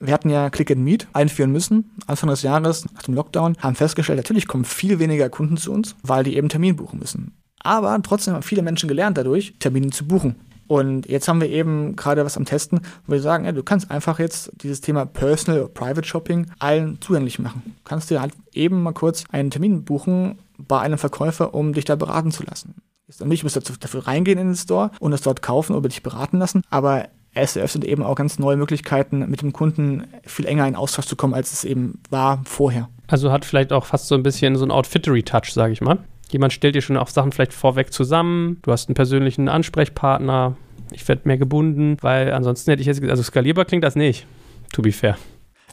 Wir 0.00 0.12
hatten 0.12 0.28
ja 0.28 0.50
Click 0.50 0.70
and 0.70 0.82
Meet 0.82 1.06
einführen 1.12 1.52
müssen, 1.52 1.92
Anfang 2.06 2.28
des 2.28 2.42
Jahres, 2.42 2.84
nach 2.94 3.04
dem 3.04 3.14
Lockdown, 3.14 3.56
haben 3.60 3.76
festgestellt, 3.76 4.18
natürlich 4.18 4.48
kommen 4.48 4.64
viel 4.64 4.98
weniger 4.98 5.30
Kunden 5.30 5.56
zu 5.56 5.72
uns, 5.72 5.94
weil 6.02 6.24
die 6.24 6.36
eben 6.36 6.48
Termin 6.48 6.76
buchen 6.76 6.98
müssen. 6.98 7.32
Aber 7.60 7.98
trotzdem 8.02 8.34
haben 8.34 8.42
viele 8.42 8.62
Menschen 8.62 8.88
gelernt 8.88 9.16
dadurch, 9.16 9.54
Termine 9.60 9.90
zu 9.90 10.06
buchen. 10.06 10.36
Und 10.66 11.06
jetzt 11.08 11.28
haben 11.28 11.40
wir 11.40 11.48
eben 11.48 11.96
gerade 11.96 12.24
was 12.24 12.36
am 12.36 12.44
Testen, 12.44 12.80
wo 13.06 13.12
wir 13.12 13.20
sagen, 13.20 13.44
ja, 13.44 13.52
du 13.52 13.62
kannst 13.62 13.90
einfach 13.90 14.18
jetzt 14.18 14.50
dieses 14.62 14.80
Thema 14.80 15.04
Personal 15.04 15.60
oder 15.60 15.68
Private 15.68 16.06
Shopping 16.06 16.46
allen 16.58 16.98
zugänglich 17.00 17.38
machen. 17.38 17.62
Du 17.64 17.82
kannst 17.84 18.10
dir 18.10 18.20
halt 18.20 18.32
eben 18.52 18.82
mal 18.82 18.92
kurz 18.92 19.24
einen 19.30 19.50
Termin 19.50 19.84
buchen 19.84 20.38
bei 20.56 20.80
einem 20.80 20.98
Verkäufer, 20.98 21.54
um 21.54 21.72
dich 21.72 21.84
da 21.84 21.96
beraten 21.96 22.30
zu 22.30 22.44
lassen. 22.44 22.76
Jetzt 23.06 23.24
nicht, 23.24 23.42
musst 23.42 23.56
dafür 23.56 24.06
reingehen 24.06 24.38
in 24.38 24.48
den 24.48 24.56
Store 24.56 24.90
und 24.98 25.12
es 25.12 25.20
dort 25.20 25.42
kaufen 25.42 25.74
oder 25.74 25.88
dich 25.88 26.02
beraten 26.02 26.38
lassen, 26.38 26.62
aber 26.70 27.08
es 27.34 27.56
eröffnet 27.56 27.84
eben 27.84 28.02
auch 28.02 28.14
ganz 28.14 28.38
neue 28.38 28.56
Möglichkeiten, 28.56 29.28
mit 29.28 29.42
dem 29.42 29.52
Kunden 29.52 30.04
viel 30.24 30.46
enger 30.46 30.66
in 30.66 30.76
Austausch 30.76 31.06
zu 31.06 31.16
kommen, 31.16 31.34
als 31.34 31.52
es 31.52 31.64
eben 31.64 32.00
war 32.08 32.40
vorher. 32.44 32.88
Also 33.08 33.30
hat 33.30 33.44
vielleicht 33.44 33.72
auch 33.72 33.84
fast 33.84 34.08
so 34.08 34.14
ein 34.14 34.22
bisschen 34.22 34.56
so 34.56 34.64
ein 34.64 34.70
Outfittery-Touch, 34.70 35.52
sage 35.52 35.72
ich 35.72 35.80
mal. 35.80 35.98
Jemand 36.30 36.52
stellt 36.52 36.74
dir 36.74 36.82
schon 36.82 36.96
auch 36.96 37.08
Sachen 37.08 37.32
vielleicht 37.32 37.52
vorweg 37.52 37.92
zusammen, 37.92 38.58
du 38.62 38.72
hast 38.72 38.88
einen 38.88 38.94
persönlichen 38.94 39.48
Ansprechpartner, 39.48 40.56
ich 40.92 41.06
werde 41.08 41.22
mehr 41.24 41.38
gebunden, 41.38 41.96
weil 42.00 42.32
ansonsten 42.32 42.70
hätte 42.70 42.80
ich 42.80 42.86
jetzt, 42.86 43.02
also 43.02 43.22
skalierbar 43.22 43.64
klingt 43.64 43.84
das 43.84 43.96
nicht, 43.96 44.26
to 44.72 44.82
be 44.82 44.92
fair. 44.92 45.16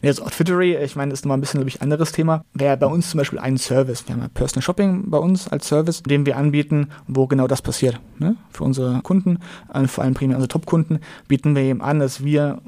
Jetzt 0.03 0.19
Outfittery, 0.19 0.75
ich 0.77 0.95
meine, 0.95 1.13
ist 1.13 1.25
nochmal 1.25 1.37
ein 1.37 1.41
bisschen, 1.41 1.59
glaube 1.59 1.69
ich, 1.69 1.81
anderes 1.83 2.11
Thema. 2.11 2.43
Wäre 2.55 2.75
bei 2.75 2.87
uns 2.87 3.11
zum 3.11 3.19
Beispiel 3.19 3.37
ein 3.37 3.57
Service. 3.57 4.07
Wir 4.07 4.15
haben 4.15 4.23
ja 4.23 4.29
Personal 4.29 4.63
Shopping 4.63 5.11
bei 5.11 5.19
uns 5.19 5.47
als 5.47 5.67
Service, 5.67 6.01
den 6.01 6.25
wir 6.25 6.37
anbieten, 6.37 6.87
wo 7.07 7.27
genau 7.27 7.45
das 7.45 7.61
passiert. 7.61 7.99
Ne? 8.17 8.35
Für 8.49 8.63
unsere 8.63 9.01
Kunden, 9.03 9.37
äh, 9.71 9.85
vor 9.85 10.03
allem 10.03 10.15
primär 10.15 10.37
unsere 10.37 10.47
Top-Kunden, 10.47 11.01
bieten 11.27 11.55
wir 11.55 11.61
eben 11.61 11.83
an, 11.83 11.99
dass 11.99 12.23
wir 12.23 12.61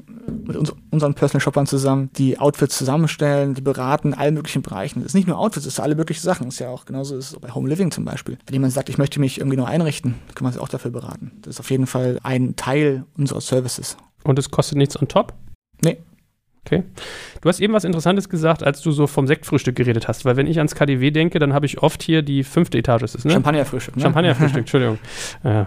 mit 0.46 0.56
uns, 0.56 0.72
unseren 0.90 1.14
Personal 1.14 1.40
Shoppern 1.40 1.66
zusammen 1.66 2.10
die 2.16 2.38
Outfits 2.38 2.76
zusammenstellen, 2.76 3.54
die 3.54 3.60
beraten 3.60 4.08
in 4.08 4.14
allen 4.14 4.34
möglichen 4.34 4.62
Bereichen. 4.62 5.00
Das 5.00 5.08
ist 5.08 5.14
nicht 5.14 5.28
nur 5.28 5.38
Outfits, 5.38 5.64
das 5.64 5.74
ist 5.74 5.80
alle 5.80 5.94
möglichen 5.94 6.22
Sachen. 6.22 6.46
Das 6.46 6.54
ist 6.54 6.60
ja 6.60 6.68
auch 6.68 6.84
genauso 6.84 7.16
ist 7.16 7.40
bei 7.40 7.50
Home 7.50 7.68
Living 7.68 7.90
zum 7.90 8.04
Beispiel. 8.04 8.38
Wenn 8.46 8.54
jemand 8.54 8.72
sagt, 8.72 8.88
ich 8.88 8.98
möchte 8.98 9.20
mich 9.20 9.38
irgendwie 9.38 9.56
nur 9.56 9.68
einrichten, 9.68 10.14
können 10.34 10.46
wir 10.46 10.54
uns 10.54 10.58
auch 10.58 10.68
dafür 10.68 10.90
beraten. 10.90 11.32
Das 11.42 11.56
ist 11.56 11.60
auf 11.60 11.70
jeden 11.70 11.86
Fall 11.86 12.18
ein 12.22 12.56
Teil 12.56 13.04
unserer 13.16 13.40
Services. 13.40 13.96
Und 14.22 14.38
es 14.38 14.50
kostet 14.50 14.78
nichts 14.78 15.00
on 15.00 15.08
top? 15.08 15.34
Nee, 15.82 15.98
Okay. 16.66 16.82
Du 17.42 17.48
hast 17.50 17.60
eben 17.60 17.74
was 17.74 17.84
Interessantes 17.84 18.30
gesagt, 18.30 18.62
als 18.62 18.80
du 18.80 18.90
so 18.90 19.06
vom 19.06 19.26
Sektfrühstück 19.26 19.76
geredet 19.76 20.08
hast, 20.08 20.24
weil 20.24 20.36
wenn 20.36 20.46
ich 20.46 20.56
ans 20.56 20.74
KDW 20.74 21.10
denke, 21.10 21.38
dann 21.38 21.52
habe 21.52 21.66
ich 21.66 21.82
oft 21.82 22.02
hier 22.02 22.22
die 22.22 22.42
fünfte 22.42 22.78
Etage, 22.78 23.02
ist 23.02 23.14
es, 23.14 23.24
ne? 23.26 23.32
Champagnerfrühstück. 23.32 23.96
Ne? 23.96 24.02
Champagnerfrühstück, 24.02 24.60
Entschuldigung. 24.60 24.98
Äh, 25.42 25.64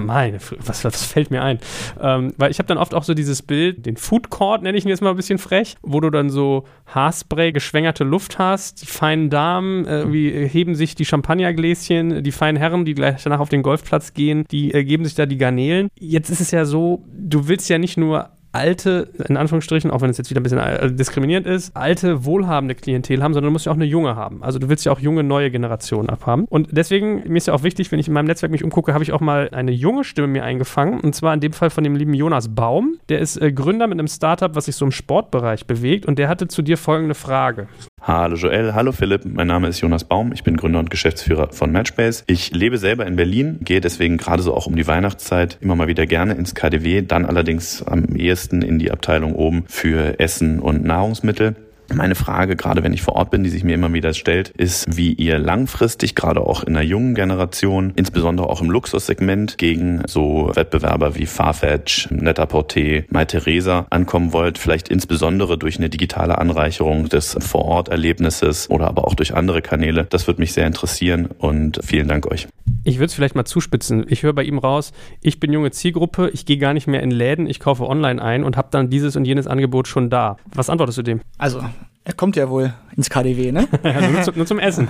meine, 0.00 0.38
was, 0.66 0.84
was 0.84 1.04
fällt 1.04 1.30
mir 1.30 1.42
ein? 1.42 1.60
Ähm, 2.00 2.34
weil 2.36 2.50
ich 2.50 2.58
habe 2.58 2.66
dann 2.66 2.78
oft 2.78 2.94
auch 2.94 3.04
so 3.04 3.14
dieses 3.14 3.42
Bild, 3.42 3.86
den 3.86 3.96
Food 3.96 4.30
Court 4.30 4.62
nenne 4.62 4.76
ich 4.76 4.84
ihn 4.84 4.88
jetzt 4.88 5.02
mal 5.02 5.10
ein 5.10 5.16
bisschen 5.16 5.38
frech, 5.38 5.76
wo 5.82 6.00
du 6.00 6.10
dann 6.10 6.30
so 6.30 6.64
Haarspray, 6.86 7.52
geschwängerte 7.52 8.02
Luft 8.02 8.40
hast, 8.40 8.82
die 8.82 8.86
feinen 8.86 9.30
Damen, 9.30 9.86
äh, 9.86 10.12
wie 10.12 10.30
heben 10.48 10.74
sich 10.74 10.96
die 10.96 11.04
Champagnergläschen, 11.04 12.24
die 12.24 12.32
feinen 12.32 12.56
Herren, 12.56 12.84
die 12.84 12.94
gleich 12.94 13.22
danach 13.22 13.38
auf 13.38 13.48
den 13.48 13.62
Golfplatz 13.62 14.14
gehen, 14.14 14.46
die 14.50 14.74
äh, 14.74 14.82
geben 14.82 15.04
sich 15.04 15.14
da 15.14 15.26
die 15.26 15.38
Garnelen. 15.38 15.88
Jetzt 15.94 16.30
ist 16.30 16.40
es 16.40 16.50
ja 16.50 16.64
so, 16.64 17.04
du 17.12 17.46
willst 17.46 17.68
ja 17.70 17.78
nicht 17.78 17.96
nur 17.96 18.30
alte, 18.54 19.08
in 19.28 19.36
Anführungsstrichen, 19.36 19.90
auch 19.90 20.00
wenn 20.00 20.10
es 20.10 20.18
jetzt 20.18 20.30
wieder 20.30 20.40
ein 20.40 20.44
bisschen 20.44 20.58
äh, 20.58 20.92
diskriminierend 20.92 21.46
ist, 21.46 21.76
alte, 21.76 22.24
wohlhabende 22.24 22.74
Klientel 22.74 23.22
haben, 23.22 23.34
sondern 23.34 23.50
du 23.50 23.52
musst 23.52 23.66
ja 23.66 23.72
auch 23.72 23.76
eine 23.76 23.84
junge 23.84 24.14
haben. 24.16 24.42
Also 24.42 24.58
du 24.58 24.68
willst 24.68 24.84
ja 24.84 24.92
auch 24.92 25.00
junge, 25.00 25.24
neue 25.24 25.50
Generationen 25.50 26.08
abhaben. 26.08 26.46
Und 26.48 26.68
deswegen, 26.70 27.24
mir 27.26 27.38
ist 27.38 27.48
ja 27.48 27.54
auch 27.54 27.64
wichtig, 27.64 27.90
wenn 27.90 27.98
ich 27.98 28.06
in 28.06 28.14
meinem 28.14 28.26
Netzwerk 28.26 28.52
mich 28.52 28.62
umgucke, 28.62 28.94
habe 28.94 29.02
ich 29.02 29.12
auch 29.12 29.20
mal 29.20 29.50
eine 29.52 29.72
junge 29.72 30.04
Stimme 30.04 30.28
mir 30.28 30.44
eingefangen. 30.44 31.00
Und 31.00 31.14
zwar 31.14 31.34
in 31.34 31.40
dem 31.40 31.52
Fall 31.52 31.70
von 31.70 31.82
dem 31.82 31.96
lieben 31.96 32.14
Jonas 32.14 32.54
Baum. 32.54 32.98
Der 33.08 33.18
ist 33.18 33.36
äh, 33.36 33.52
Gründer 33.52 33.86
mit 33.88 33.98
einem 33.98 34.08
Startup, 34.08 34.54
was 34.54 34.66
sich 34.66 34.76
so 34.76 34.84
im 34.84 34.92
Sportbereich 34.92 35.66
bewegt. 35.66 36.06
Und 36.06 36.18
der 36.18 36.28
hatte 36.28 36.46
zu 36.46 36.62
dir 36.62 36.78
folgende 36.78 37.14
Frage. 37.14 37.68
Hallo 38.06 38.36
Joel, 38.36 38.74
hallo 38.74 38.92
Philipp, 38.92 39.24
mein 39.24 39.46
Name 39.46 39.68
ist 39.68 39.80
Jonas 39.80 40.04
Baum, 40.04 40.32
ich 40.34 40.44
bin 40.44 40.58
Gründer 40.58 40.78
und 40.78 40.90
Geschäftsführer 40.90 41.48
von 41.52 41.72
Matchbase. 41.72 42.22
Ich 42.26 42.50
lebe 42.50 42.76
selber 42.76 43.06
in 43.06 43.16
Berlin, 43.16 43.60
gehe 43.62 43.80
deswegen 43.80 44.18
gerade 44.18 44.42
so 44.42 44.52
auch 44.52 44.66
um 44.66 44.76
die 44.76 44.86
Weihnachtszeit 44.86 45.56
immer 45.62 45.74
mal 45.74 45.88
wieder 45.88 46.06
gerne 46.06 46.34
ins 46.34 46.54
KDW, 46.54 47.00
dann 47.00 47.24
allerdings 47.24 47.82
am 47.82 48.14
ehesten 48.14 48.60
in 48.60 48.78
die 48.78 48.90
Abteilung 48.90 49.34
oben 49.34 49.64
für 49.68 50.20
Essen 50.20 50.60
und 50.60 50.84
Nahrungsmittel. 50.84 51.56
Meine 51.94 52.16
Frage, 52.16 52.56
gerade 52.56 52.82
wenn 52.82 52.92
ich 52.92 53.02
vor 53.02 53.14
Ort 53.14 53.30
bin, 53.30 53.44
die 53.44 53.50
sich 53.50 53.62
mir 53.62 53.74
immer 53.74 53.92
wieder 53.92 54.14
stellt, 54.14 54.48
ist, 54.48 54.96
wie 54.96 55.12
ihr 55.12 55.38
langfristig, 55.38 56.14
gerade 56.14 56.40
auch 56.40 56.64
in 56.64 56.74
der 56.74 56.82
jungen 56.82 57.14
Generation, 57.14 57.92
insbesondere 57.94 58.48
auch 58.48 58.60
im 58.60 58.70
Luxussegment, 58.70 59.58
gegen 59.58 60.02
so 60.06 60.50
Wettbewerber 60.54 61.14
wie 61.14 61.26
Farfetch, 61.26 62.10
Net-a-Porter, 62.10 63.04
MyTheresa 63.10 63.86
ankommen 63.90 64.32
wollt. 64.32 64.58
Vielleicht 64.58 64.88
insbesondere 64.88 65.56
durch 65.56 65.78
eine 65.78 65.88
digitale 65.88 66.38
Anreicherung 66.38 67.08
des 67.08 67.36
Vororterlebnisses 67.38 68.68
oder 68.70 68.88
aber 68.88 69.06
auch 69.06 69.14
durch 69.14 69.34
andere 69.34 69.62
Kanäle. 69.62 70.06
Das 70.10 70.26
würde 70.26 70.40
mich 70.40 70.52
sehr 70.52 70.66
interessieren 70.66 71.28
und 71.38 71.80
vielen 71.84 72.08
Dank 72.08 72.26
euch. 72.26 72.48
Ich 72.82 72.96
würde 72.96 73.06
es 73.06 73.14
vielleicht 73.14 73.34
mal 73.34 73.44
zuspitzen. 73.44 74.04
Ich 74.08 74.22
höre 74.22 74.32
bei 74.32 74.42
ihm 74.42 74.58
raus, 74.58 74.92
ich 75.22 75.40
bin 75.40 75.52
junge 75.52 75.70
Zielgruppe, 75.70 76.30
ich 76.30 76.44
gehe 76.44 76.58
gar 76.58 76.74
nicht 76.74 76.86
mehr 76.86 77.02
in 77.02 77.10
Läden, 77.10 77.46
ich 77.46 77.60
kaufe 77.60 77.86
online 77.86 78.20
ein 78.20 78.44
und 78.44 78.56
habe 78.56 78.68
dann 78.70 78.90
dieses 78.90 79.16
und 79.16 79.24
jenes 79.24 79.46
Angebot 79.46 79.88
schon 79.88 80.10
da. 80.10 80.36
Was 80.54 80.68
antwortest 80.68 80.98
du 80.98 81.02
dem? 81.02 81.20
Also, 81.38 81.62
Er 82.04 82.12
kommt 82.12 82.36
ja 82.36 82.50
wohl 82.50 82.74
ins 82.96 83.08
KDW, 83.08 83.50
ne? 83.50 83.66
ja, 83.82 84.08
nur, 84.08 84.22
zum, 84.22 84.36
nur 84.36 84.46
zum 84.46 84.58
Essen. 84.58 84.88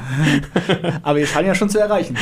Aber 1.03 1.19
wir 1.19 1.27
scheinen 1.27 1.47
ja 1.47 1.55
schon 1.55 1.69
zu 1.69 1.79
erreichen. 1.79 2.17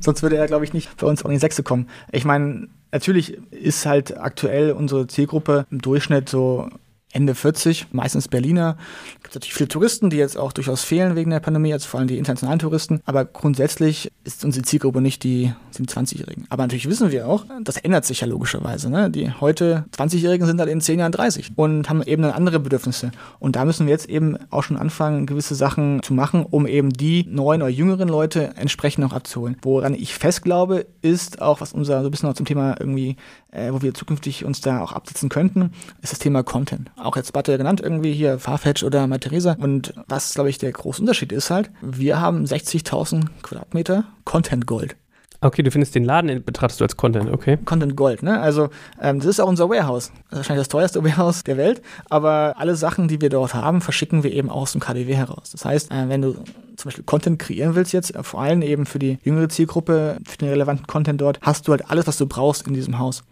Sonst 0.00 0.22
würde 0.22 0.36
er, 0.36 0.46
glaube 0.46 0.64
ich, 0.64 0.72
nicht 0.72 0.96
bei 0.96 1.06
uns 1.06 1.24
an 1.24 1.30
die 1.30 1.38
Sechste 1.38 1.62
kommen. 1.62 1.88
Ich 2.10 2.24
meine, 2.24 2.66
natürlich 2.90 3.38
ist 3.52 3.86
halt 3.86 4.18
aktuell 4.18 4.72
unsere 4.72 5.06
Zielgruppe 5.06 5.66
im 5.70 5.80
Durchschnitt 5.80 6.28
so 6.28 6.68
Ende 7.16 7.34
40, 7.34 7.86
meistens 7.92 8.28
Berliner. 8.28 8.76
Es 9.16 9.22
gibt 9.22 9.34
natürlich 9.36 9.54
viele 9.54 9.68
Touristen, 9.68 10.10
die 10.10 10.18
jetzt 10.18 10.36
auch 10.36 10.52
durchaus 10.52 10.84
fehlen 10.84 11.16
wegen 11.16 11.30
der 11.30 11.40
Pandemie, 11.40 11.72
also 11.72 11.88
vor 11.88 11.98
allem 11.98 12.08
die 12.08 12.18
internationalen 12.18 12.58
Touristen. 12.58 13.00
Aber 13.06 13.24
grundsätzlich 13.24 14.12
ist 14.24 14.44
unsere 14.44 14.66
Zielgruppe 14.66 15.00
nicht 15.00 15.24
die 15.24 15.50
27-Jährigen. 15.74 16.44
Aber 16.50 16.64
natürlich 16.64 16.88
wissen 16.88 17.10
wir 17.10 17.26
auch, 17.26 17.46
das 17.64 17.78
ändert 17.78 18.04
sich 18.04 18.20
ja 18.20 18.26
logischerweise. 18.26 18.90
Ne? 18.90 19.10
Die 19.10 19.32
heute 19.32 19.86
20-Jährigen 19.96 20.46
sind 20.46 20.60
halt 20.60 20.68
in 20.68 20.82
10 20.82 20.98
Jahren 20.98 21.12
30 21.12 21.52
und 21.56 21.88
haben 21.88 22.02
eben 22.02 22.20
dann 22.20 22.32
andere 22.32 22.60
Bedürfnisse. 22.60 23.12
Und 23.38 23.56
da 23.56 23.64
müssen 23.64 23.86
wir 23.86 23.92
jetzt 23.92 24.10
eben 24.10 24.36
auch 24.50 24.62
schon 24.62 24.76
anfangen, 24.76 25.24
gewisse 25.24 25.54
Sachen 25.54 26.02
zu 26.02 26.12
machen, 26.12 26.44
um 26.44 26.66
eben 26.66 26.90
die 26.90 27.26
neuen 27.30 27.62
oder 27.62 27.70
jüngeren 27.70 28.08
Leute 28.08 28.52
entsprechend 28.56 29.06
auch 29.06 29.14
abzuholen. 29.14 29.56
Woran 29.62 29.94
ich 29.94 30.14
fest 30.14 30.42
glaube, 30.42 30.86
ist 31.00 31.40
auch, 31.40 31.62
was 31.62 31.72
unser 31.72 32.02
so 32.02 32.08
ein 32.08 32.10
bisschen 32.10 32.28
noch 32.28 32.36
zum 32.36 32.44
Thema 32.44 32.76
irgendwie, 32.78 33.16
äh, 33.56 33.72
wo 33.72 33.82
wir 33.82 33.94
zukünftig 33.94 34.44
uns 34.44 34.60
da 34.60 34.80
auch 34.80 34.92
absetzen 34.92 35.28
könnten, 35.28 35.72
ist 36.02 36.12
das 36.12 36.18
Thema 36.18 36.42
Content 36.42 36.90
auch 36.96 37.16
jetzt 37.16 37.32
Batte 37.32 37.56
genannt, 37.56 37.80
irgendwie 37.80 38.12
hier 38.12 38.38
Farfetch 38.38 38.82
oder 38.82 39.06
Matheresa. 39.06 39.56
Und 39.58 39.94
was, 40.08 40.34
glaube 40.34 40.50
ich, 40.50 40.58
der 40.58 40.72
große 40.72 41.00
Unterschied 41.00 41.32
ist 41.32 41.50
halt, 41.50 41.70
wir 41.80 42.20
haben 42.20 42.44
60.000 42.44 43.26
Quadratmeter 43.42 44.04
Content 44.24 44.66
Gold. 44.66 44.96
Okay, 45.42 45.62
du 45.62 45.70
findest 45.70 45.94
den 45.94 46.04
Laden, 46.04 46.42
betrachtest 46.42 46.80
du 46.80 46.84
als 46.84 46.96
Content, 46.96 47.30
okay. 47.30 47.58
Content 47.64 47.94
Gold, 47.94 48.22
ne? 48.22 48.40
Also, 48.40 48.70
ähm, 49.00 49.18
das 49.18 49.26
ist 49.26 49.40
auch 49.40 49.48
unser 49.48 49.68
Warehouse. 49.68 50.08
Das 50.08 50.16
ist 50.16 50.36
wahrscheinlich 50.38 50.62
das 50.62 50.68
teuerste 50.68 51.04
Warehouse 51.04 51.44
der 51.44 51.56
Welt. 51.56 51.82
Aber 52.08 52.54
alle 52.56 52.74
Sachen, 52.74 53.06
die 53.06 53.20
wir 53.20 53.28
dort 53.28 53.54
haben, 53.54 53.82
verschicken 53.82 54.22
wir 54.22 54.32
eben 54.32 54.48
aus 54.48 54.72
dem 54.72 54.80
KDW 54.80 55.14
heraus. 55.14 55.50
Das 55.52 55.64
heißt, 55.64 55.92
äh, 55.92 56.08
wenn 56.08 56.22
du 56.22 56.32
zum 56.76 56.88
Beispiel 56.88 57.04
Content 57.04 57.38
kreieren 57.38 57.74
willst 57.74 57.92
jetzt, 57.92 58.14
äh, 58.14 58.22
vor 58.22 58.40
allem 58.40 58.62
eben 58.62 58.86
für 58.86 58.98
die 58.98 59.18
jüngere 59.22 59.48
Zielgruppe, 59.50 60.16
für 60.26 60.38
den 60.38 60.48
relevanten 60.48 60.86
Content 60.86 61.20
dort, 61.20 61.38
hast 61.42 61.68
du 61.68 61.72
halt 61.72 61.90
alles, 61.90 62.06
was 62.06 62.16
du 62.16 62.26
brauchst 62.26 62.66
in 62.66 62.74
diesem 62.74 62.98
Haus. 62.98 63.22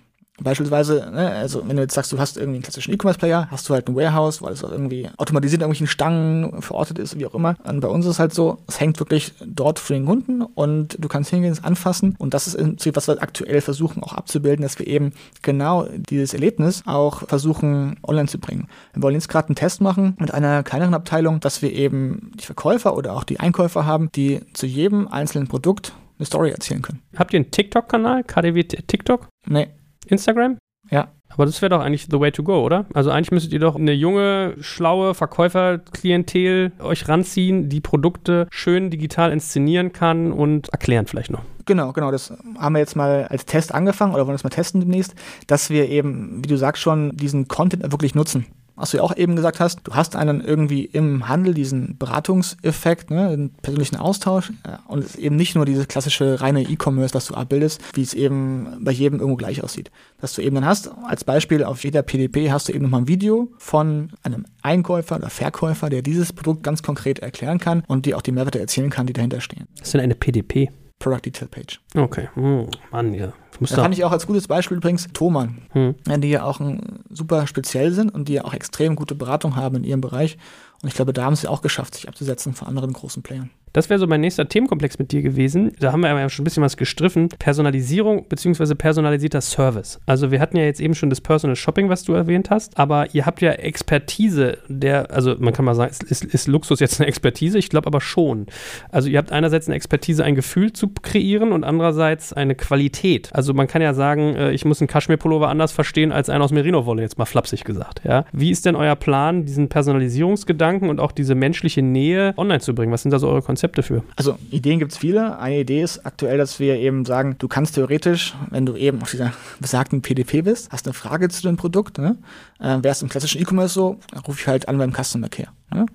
Beispielsweise, 0.42 1.10
ne, 1.12 1.30
also 1.30 1.62
wenn 1.66 1.76
du 1.76 1.82
jetzt 1.82 1.94
sagst, 1.94 2.12
du 2.12 2.18
hast 2.18 2.36
irgendwie 2.36 2.56
einen 2.56 2.62
klassischen 2.62 2.92
E-Commerce-Player, 2.92 3.48
hast 3.52 3.68
du 3.68 3.74
halt 3.74 3.88
ein 3.88 3.94
Warehouse, 3.94 4.42
weil 4.42 4.52
es 4.52 4.64
auch 4.64 4.72
irgendwie 4.72 5.08
automatisiert 5.16 5.60
in 5.60 5.62
irgendwelchen 5.62 5.86
Stangen 5.86 6.60
verortet 6.60 6.98
ist, 6.98 7.16
wie 7.16 7.26
auch 7.26 7.34
immer. 7.34 7.54
Und 7.62 7.80
bei 7.80 7.88
uns 7.88 8.04
ist 8.04 8.12
es 8.12 8.18
halt 8.18 8.34
so, 8.34 8.58
es 8.66 8.80
hängt 8.80 8.98
wirklich 8.98 9.32
dort 9.46 9.78
für 9.78 9.94
den 9.94 10.06
Kunden 10.06 10.42
und 10.42 10.96
du 10.98 11.06
kannst 11.06 11.30
hingehen, 11.30 11.52
es 11.52 11.62
anfassen. 11.62 12.16
Und 12.18 12.34
das 12.34 12.48
ist 12.48 12.54
im 12.54 12.70
Prinzip, 12.70 12.96
was 12.96 13.06
wir 13.06 13.22
aktuell 13.22 13.60
versuchen 13.60 14.02
auch 14.02 14.12
abzubilden, 14.12 14.62
dass 14.62 14.78
wir 14.80 14.88
eben 14.88 15.12
genau 15.42 15.86
dieses 15.94 16.34
Erlebnis 16.34 16.82
auch 16.84 17.28
versuchen 17.28 17.96
online 18.02 18.26
zu 18.26 18.38
bringen. 18.38 18.66
Wir 18.92 19.02
wollen 19.02 19.14
jetzt 19.14 19.28
gerade 19.28 19.48
einen 19.48 19.56
Test 19.56 19.80
machen 19.80 20.16
mit 20.18 20.34
einer 20.34 20.64
kleineren 20.64 20.94
Abteilung, 20.94 21.38
dass 21.38 21.62
wir 21.62 21.72
eben 21.72 22.32
die 22.34 22.44
Verkäufer 22.44 22.96
oder 22.96 23.14
auch 23.14 23.22
die 23.22 23.38
Einkäufer 23.38 23.86
haben, 23.86 24.10
die 24.16 24.40
zu 24.52 24.66
jedem 24.66 25.06
einzelnen 25.06 25.46
Produkt 25.46 25.92
eine 26.18 26.26
Story 26.26 26.50
erzählen 26.50 26.82
können. 26.82 27.02
Habt 27.16 27.32
ihr 27.32 27.38
einen 27.38 27.50
TikTok-Kanal? 27.52 28.24
KDW 28.24 28.64
TikTok? 28.64 29.28
Nee. 29.46 29.68
Instagram? 30.06 30.58
Ja. 30.90 31.08
Aber 31.30 31.46
das 31.46 31.60
wäre 31.62 31.70
doch 31.70 31.80
eigentlich 31.80 32.06
the 32.10 32.20
way 32.20 32.30
to 32.30 32.44
go, 32.44 32.62
oder? 32.62 32.86
Also 32.94 33.10
eigentlich 33.10 33.32
müsstet 33.32 33.52
ihr 33.52 33.58
doch 33.58 33.74
eine 33.74 33.92
junge, 33.92 34.54
schlaue 34.60 35.14
Verkäuferklientel 35.14 36.72
euch 36.78 37.08
ranziehen, 37.08 37.68
die 37.68 37.80
Produkte 37.80 38.46
schön 38.50 38.90
digital 38.90 39.32
inszenieren 39.32 39.92
kann 39.92 40.30
und 40.30 40.68
erklären 40.68 41.06
vielleicht 41.06 41.30
noch. 41.30 41.42
Genau, 41.66 41.92
genau. 41.92 42.12
Das 42.12 42.32
haben 42.58 42.74
wir 42.74 42.78
jetzt 42.78 42.94
mal 42.94 43.26
als 43.28 43.46
Test 43.46 43.74
angefangen 43.74 44.14
oder 44.14 44.26
wollen 44.26 44.34
das 44.34 44.44
mal 44.44 44.50
testen 44.50 44.80
demnächst, 44.80 45.14
dass 45.48 45.70
wir 45.70 45.88
eben, 45.88 46.44
wie 46.44 46.48
du 46.48 46.56
sagst 46.56 46.82
schon, 46.82 47.16
diesen 47.16 47.48
Content 47.48 47.90
wirklich 47.90 48.14
nutzen 48.14 48.46
was 48.76 48.90
du 48.90 48.98
ja 48.98 49.02
auch 49.02 49.16
eben 49.16 49.36
gesagt 49.36 49.60
hast, 49.60 49.80
du 49.84 49.94
hast 49.94 50.16
einen 50.16 50.40
irgendwie 50.40 50.84
im 50.84 51.28
Handel 51.28 51.54
diesen 51.54 51.96
Beratungseffekt, 51.98 53.10
ne, 53.10 53.30
den 53.30 53.50
persönlichen 53.54 53.96
Austausch 53.96 54.52
ja, 54.66 54.80
und 54.88 55.00
es 55.00 55.14
ist 55.14 55.16
eben 55.16 55.36
nicht 55.36 55.54
nur 55.54 55.64
dieses 55.64 55.88
klassische 55.88 56.40
reine 56.40 56.62
E-Commerce, 56.62 57.14
was 57.14 57.26
du 57.26 57.34
abbildest, 57.34 57.80
wie 57.94 58.02
es 58.02 58.14
eben 58.14 58.78
bei 58.80 58.92
jedem 58.92 59.20
irgendwo 59.20 59.36
gleich 59.36 59.62
aussieht. 59.62 59.90
Dass 60.20 60.34
du 60.34 60.42
eben 60.42 60.54
dann 60.54 60.66
hast, 60.66 60.90
als 61.06 61.24
Beispiel 61.24 61.64
auf 61.64 61.84
jeder 61.84 62.02
PDP 62.02 62.50
hast 62.50 62.68
du 62.68 62.72
eben 62.72 62.82
nochmal 62.82 63.02
ein 63.02 63.08
Video 63.08 63.52
von 63.58 64.12
einem 64.22 64.46
Einkäufer 64.62 65.16
oder 65.16 65.30
Verkäufer, 65.30 65.90
der 65.90 66.02
dieses 66.02 66.32
Produkt 66.32 66.62
ganz 66.62 66.82
konkret 66.82 67.20
erklären 67.20 67.58
kann 67.58 67.84
und 67.86 68.06
dir 68.06 68.16
auch 68.16 68.22
die 68.22 68.32
Mehrwerte 68.32 68.60
erzählen 68.60 68.90
kann, 68.90 69.06
die 69.06 69.12
dahinter 69.12 69.40
stehen. 69.40 69.66
Das 69.78 69.88
ist 69.88 69.94
denn 69.94 70.00
eine 70.00 70.14
PDP? 70.14 70.70
Product 70.98 71.20
Detail 71.26 71.48
Page. 71.48 71.80
Okay. 71.96 72.28
Oh, 72.36 72.66
Mann, 72.90 73.12
ja. 73.12 73.32
Da 73.60 73.66
fand 73.66 73.94
ich 73.94 74.04
auch 74.04 74.12
als 74.12 74.26
gutes 74.26 74.48
Beispiel 74.48 74.76
übrigens 74.78 75.08
Thomann, 75.12 75.58
hm. 75.70 75.94
die 76.20 76.30
ja 76.30 76.44
auch 76.44 76.60
ein, 76.60 77.00
super 77.10 77.46
speziell 77.46 77.92
sind 77.92 78.12
und 78.12 78.28
die 78.28 78.34
ja 78.34 78.44
auch 78.44 78.54
extrem 78.54 78.96
gute 78.96 79.14
Beratung 79.14 79.56
haben 79.56 79.76
in 79.76 79.84
ihrem 79.84 80.00
Bereich. 80.00 80.36
Und 80.82 80.88
ich 80.88 80.94
glaube, 80.94 81.12
da 81.12 81.24
haben 81.24 81.36
sie 81.36 81.48
auch 81.48 81.62
geschafft, 81.62 81.94
sich 81.94 82.08
abzusetzen 82.08 82.54
von 82.54 82.68
anderen 82.68 82.92
großen 82.92 83.22
Playern. 83.22 83.50
Das 83.74 83.90
wäre 83.90 83.98
so 83.98 84.06
mein 84.06 84.20
nächster 84.20 84.48
Themenkomplex 84.48 85.00
mit 85.00 85.10
dir 85.10 85.20
gewesen. 85.20 85.72
Da 85.80 85.90
haben 85.90 86.02
wir 86.02 86.08
ja 86.08 86.28
schon 86.28 86.42
ein 86.42 86.44
bisschen 86.44 86.62
was 86.62 86.76
gestriffen. 86.76 87.28
Personalisierung 87.28 88.28
bzw. 88.28 88.76
personalisierter 88.76 89.40
Service. 89.40 89.98
Also 90.06 90.30
wir 90.30 90.40
hatten 90.40 90.56
ja 90.56 90.62
jetzt 90.62 90.80
eben 90.80 90.94
schon 90.94 91.10
das 91.10 91.20
Personal 91.20 91.56
Shopping, 91.56 91.88
was 91.88 92.04
du 92.04 92.12
erwähnt 92.12 92.50
hast, 92.50 92.78
aber 92.78 93.12
ihr 93.14 93.26
habt 93.26 93.40
ja 93.40 93.50
Expertise, 93.50 94.58
der, 94.68 95.10
also 95.10 95.34
man 95.40 95.52
kann 95.52 95.64
mal 95.64 95.74
sagen, 95.74 95.92
ist, 96.08 96.24
ist 96.24 96.46
Luxus 96.46 96.78
jetzt 96.78 97.00
eine 97.00 97.08
Expertise? 97.08 97.58
Ich 97.58 97.68
glaube 97.68 97.88
aber 97.88 98.00
schon. 98.00 98.46
Also 98.92 99.08
ihr 99.08 99.18
habt 99.18 99.32
einerseits 99.32 99.66
eine 99.66 99.74
Expertise, 99.74 100.22
ein 100.22 100.36
Gefühl 100.36 100.72
zu 100.72 100.88
kreieren 100.88 101.50
und 101.50 101.64
andererseits 101.64 102.32
eine 102.32 102.54
Qualität. 102.54 103.30
Also 103.32 103.43
man 103.52 103.66
kann 103.66 103.82
ja 103.82 103.92
sagen, 103.92 104.36
äh, 104.36 104.52
ich 104.52 104.64
muss 104.64 104.80
einen 104.80 104.88
Kaschmir-Pullover 104.88 105.48
anders 105.48 105.72
verstehen 105.72 106.12
als 106.12 106.30
einen 106.30 106.42
aus 106.42 106.52
Merino-Wolle, 106.52 107.02
jetzt 107.02 107.18
mal 107.18 107.26
flapsig 107.26 107.64
gesagt. 107.64 108.02
Ja? 108.04 108.24
Wie 108.32 108.50
ist 108.50 108.64
denn 108.64 108.76
euer 108.76 108.96
Plan, 108.96 109.44
diesen 109.44 109.68
Personalisierungsgedanken 109.68 110.88
und 110.88 111.00
auch 111.00 111.12
diese 111.12 111.34
menschliche 111.34 111.82
Nähe 111.82 112.34
online 112.36 112.60
zu 112.60 112.74
bringen? 112.74 112.92
Was 112.92 113.02
sind 113.02 113.10
da 113.10 113.18
so 113.18 113.28
eure 113.28 113.42
Konzepte? 113.42 113.64
Konzepte 113.64 113.82
für? 113.82 114.02
Also 114.16 114.38
Ideen 114.50 114.78
gibt 114.78 114.92
es 114.92 114.98
viele. 114.98 115.38
Eine 115.38 115.60
Idee 115.60 115.82
ist 115.82 116.04
aktuell, 116.04 116.38
dass 116.38 116.60
wir 116.60 116.76
eben 116.76 117.04
sagen, 117.04 117.36
du 117.38 117.48
kannst 117.48 117.74
theoretisch, 117.74 118.34
wenn 118.50 118.66
du 118.66 118.76
eben 118.76 119.02
auf 119.02 119.10
dieser 119.10 119.32
besagten 119.60 120.02
PDP 120.02 120.42
bist, 120.42 120.70
hast 120.70 120.86
eine 120.86 120.94
Frage 120.94 121.28
zu 121.28 121.42
dem 121.42 121.56
Produkt, 121.56 121.98
ne? 121.98 122.16
äh, 122.60 122.82
wäre 122.82 122.88
es 122.88 123.02
im 123.02 123.08
klassischen 123.08 123.40
E-Commerce 123.40 123.74
so, 123.74 123.98
rufe 124.26 124.40
ich 124.40 124.46
halt 124.46 124.68
an 124.68 124.78
beim 124.78 124.92
Customer 124.92 125.28
Care. 125.28 125.48
Ne? 125.72 125.86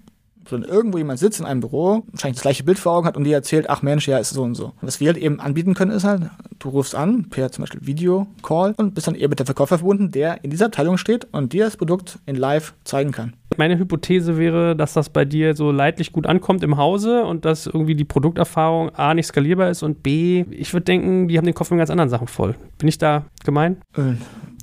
Wenn 0.51 0.63
irgendwo 0.63 0.97
jemand 0.97 1.19
sitzt 1.19 1.39
in 1.39 1.45
einem 1.45 1.61
Büro, 1.61 2.03
wahrscheinlich 2.11 2.37
das 2.37 2.41
gleiche 2.41 2.63
Bild 2.63 2.79
vor 2.79 2.93
Augen 2.93 3.07
hat 3.07 3.17
und 3.17 3.23
dir 3.23 3.35
erzählt, 3.35 3.69
ach 3.69 3.81
Mensch, 3.81 4.07
ja, 4.07 4.17
ist 4.17 4.31
so 4.31 4.43
und 4.43 4.55
so. 4.55 4.65
Und 4.65 4.87
was 4.87 4.99
wir 4.99 5.07
halt 5.07 5.17
eben 5.17 5.39
anbieten 5.39 5.73
können, 5.73 5.91
ist 5.91 6.03
halt, 6.03 6.23
du 6.59 6.69
rufst 6.69 6.95
an, 6.95 7.29
per 7.29 7.51
zum 7.51 7.63
Beispiel 7.63 7.85
Video-Call 7.85 8.73
und 8.77 8.95
bist 8.95 9.07
dann 9.07 9.15
eher 9.15 9.29
mit 9.29 9.39
der 9.39 9.45
Verkäufer 9.45 9.77
verbunden, 9.77 10.11
der 10.11 10.43
in 10.43 10.49
dieser 10.49 10.67
Abteilung 10.67 10.97
steht 10.97 11.27
und 11.31 11.53
dir 11.53 11.65
das 11.65 11.77
Produkt 11.77 12.19
in 12.25 12.35
live 12.35 12.73
zeigen 12.83 13.11
kann. 13.11 13.33
Meine 13.57 13.77
Hypothese 13.77 14.37
wäre, 14.37 14.75
dass 14.75 14.93
das 14.93 15.09
bei 15.09 15.25
dir 15.25 15.55
so 15.55 15.71
leidlich 15.71 16.13
gut 16.13 16.27
ankommt 16.27 16.63
im 16.63 16.77
Hause 16.77 17.25
und 17.25 17.45
dass 17.45 17.65
irgendwie 17.65 17.95
die 17.95 18.05
Produkterfahrung 18.05 18.89
A 18.95 19.13
nicht 19.13 19.25
skalierbar 19.25 19.69
ist 19.69 19.83
und 19.83 20.03
B, 20.03 20.45
ich 20.51 20.73
würde 20.73 20.85
denken, 20.85 21.27
die 21.27 21.37
haben 21.37 21.45
den 21.45 21.53
Kopf 21.53 21.71
mit 21.71 21.79
ganz 21.79 21.89
anderen 21.89 22.09
Sachen 22.09 22.27
voll. 22.27 22.55
Bin 22.77 22.87
ich 22.87 22.97
da 22.97 23.25
gemein? 23.43 23.77
Äh. 23.97 24.13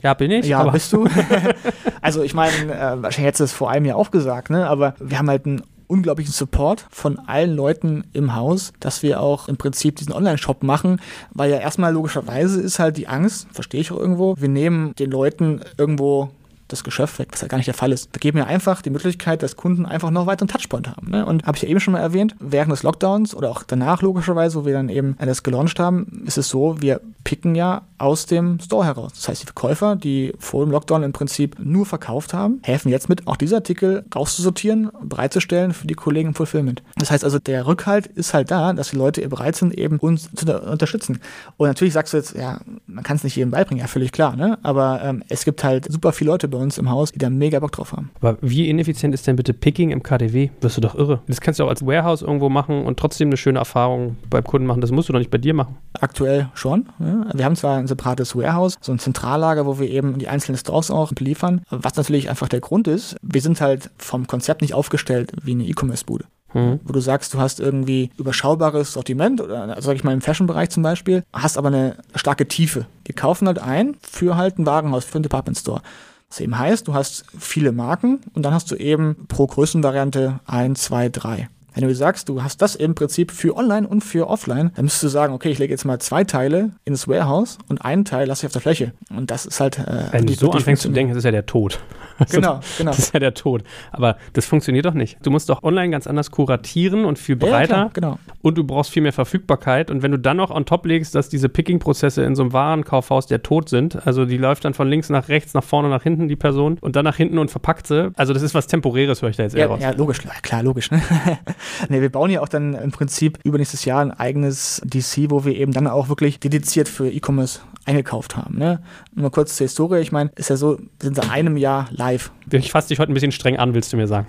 Ja, 0.02 0.14
bin 0.14 0.30
ich. 0.30 0.46
Ja, 0.46 0.62
bist 0.70 0.92
du. 0.92 1.08
also 2.00 2.22
ich 2.22 2.34
meine, 2.34 2.52
äh, 2.52 3.02
wahrscheinlich 3.02 3.26
hättest 3.26 3.40
du 3.40 3.44
es 3.44 3.52
vor 3.52 3.70
einem 3.70 3.86
Jahr 3.86 3.96
auch 3.96 4.10
gesagt, 4.10 4.50
ne? 4.50 4.68
aber 4.68 4.94
wir 5.00 5.18
haben 5.18 5.28
halt 5.28 5.46
einen 5.46 5.62
unglaublichen 5.88 6.32
Support 6.32 6.86
von 6.90 7.18
allen 7.18 7.54
Leuten 7.54 8.04
im 8.12 8.34
Haus, 8.34 8.72
dass 8.80 9.02
wir 9.02 9.20
auch 9.20 9.48
im 9.48 9.56
Prinzip 9.56 9.96
diesen 9.96 10.12
Online-Shop 10.12 10.62
machen, 10.62 11.00
weil 11.32 11.50
ja 11.50 11.58
erstmal 11.58 11.92
logischerweise 11.92 12.60
ist 12.60 12.78
halt 12.78 12.96
die 12.96 13.08
Angst, 13.08 13.48
verstehe 13.52 13.80
ich 13.80 13.92
auch 13.92 13.98
irgendwo, 13.98 14.36
wir 14.38 14.48
nehmen 14.48 14.94
den 14.96 15.10
Leuten 15.10 15.60
irgendwo 15.78 16.30
das 16.68 16.84
Geschäft 16.84 17.18
weg, 17.18 17.28
was 17.30 17.42
ja 17.42 17.48
gar 17.48 17.58
nicht 17.58 17.68
der 17.68 17.74
Fall 17.74 17.92
ist. 17.92 18.10
Da 18.12 18.18
geben 18.18 18.38
wir 18.38 18.46
einfach 18.46 18.82
die 18.82 18.90
Möglichkeit, 18.90 19.42
dass 19.42 19.56
Kunden 19.56 19.86
einfach 19.86 20.10
noch 20.10 20.26
weiteren 20.26 20.48
Touchpoint 20.48 20.88
haben. 20.88 21.10
Ne? 21.10 21.24
Und 21.24 21.44
habe 21.44 21.56
ich 21.56 21.62
ja 21.62 21.68
eben 21.68 21.80
schon 21.80 21.92
mal 21.92 22.00
erwähnt, 22.00 22.34
während 22.40 22.72
des 22.72 22.82
Lockdowns 22.82 23.34
oder 23.34 23.50
auch 23.50 23.62
danach 23.62 24.02
logischerweise, 24.02 24.60
wo 24.60 24.66
wir 24.66 24.72
dann 24.72 24.88
eben 24.88 25.16
das 25.18 25.42
gelauncht 25.42 25.78
haben, 25.78 26.24
ist 26.26 26.38
es 26.38 26.48
so, 26.48 26.80
wir 26.82 27.00
picken 27.26 27.56
ja 27.56 27.82
aus 27.98 28.26
dem 28.26 28.60
Store 28.60 28.84
heraus. 28.84 29.10
Das 29.14 29.28
heißt, 29.28 29.42
die 29.42 29.46
Verkäufer, 29.46 29.96
die 29.96 30.32
vor 30.38 30.64
dem 30.64 30.70
Lockdown 30.70 31.02
im 31.02 31.12
Prinzip 31.12 31.56
nur 31.58 31.84
verkauft 31.84 32.32
haben, 32.32 32.60
helfen 32.62 32.88
jetzt 32.88 33.08
mit, 33.08 33.26
auch 33.26 33.36
diese 33.36 33.56
Artikel 33.56 34.04
rauszusortieren, 34.14 34.92
bereitzustellen 35.02 35.72
für 35.72 35.88
die 35.88 35.94
Kollegen 35.94 36.28
im 36.28 36.34
Fulfillment. 36.34 36.84
Das 36.94 37.10
heißt 37.10 37.24
also, 37.24 37.40
der 37.40 37.66
Rückhalt 37.66 38.06
ist 38.06 38.32
halt 38.32 38.52
da, 38.52 38.72
dass 38.72 38.90
die 38.90 38.96
Leute 38.96 39.28
bereit 39.28 39.56
sind, 39.56 39.76
eben 39.76 39.98
uns 39.98 40.30
zu 40.36 40.46
unterstützen. 40.70 41.18
Und 41.56 41.66
natürlich 41.66 41.94
sagst 41.94 42.12
du 42.12 42.18
jetzt, 42.18 42.36
ja, 42.36 42.60
man 42.86 43.02
kann 43.02 43.16
es 43.16 43.24
nicht 43.24 43.34
jedem 43.34 43.50
beibringen, 43.50 43.80
ja, 43.80 43.88
völlig 43.88 44.12
klar, 44.12 44.36
ne? 44.36 44.60
Aber 44.62 45.02
ähm, 45.02 45.24
es 45.28 45.44
gibt 45.44 45.64
halt 45.64 45.90
super 45.90 46.12
viele 46.12 46.30
Leute 46.30 46.46
bei 46.46 46.58
uns 46.58 46.78
im 46.78 46.90
Haus, 46.90 47.10
die 47.10 47.18
da 47.18 47.28
mega 47.28 47.58
Bock 47.58 47.72
drauf 47.72 47.90
haben. 47.90 48.10
Aber 48.20 48.38
wie 48.40 48.70
ineffizient 48.70 49.14
ist 49.14 49.26
denn 49.26 49.34
bitte 49.34 49.52
Picking 49.52 49.90
im 49.90 50.04
KDW? 50.04 50.50
Wirst 50.60 50.76
du 50.76 50.80
doch 50.80 50.94
irre. 50.94 51.22
Das 51.26 51.40
kannst 51.40 51.58
du 51.58 51.64
auch 51.64 51.70
als 51.70 51.84
Warehouse 51.84 52.22
irgendwo 52.22 52.50
machen 52.50 52.84
und 52.84 53.00
trotzdem 53.00 53.30
eine 53.30 53.36
schöne 53.36 53.58
Erfahrung 53.58 54.16
beim 54.30 54.44
Kunden 54.44 54.68
machen. 54.68 54.80
Das 54.80 54.92
musst 54.92 55.08
du 55.08 55.12
doch 55.12 55.18
nicht 55.18 55.32
bei 55.32 55.38
dir 55.38 55.54
machen. 55.54 55.76
Aktuell 56.00 56.50
schon. 56.54 56.86
Ja. 57.00 57.15
Wir 57.34 57.44
haben 57.44 57.56
zwar 57.56 57.78
ein 57.78 57.86
separates 57.86 58.36
Warehouse, 58.36 58.76
so 58.80 58.92
ein 58.92 58.98
Zentrallager, 58.98 59.66
wo 59.66 59.78
wir 59.78 59.88
eben 59.88 60.18
die 60.18 60.28
einzelnen 60.28 60.58
Stores 60.58 60.90
auch 60.90 61.12
beliefern, 61.12 61.62
was 61.70 61.96
natürlich 61.96 62.28
einfach 62.28 62.48
der 62.48 62.60
Grund 62.60 62.88
ist, 62.88 63.16
wir 63.22 63.40
sind 63.40 63.60
halt 63.60 63.90
vom 63.98 64.26
Konzept 64.26 64.62
nicht 64.62 64.74
aufgestellt 64.74 65.32
wie 65.42 65.52
eine 65.52 65.64
E-Commerce-Bude. 65.64 66.24
Mhm. 66.54 66.80
Wo 66.84 66.92
du 66.92 67.00
sagst, 67.00 67.34
du 67.34 67.38
hast 67.38 67.60
irgendwie 67.60 68.10
überschaubares 68.16 68.92
Sortiment, 68.92 69.40
oder 69.40 69.76
sag 69.80 69.96
ich 69.96 70.04
mal 70.04 70.12
im 70.12 70.20
Fashion-Bereich 70.20 70.70
zum 70.70 70.82
Beispiel, 70.82 71.22
hast 71.32 71.58
aber 71.58 71.68
eine 71.68 71.96
starke 72.14 72.48
Tiefe. 72.48 72.86
Wir 73.04 73.14
kaufen 73.14 73.46
halt 73.46 73.58
ein 73.58 73.96
für 74.02 74.36
halt 74.36 74.58
ein 74.58 74.66
Warenhaus, 74.66 75.04
für 75.04 75.18
ein 75.18 75.22
Department 75.22 75.58
Store. 75.58 75.82
Das 76.28 76.40
eben 76.40 76.58
heißt, 76.58 76.88
du 76.88 76.94
hast 76.94 77.24
viele 77.38 77.72
Marken 77.72 78.20
und 78.34 78.42
dann 78.42 78.52
hast 78.52 78.70
du 78.70 78.76
eben 78.76 79.26
pro 79.28 79.46
Größenvariante 79.46 80.40
1, 80.46 80.82
2, 80.82 81.08
3. 81.10 81.48
Wenn 81.76 81.86
du 81.86 81.94
sagst, 81.94 82.30
du 82.30 82.42
hast 82.42 82.62
das 82.62 82.74
im 82.74 82.94
Prinzip 82.94 83.30
für 83.30 83.54
online 83.54 83.86
und 83.86 84.00
für 84.00 84.28
offline, 84.28 84.72
dann 84.74 84.86
müsstest 84.86 85.04
du 85.04 85.08
sagen, 85.08 85.34
okay, 85.34 85.50
ich 85.50 85.58
lege 85.58 85.74
jetzt 85.74 85.84
mal 85.84 85.98
zwei 85.98 86.24
Teile 86.24 86.70
ins 86.86 87.06
Warehouse 87.06 87.58
und 87.68 87.84
einen 87.84 88.06
Teil 88.06 88.26
lasse 88.26 88.40
ich 88.40 88.46
auf 88.46 88.52
der 88.52 88.62
Fläche. 88.62 88.92
Und 89.14 89.30
das 89.30 89.44
ist 89.44 89.60
halt. 89.60 89.78
Äh, 89.78 90.06
Wenn 90.10 90.26
du 90.26 90.32
so 90.32 90.50
anfängst 90.50 90.82
zu 90.82 90.88
denken, 90.88 91.12
das 91.12 91.18
ist 91.18 91.24
ja 91.24 91.32
der 91.32 91.46
Tod. 91.46 91.78
Genau, 92.30 92.60
genau. 92.78 92.92
Das 92.92 92.98
ist 92.98 93.12
ja 93.12 93.20
der 93.20 93.34
Tod. 93.34 93.62
Aber 93.92 94.16
das 94.32 94.46
funktioniert 94.46 94.86
doch 94.86 94.94
nicht. 94.94 95.18
Du 95.22 95.30
musst 95.30 95.50
doch 95.50 95.62
online 95.62 95.90
ganz 95.90 96.06
anders 96.06 96.30
kuratieren 96.30 97.04
und 97.04 97.18
viel 97.18 97.36
breiter. 97.36 97.58
Ja, 97.58 97.66
klar, 97.66 97.90
genau. 97.92 98.18
Und 98.40 98.56
du 98.56 98.64
brauchst 98.64 98.90
viel 98.90 99.02
mehr 99.02 99.12
Verfügbarkeit. 99.12 99.90
Und 99.90 100.02
wenn 100.02 100.12
du 100.12 100.18
dann 100.18 100.38
noch 100.38 100.50
on 100.50 100.64
top 100.64 100.86
legst, 100.86 101.14
dass 101.14 101.28
diese 101.28 101.50
Picking-Prozesse 101.50 102.24
in 102.24 102.34
so 102.34 102.42
einem 102.42 102.54
Warenkaufhaus 102.54 103.26
der 103.26 103.42
Tod 103.42 103.68
sind, 103.68 104.06
also 104.06 104.24
die 104.24 104.38
läuft 104.38 104.64
dann 104.64 104.72
von 104.72 104.88
links 104.88 105.10
nach 105.10 105.28
rechts, 105.28 105.52
nach 105.52 105.64
vorne, 105.64 105.90
nach 105.90 106.02
hinten, 106.02 106.26
die 106.26 106.36
Person, 106.36 106.78
und 106.80 106.96
dann 106.96 107.04
nach 107.04 107.16
hinten 107.16 107.38
und 107.38 107.50
verpackt 107.50 107.86
sie. 107.86 108.12
Also 108.16 108.32
das 108.32 108.42
ist 108.42 108.54
was 108.54 108.66
Temporäres, 108.66 109.20
höre 109.20 109.28
ich 109.28 109.36
da 109.36 109.42
jetzt 109.42 109.54
eher 109.54 109.66
ja, 109.66 109.66
raus. 109.66 109.80
Ja, 109.82 109.90
logisch, 109.90 110.20
klar, 110.40 110.62
logisch. 110.62 110.90
Ne? 110.90 111.02
nee, 111.88 112.00
wir 112.00 112.10
bauen 112.10 112.30
ja 112.30 112.40
auch 112.40 112.48
dann 112.48 112.74
im 112.74 112.90
Prinzip 112.90 113.38
übernächstes 113.44 113.84
Jahr 113.84 114.00
ein 114.00 114.10
eigenes 114.10 114.82
DC, 114.84 115.30
wo 115.30 115.44
wir 115.44 115.54
eben 115.54 115.72
dann 115.72 115.86
auch 115.86 116.08
wirklich 116.08 116.40
dediziert 116.40 116.88
für 116.88 117.10
E-Commerce 117.10 117.60
eingekauft 117.84 118.36
haben. 118.36 118.58
Ne? 118.58 118.82
Nur 119.14 119.30
kurz 119.30 119.56
zur 119.56 119.64
Historie. 119.64 120.00
Ich 120.00 120.12
meine, 120.12 120.30
ist 120.36 120.50
ja 120.50 120.56
so, 120.56 120.78
wir 120.78 120.86
sind 121.00 121.16
seit 121.16 121.30
einem 121.30 121.56
Jahr 121.56 121.88
live. 121.90 122.30
Ich 122.50 122.72
fasse 122.72 122.88
dich 122.88 122.98
heute 122.98 123.12
ein 123.12 123.14
bisschen 123.14 123.32
streng 123.32 123.56
an, 123.56 123.74
willst 123.74 123.92
du 123.92 123.96
mir 123.96 124.08
sagen? 124.08 124.26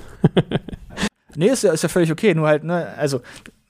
nee, 1.36 1.48
ist 1.48 1.64
ja, 1.64 1.74
ist 1.74 1.84
ja 1.84 1.90
völlig 1.90 2.12
okay. 2.12 2.34
Nur 2.36 2.48
halt, 2.48 2.64
ne, 2.64 2.94
also 2.98 3.22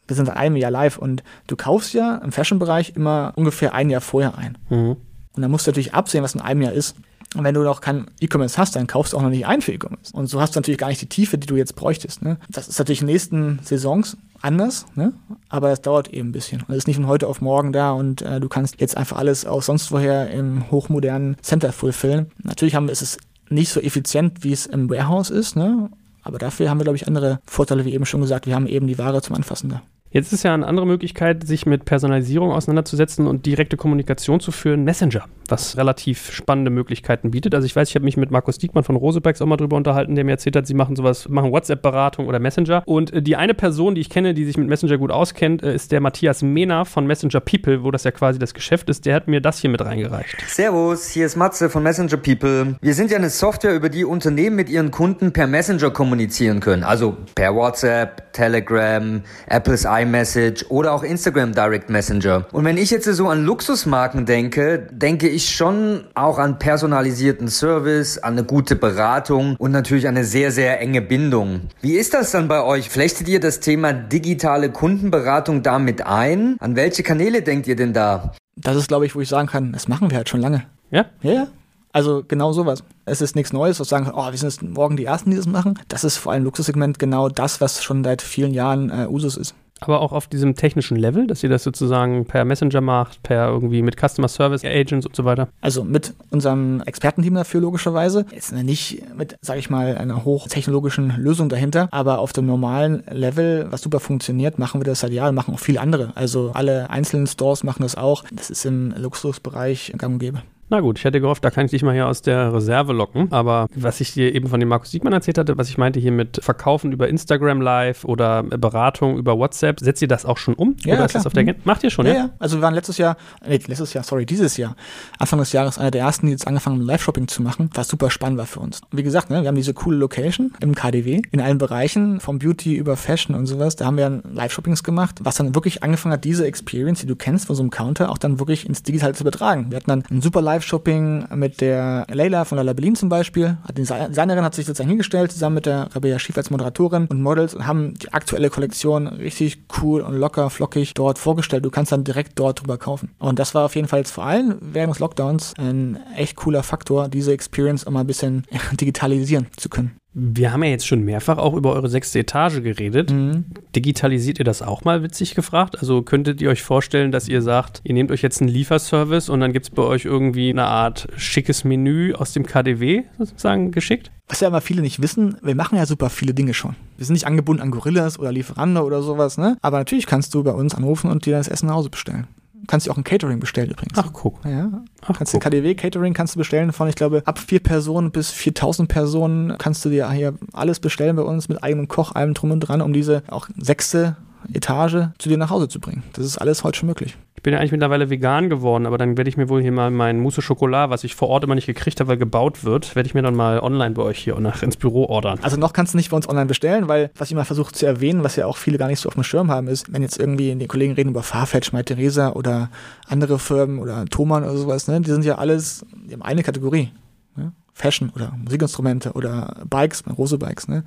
wir 0.07 0.15
sind 0.15 0.26
seit 0.26 0.38
einem 0.38 0.55
Jahr 0.55 0.72
live 0.72 0.97
und 0.97 1.24
du 1.47 1.55
kaufst 1.55 1.93
ja 1.93 2.18
im 2.18 2.32
Fashion-Bereich 2.32 2.93
immer 2.95 3.34
ungefähr 3.36 3.74
ein 3.74 3.89
Jahr 3.89 4.01
vorher 4.01 4.38
ein. 4.38 4.57
Mhm. 4.70 4.97
Und 5.38 5.41
dann 5.41 5.51
musst 5.51 5.68
du 5.68 5.72
natürlich 5.72 5.93
absehen, 5.93 6.24
was 6.24 6.36
in 6.36 6.41
einem 6.41 6.61
Jahr 6.61 6.74
ist. 6.74 6.95
Und 7.36 7.44
wenn 7.44 7.54
du 7.54 7.62
noch 7.62 7.82
kein 7.82 8.06
E-Commerce 8.22 8.58
hast, 8.58 8.76
dann 8.76 8.88
kaufst 8.88 9.14
du 9.14 9.18
auch 9.18 9.22
noch 9.22 9.30
nicht 9.30 9.46
ein 9.46 9.62
für 9.62 9.74
E-Commerce. 9.74 10.14
Und 10.14 10.28
so 10.28 10.40
hast 10.40 10.56
du 10.56 10.60
natürlich 10.60 10.78
gar 10.78 10.88
nicht 10.88 11.02
die 11.02 11.10
Tiefe, 11.10 11.38
die 11.38 11.48
du 11.48 11.56
jetzt 11.56 11.76
bräuchtest. 11.76 12.22
Ne? 12.22 12.38
Das 12.50 12.68
ist 12.68 12.80
natürlich 12.80 13.02
in 13.02 13.08
den 13.08 13.14
nächsten 13.14 13.60
Saisons 13.64 14.18
anders, 14.42 14.86
ne? 14.96 15.14
aber 15.50 15.72
es 15.72 15.82
dauert 15.82 16.08
eben 16.10 16.30
ein 16.30 16.32
bisschen. 16.32 16.62
Und 16.62 16.72
es 16.72 16.78
ist 16.78 16.88
nicht 16.88 16.96
von 16.96 17.08
heute 17.08 17.28
auf 17.28 17.42
morgen 17.42 17.74
da 17.74 17.92
und 17.92 18.22
äh, 18.22 18.40
du 18.40 18.48
kannst 18.48 18.80
jetzt 18.80 18.96
einfach 18.96 19.18
alles 19.18 19.46
aus 19.46 19.66
sonst 19.66 19.92
woher 19.92 20.30
im 20.30 20.72
hochmodernen 20.72 21.36
Center 21.42 21.74
fulfillen. 21.74 22.32
Natürlich 22.44 22.76
haben, 22.76 22.88
ist 22.88 23.02
es 23.02 23.18
nicht 23.50 23.72
so 23.72 23.82
effizient, 23.82 24.44
wie 24.44 24.54
es 24.54 24.66
im 24.66 24.90
Warehouse 24.90 25.30
ist, 25.30 25.56
ne? 25.56 25.90
aber 26.24 26.38
dafür 26.38 26.70
haben 26.70 26.80
wir, 26.80 26.84
glaube 26.84 26.98
ich, 26.98 27.08
andere 27.08 27.40
Vorteile, 27.46 27.84
wie 27.86 27.94
eben 27.94 28.06
schon 28.06 28.22
gesagt. 28.22 28.48
Wir 28.48 28.56
haben 28.56 28.68
eben 28.68 28.88
die 28.88 28.98
Ware 28.98 29.22
zum 29.22 29.36
Anfassen 29.36 29.70
da. 29.70 29.82
Jetzt 30.10 30.32
ist 30.32 30.43
ja 30.43 30.53
eine 30.53 30.66
andere 30.66 30.88
Möglichkeit, 30.88 31.45
sich 31.45 31.66
mit 31.66 31.86
Personalisierung 31.86 32.51
auseinanderzusetzen 32.51 33.28
und 33.28 33.45
direkte 33.45 33.76
Kommunikation 33.76 34.39
zu 34.39 34.51
führen, 34.51 34.84
Messenger, 34.84 35.26
was 35.49 35.76
relativ 35.76 36.32
spannende 36.32 36.72
Möglichkeiten 36.72 37.32
bietet. 37.32 37.53
Also 37.53 37.66
ich 37.66 37.76
weiß, 37.76 37.89
ich 37.89 37.95
habe 37.95 38.05
mich 38.05 38.16
mit 38.16 38.32
Markus 38.32 38.58
Diekmann 38.58 38.86
von 38.86 38.95
Rosebergs 38.95 39.41
auch 39.41 39.45
mal 39.45 39.58
drüber 39.58 39.76
unterhalten, 39.76 40.16
der 40.16 40.24
mir 40.24 40.32
erzählt 40.32 40.55
hat, 40.55 40.66
sie 40.66 40.74
machen 40.74 40.95
sowas, 40.95 41.28
machen 41.28 41.51
WhatsApp-Beratung 41.51 42.28
oder 42.28 42.39
Messenger. 42.39 42.84
Und 42.86 43.12
äh, 43.12 43.22
die 43.22 43.36
eine 43.36 43.53
Person, 43.53 43.95
die 43.95 44.01
ich 44.01 44.10
kenne, 44.10 44.34
die 44.34 44.45
sich 44.45 44.58
mit 44.58 44.68
Messenger 44.68 44.97
gut 44.97 45.12
auskennt, 45.12 45.62
äh, 45.62 45.76
ist 45.76 45.91
der 45.91 45.99
Matthias 45.99 46.41
Mehner 46.41 46.86
von 46.86 47.05
Messenger 47.05 47.41
People, 47.41 47.84
wo 47.84 47.91
das 47.91 48.05
ja 48.05 48.12
quasi 48.12 48.39
das 48.39 48.53
Geschäft 48.53 48.89
ist. 48.89 49.05
Der 49.05 49.16
hat 49.16 49.28
mir 49.28 49.41
das 49.41 49.60
hier 49.60 49.70
mit 49.70 49.84
reingereicht. 49.84 50.38
Servus, 50.47 51.10
hier 51.10 51.26
ist 51.26 51.36
Matze 51.36 51.70
von 51.70 51.84
Messenger 51.84 52.18
People. 52.18 52.76
Wir 52.82 52.93
sind 52.93 53.12
ja 53.12 53.18
eine 53.18 53.30
Software, 53.30 53.76
über 53.76 53.89
die 53.89 54.05
Unternehmen 54.05 54.55
mit 54.55 54.70
ihren 54.70 54.91
Kunden 54.91 55.34
per 55.34 55.47
Messenger 55.47 55.91
kommunizieren 55.91 56.62
können. 56.62 56.84
Also 56.84 57.18
per 57.36 57.53
WhatsApp, 57.53 58.32
Telegram, 58.32 59.22
Apple's 59.49 59.86
iMessage 60.02 60.66
oder 60.70 60.93
auch 60.93 61.04
Instagram 61.04 61.54
Direct 61.54 61.89
Messenger. 61.89 62.45
Und 62.52 62.66
wenn 62.66 62.78
ich 62.78 62.91
jetzt 62.91 63.06
so 63.06 63.28
an 63.28 63.43
Luxusmarken 63.43 64.26
denke, 64.26 64.88
denke 64.91 65.28
ich 65.28 65.56
schon 65.56 66.06
auch 66.16 66.38
an 66.38 66.60
personalisierten 66.60 67.48
Service, 67.48 68.18
an 68.18 68.34
eine 68.34 68.43
gute 68.43 68.76
Beratung 68.76 69.56
und 69.58 69.72
natürlich 69.72 70.08
eine 70.08 70.24
sehr, 70.24 70.52
sehr 70.52 70.80
enge 70.80 71.02
Bindung. 71.02 71.62
Wie 71.82 71.93
ist 71.93 72.14
das 72.14 72.32
dann 72.32 72.48
bei 72.48 72.62
euch? 72.64 72.89
Flechtet 72.89 73.28
ihr 73.28 73.39
das 73.39 73.60
Thema 73.60 73.93
digitale 73.93 74.72
Kundenberatung 74.72 75.64
damit 75.64 76.06
ein? 76.06 76.58
An 76.60 76.76
welche 76.76 77.04
Kanäle 77.04 77.41
denkt 77.41 77.68
ihr 77.68 77.76
denn 77.76 77.93
da? 77.93 78.34
Das 78.56 78.76
ist, 78.76 78.88
glaube 78.88 79.06
ich, 79.06 79.16
wo 79.16 79.22
ich 79.22 79.30
sagen 79.30 79.48
kann, 79.48 79.72
das 79.72 79.88
machen 79.88 80.10
wir 80.10 80.18
halt 80.18 80.30
schon 80.30 80.41
lange. 80.41 80.64
Ja? 80.89 81.06
Ja, 81.22 81.32
ja. 81.32 81.48
Also 81.93 82.24
genau 82.28 82.52
sowas. 82.52 82.84
Es 83.06 83.22
ist 83.22 83.36
nichts 83.36 83.54
Neues, 83.54 83.80
was 83.80 83.89
sagen, 83.89 84.12
oh, 84.14 84.30
wir 84.30 84.38
sind 84.38 84.50
jetzt 84.50 84.62
morgen 84.62 84.98
die 84.98 85.06
Ersten, 85.06 85.32
die 85.32 85.38
das 85.38 85.48
machen. 85.48 85.80
Das 85.88 86.04
ist 86.04 86.18
vor 86.18 86.32
allem 86.32 86.43
Luxussegment 86.43 87.00
genau 87.00 87.30
das, 87.30 87.62
was 87.62 87.84
schon 87.84 88.04
seit 88.04 88.22
vielen 88.22 88.54
Jahren 88.54 88.89
äh, 88.89 89.08
Usus 89.08 89.38
ist. 89.38 89.56
Aber 89.82 90.02
auch 90.02 90.12
auf 90.12 90.28
diesem 90.28 90.56
technischen 90.56 90.98
Level, 90.98 91.28
dass 91.28 91.44
ihr 91.44 91.50
das 91.50 91.64
sozusagen 91.64 92.26
per 92.26 92.46
Messenger 92.46 92.82
macht, 92.82 93.24
per 93.24 93.48
irgendwie 93.48 93.82
mit 93.82 93.96
Customer 94.00 94.28
Service 94.28 94.64
Agents 94.64 95.06
und 95.06 95.16
so 95.16 95.26
weiter? 95.26 95.48
Also 95.62 95.84
mit 95.84 96.14
unserem 96.32 96.82
Expertenteam 96.82 97.36
dafür 97.36 97.62
logischerweise. 97.62 98.26
Jetzt 98.34 98.52
nicht 98.52 99.04
mit, 99.16 99.38
sage 99.42 99.60
ich 99.60 99.70
mal, 99.70 99.98
einer 99.98 100.26
hochtechnologischen 100.26 101.16
Lösung 101.18 101.50
dahinter, 101.50 101.88
aber 101.92 102.20
auf 102.20 102.34
dem 102.34 102.46
normalen 102.46 103.04
Level, 103.12 103.68
was 103.70 103.82
super 103.82 104.00
funktioniert, 104.00 104.60
machen 104.60 104.82
wir 104.82 104.86
das 104.86 105.02
seit 105.02 105.12
Jahren, 105.12 105.36
machen 105.36 105.54
auch 105.54 105.60
viele 105.60 105.82
andere. 105.82 106.12
Also 106.16 106.52
alle 106.54 106.90
einzelnen 106.90 107.28
Stores 107.28 107.64
machen 107.64 107.84
das 107.84 107.96
auch. 107.96 108.24
Das 108.32 108.50
ist 108.50 108.66
im 108.66 108.94
Luxusbereich 108.98 109.94
gang 109.98 110.14
und 110.14 110.20
gäbe. 110.20 110.42
Na 110.70 110.82
gut, 110.82 110.99
ich 110.99 111.05
hätte 111.05 111.22
gehofft, 111.22 111.45
da 111.45 111.49
kann 111.49 111.65
ich 111.65 111.72
dich 111.72 111.82
mal 111.82 111.93
hier 111.93 112.07
aus 112.07 112.22
der 112.22 112.53
Reserve 112.53 112.91
locken. 112.91 113.32
Aber 113.32 113.68
was 113.74 114.01
ich 114.01 114.13
dir 114.13 114.36
eben 114.36 114.47
von 114.49 114.59
dem 114.59 114.68
Markus 114.68 114.91
Siegmann 114.91 115.13
erzählt 115.13 115.38
hatte, 115.38 115.57
was 115.57 115.70
ich 115.70 115.78
meinte 115.78 115.99
hier 115.99 116.11
mit 116.11 116.43
Verkaufen 116.43 116.91
über 116.91 117.07
Instagram 117.07 117.61
Live 117.61 118.03
oder 118.03 118.43
Beratung 118.43 119.18
über 119.18 119.38
WhatsApp, 119.38 119.80
setzt 119.80 120.01
ihr 120.01 120.09
das 120.09 120.26
auch 120.26 120.38
schon 120.38 120.55
um? 120.55 120.76
Ja, 120.84 120.95
oder 120.95 121.05
ist 121.05 121.15
das 121.15 121.26
auf 121.26 121.32
der 121.32 121.43
mhm. 121.43 121.55
Macht 121.63 121.84
ihr 121.84 121.89
schon, 121.89 122.05
ja? 122.05 122.11
Ja, 122.11 122.20
ja. 122.20 122.30
Also 122.39 122.57
wir 122.57 122.61
waren 122.63 122.74
letztes 122.74 122.97
Jahr, 122.97 123.15
nee, 123.47 123.59
letztes 123.65 123.93
Jahr, 123.93 124.03
sorry, 124.03 124.26
dieses 124.26 124.57
Jahr, 124.57 124.76
Anfang 125.20 125.39
des 125.39 125.53
Jahres 125.53 125.78
einer 125.78 125.91
der 125.91 126.01
ersten, 126.01 126.26
die 126.26 126.34
jetzt 126.34 126.47
angefangen 126.47 126.80
haben, 126.80 126.86
Live-Shopping 126.86 127.30
zu 127.30 127.41
machen, 127.41 127.70
was 127.74 127.88
super 127.88 128.09
spannend 128.09 128.38
war 128.38 128.45
für 128.45 128.59
uns. 128.59 128.82
Wie 128.91 129.03
gesagt, 129.03 129.30
ne, 129.30 129.41
wir 129.41 129.47
haben 129.47 129.55
diese 129.55 129.74
coole 129.74 129.97
Location 129.97 130.53
im 130.59 130.76
KDW, 130.76 131.22
in 131.32 131.39
allen 131.39 131.59
Bereichen, 131.59 132.20
vom 132.20 132.39
Beauty 132.39 132.76
über 132.76 132.97
Fashion 132.97 133.36
und 133.36 133.45
sowas. 133.45 133.78
Da 133.78 133.86
haben 133.86 133.97
wir 133.97 134.22
Live-Shoppings 134.34 134.84
gemacht, 134.84 135.20
was 135.24 135.36
dann 135.36 135.55
wirklich 135.55 135.84
angefangen 135.84 136.13
hat, 136.13 136.26
diese 136.26 136.45
Experience, 136.45 136.99
die 136.99 137.07
du 137.07 137.15
kennst 137.15 137.47
von 137.47 137.55
so 137.55 137.63
einem 137.63 137.70
Counter, 137.70 138.09
auch 138.09 138.18
dann 138.18 138.39
wirklich 138.39 138.68
ins 138.68 138.84
Digital 138.84 139.15
zu 139.15 139.24
übertragen. 139.24 139.68
Wir 139.70 139.78
hatten 139.78 139.89
dann 139.89 140.03
ein 140.11 140.22
super 140.22 140.41
Live-Shopping 140.58 141.28
mit 141.36 141.62
der 141.62 142.08
Leila 142.10 142.43
von 142.43 142.58
Lala 142.58 142.74
Berlin 142.74 142.95
zum 142.95 143.10
Beispiel. 143.10 143.58
Die 143.70 143.84
Designerin 143.84 144.43
hat 144.43 144.55
sich 144.55 144.66
sozusagen 144.66 144.89
hingestellt, 144.89 145.32
zusammen 145.32 145.55
mit 145.55 145.68
der 145.68 145.89
Rabea 145.93 146.18
Schief 146.18 146.36
als 146.36 146.49
Moderatorin 146.49 147.05
und 147.05 147.22
Models 147.22 147.53
und 147.53 147.68
haben 147.68 147.93
die 147.93 148.12
aktuelle 148.12 148.49
Kollektion 148.49 149.05
richtig 149.05 149.60
cool 149.82 150.01
und 150.01 150.16
locker, 150.16 150.49
flockig 150.49 150.95
dort 150.95 151.20
vorgestellt. 151.20 151.64
Du 151.64 151.70
kannst 151.70 151.91
dann 151.91 152.03
direkt 152.03 152.39
dort 152.39 152.62
drüber 152.62 152.80
kaufen. 152.80 153.12
Und 153.20 153.38
das 153.38 153.53
war 153.53 153.66
auf 153.66 153.76
jeden 153.76 153.88
Fall 153.88 153.99
jetzt 153.99 154.12
vor 154.12 154.26
allem 154.26 154.55
während 154.62 154.93
des 154.93 154.99
Lockdowns 154.99 155.53
ein 155.60 155.99
echt 156.16 156.36
cooler 156.36 156.64
Faktor, 156.64 157.08
diese 157.08 157.34
Experience 157.34 157.88
mal 157.88 157.99
ein 157.99 158.08
bisschen 158.08 158.43
digitalisieren 158.82 159.47
zu 159.58 159.70
können. 159.70 159.95
Wir 160.14 160.51
haben 160.51 160.64
ja 160.64 160.70
jetzt 160.70 160.88
schon 160.88 161.03
mehrfach 161.03 161.38
auch 161.38 161.53
über 161.53 161.74
eure 161.74 161.89
sechste 161.89 162.20
Etage 162.20 162.64
geredet. 162.64 163.12
Mhm. 163.12 163.45
Digitalisiert 163.76 164.39
ihr 164.39 164.45
das 164.45 164.62
auch 164.62 164.84
mal, 164.84 165.03
witzig 165.03 165.36
gefragt? 165.36 165.78
Also 165.78 166.01
könntet 166.01 166.41
ihr 166.41 166.49
euch 166.49 166.64
vorstellen, 166.64 167.12
dass 167.12 167.28
ihr 167.28 167.41
sagt, 167.41 167.82
ihr 167.84 167.93
nehmt 167.93 168.12
euch 168.12 168.24
jetzt 168.24 168.41
einen 168.41 168.49
Lieferservice 168.49 169.30
und 169.30 169.41
dann 169.41 169.53
gibt 169.53 169.68
es 169.68 169.70
bei 169.70 169.84
euch 169.84 170.05
irgendwie 170.05 170.49
eine 170.49 170.66
Art 170.66 171.08
schickes 171.18 171.64
Menü 171.64 172.14
aus 172.14 172.34
dem 172.34 172.45
KDW 172.45 173.03
sozusagen 173.20 173.72
geschickt? 173.72 174.12
Was 174.28 174.39
ja 174.39 174.47
immer 174.47 174.62
viele 174.62 174.82
nicht 174.82 175.01
wissen, 175.01 175.38
wir 175.43 175.55
machen 175.55 175.78
ja 175.78 175.86
super 175.86 176.10
viele 176.10 176.34
Dinge 176.34 176.53
schon. 176.53 176.76
Wir 176.97 177.05
sind 177.05 177.14
nicht 177.14 177.28
angebunden 177.28 177.62
an 177.62 177.72
Gorillas 177.72 178.18
oder 178.18 178.32
Lieferando 178.32 178.82
oder 178.82 179.03
sowas, 179.03 179.38
ne? 179.38 179.58
Aber 179.62 179.78
natürlich 179.78 180.08
kannst 180.08 180.34
du 180.34 180.43
bei 180.43 180.51
uns 180.51 180.74
anrufen 180.74 181.12
und 181.12 181.26
dir 181.26 181.38
das 181.38 181.47
Essen 181.47 181.68
nach 181.68 181.76
Hause 181.76 181.89
bestellen 181.89 182.28
kannst 182.68 182.88
du 182.88 182.91
auch 182.91 182.97
ein 182.97 183.03
Catering 183.03 183.39
bestellen 183.39 183.70
übrigens. 183.70 183.97
Ach, 183.97 184.12
guck. 184.14 184.43
Ja. 184.45 184.84
Ach, 185.01 185.18
kannst 185.18 185.34
guck. 185.34 185.41
KDW 185.41 185.76
Catering 185.76 186.14
kannst 186.14 186.36
du 186.36 186.39
bestellen 186.39 186.72
von, 186.72 186.88
ich 186.88 186.95
glaube, 186.95 187.22
ab 187.26 187.39
vier 187.39 187.60
Personen 187.62 188.12
bis 188.12 188.32
4000 188.32 188.89
Personen 188.89 189.58
kannst 189.58 189.86
du 189.86 189.89
dir 189.89 190.10
hier 190.12 190.34
alles 190.53 190.80
bestellen 190.80 191.16
bei 191.16 191.24
uns 191.24 191.49
mit 191.49 191.64
eigenem 191.64 191.88
Koch, 191.88 192.14
allem 192.14 192.34
drum 192.34 192.51
und 192.51 192.60
dran, 192.62 192.82
um 192.82 192.93
diese 192.93 193.24
auch 193.30 193.47
sechste 193.58 194.18
Etage 194.54 195.10
zu 195.18 195.30
dir 195.30 195.38
nach 195.38 195.50
Hause 195.50 195.68
zu 195.68 195.80
bringen. 195.80 196.04
Das 196.14 196.26
ist 196.26 196.38
alles 196.38 196.64
heute 196.64 196.80
schon 196.80 196.88
möglich. 196.88 197.18
Ich 197.36 197.44
bin 197.44 197.54
ja 197.54 197.60
eigentlich 197.60 197.72
mittlerweile 197.72 198.10
vegan 198.10 198.50
geworden, 198.50 198.86
aber 198.86 198.98
dann 198.98 199.16
werde 199.16 199.30
ich 199.30 199.38
mir 199.38 199.48
wohl 199.48 199.62
hier 199.62 199.72
mal 199.72 199.92
mein 199.92 200.20
Mousse 200.20 200.42
Schokolade, 200.42 200.90
was 200.90 201.04
ich 201.04 201.16
vor 201.16 201.30
Ort 201.30 201.44
immer 201.44 201.56
nicht 201.56 201.68
gekriegt 201.68 202.00
habe, 202.00 202.10
weil 202.10 202.18
gebaut 202.18 202.64
wird, 202.64 202.96
werde 202.96 203.08
ich 203.08 203.14
mir 203.14 203.22
dann 203.22 203.36
mal 203.36 203.60
online 203.60 203.94
bei 203.94 204.02
euch 204.02 204.18
hier 204.18 204.36
und 204.36 204.44
nach 204.44 204.64
ins 204.64 204.76
Büro 204.76 205.06
ordern. 205.06 205.40
Also 205.42 205.56
noch 205.58 205.72
kannst 205.72 205.94
du 205.94 205.98
nicht 205.98 206.10
bei 206.10 206.18
uns 206.18 206.28
online 206.28 206.48
bestellen, 206.48 206.88
weil 206.88 207.12
was 207.16 207.30
ich 207.30 207.36
mal 207.36 207.46
versuche 207.46 207.72
zu 207.72 207.86
erwähnen, 207.86 208.24
was 208.24 208.36
ja 208.36 208.48
auch 208.48 208.58
viele 208.58 208.78
gar 208.78 208.88
nicht 208.88 209.00
so 209.00 209.08
auf 209.08 209.14
dem 209.14 209.24
Schirm 209.24 209.52
haben, 209.52 209.68
ist, 209.68 209.94
wenn 209.94 210.02
jetzt 210.02 210.20
irgendwie 210.20 210.54
die 210.56 210.68
Kollegen 210.68 210.94
reden 210.94 211.10
über 211.10 211.24
Farfetch, 211.24 211.74
My 211.74 211.84
Theresa 211.84 212.32
oder 212.32 212.70
andere 213.08 213.38
Firmen 213.40 213.80
oder 213.80 214.06
Thomann 214.06 214.44
oder 214.44 214.58
sowas, 214.58 214.88
ne, 214.88 215.00
die 215.02 215.12
sind 215.12 215.24
ja 215.24 215.36
alles, 215.36 215.86
haben 216.12 216.24
eine 216.24 216.44
Kategorie. 216.44 216.92
Ne? 217.36 217.54
Fashion 217.74 218.12
oder 218.16 218.34
Musikinstrumente 218.36 219.14
oder 219.14 219.64
Bikes, 219.70 220.04
Rose 220.18 220.38
Bikes. 220.40 220.68
Ne? 220.68 220.84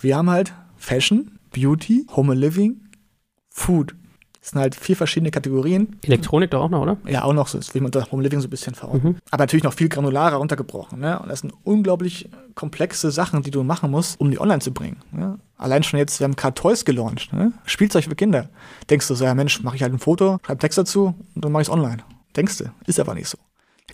Wir 0.00 0.16
haben 0.16 0.28
halt 0.28 0.52
Fashion, 0.76 1.35
Beauty, 1.56 2.06
Home 2.14 2.32
and 2.32 2.40
Living, 2.40 2.82
Food. 3.48 3.96
Das 4.40 4.50
sind 4.50 4.60
halt 4.60 4.74
vier 4.74 4.94
verschiedene 4.94 5.30
Kategorien. 5.30 5.98
Elektronik 6.04 6.50
doch 6.50 6.60
auch 6.60 6.68
noch, 6.68 6.82
oder? 6.82 6.98
Ja, 7.06 7.24
auch 7.24 7.32
noch 7.32 7.48
so. 7.48 7.58
Das 7.58 7.74
will 7.74 7.80
man 7.80 7.86
unter 7.86 8.08
Home 8.12 8.22
Living 8.22 8.40
so 8.40 8.46
ein 8.46 8.50
bisschen 8.50 8.74
verordnen. 8.74 9.14
Mhm. 9.14 9.18
Aber 9.30 9.42
natürlich 9.42 9.64
noch 9.64 9.72
viel 9.72 9.88
granularer 9.88 10.36
runtergebrochen. 10.36 11.00
Ne? 11.00 11.18
Und 11.18 11.28
das 11.28 11.40
sind 11.40 11.52
unglaublich 11.64 12.28
komplexe 12.54 13.10
Sachen, 13.10 13.42
die 13.42 13.50
du 13.50 13.64
machen 13.64 13.90
musst, 13.90 14.20
um 14.20 14.30
die 14.30 14.38
online 14.38 14.60
zu 14.60 14.72
bringen. 14.72 14.98
Ne? 15.10 15.38
Allein 15.56 15.82
schon 15.82 15.98
jetzt, 15.98 16.20
wir 16.20 16.24
haben 16.24 16.36
gerade 16.36 16.54
Toys 16.54 16.84
gelauncht. 16.84 17.32
Ne? 17.32 17.52
Spielzeug 17.64 18.04
für 18.04 18.14
Kinder. 18.14 18.50
Denkst 18.88 19.08
du 19.08 19.14
so, 19.14 19.24
ja 19.24 19.34
Mensch, 19.34 19.62
mache 19.62 19.76
ich 19.76 19.82
halt 19.82 19.92
ein 19.92 19.98
Foto, 19.98 20.38
schreibe 20.46 20.60
Text 20.60 20.78
dazu 20.78 21.14
und 21.34 21.44
dann 21.44 21.50
mache 21.50 21.62
ich 21.62 21.68
es 21.68 21.72
online. 21.72 22.04
Denkst 22.36 22.58
du, 22.58 22.64
ist 22.86 23.00
aber 23.00 23.14
nicht 23.14 23.28
so. 23.28 23.38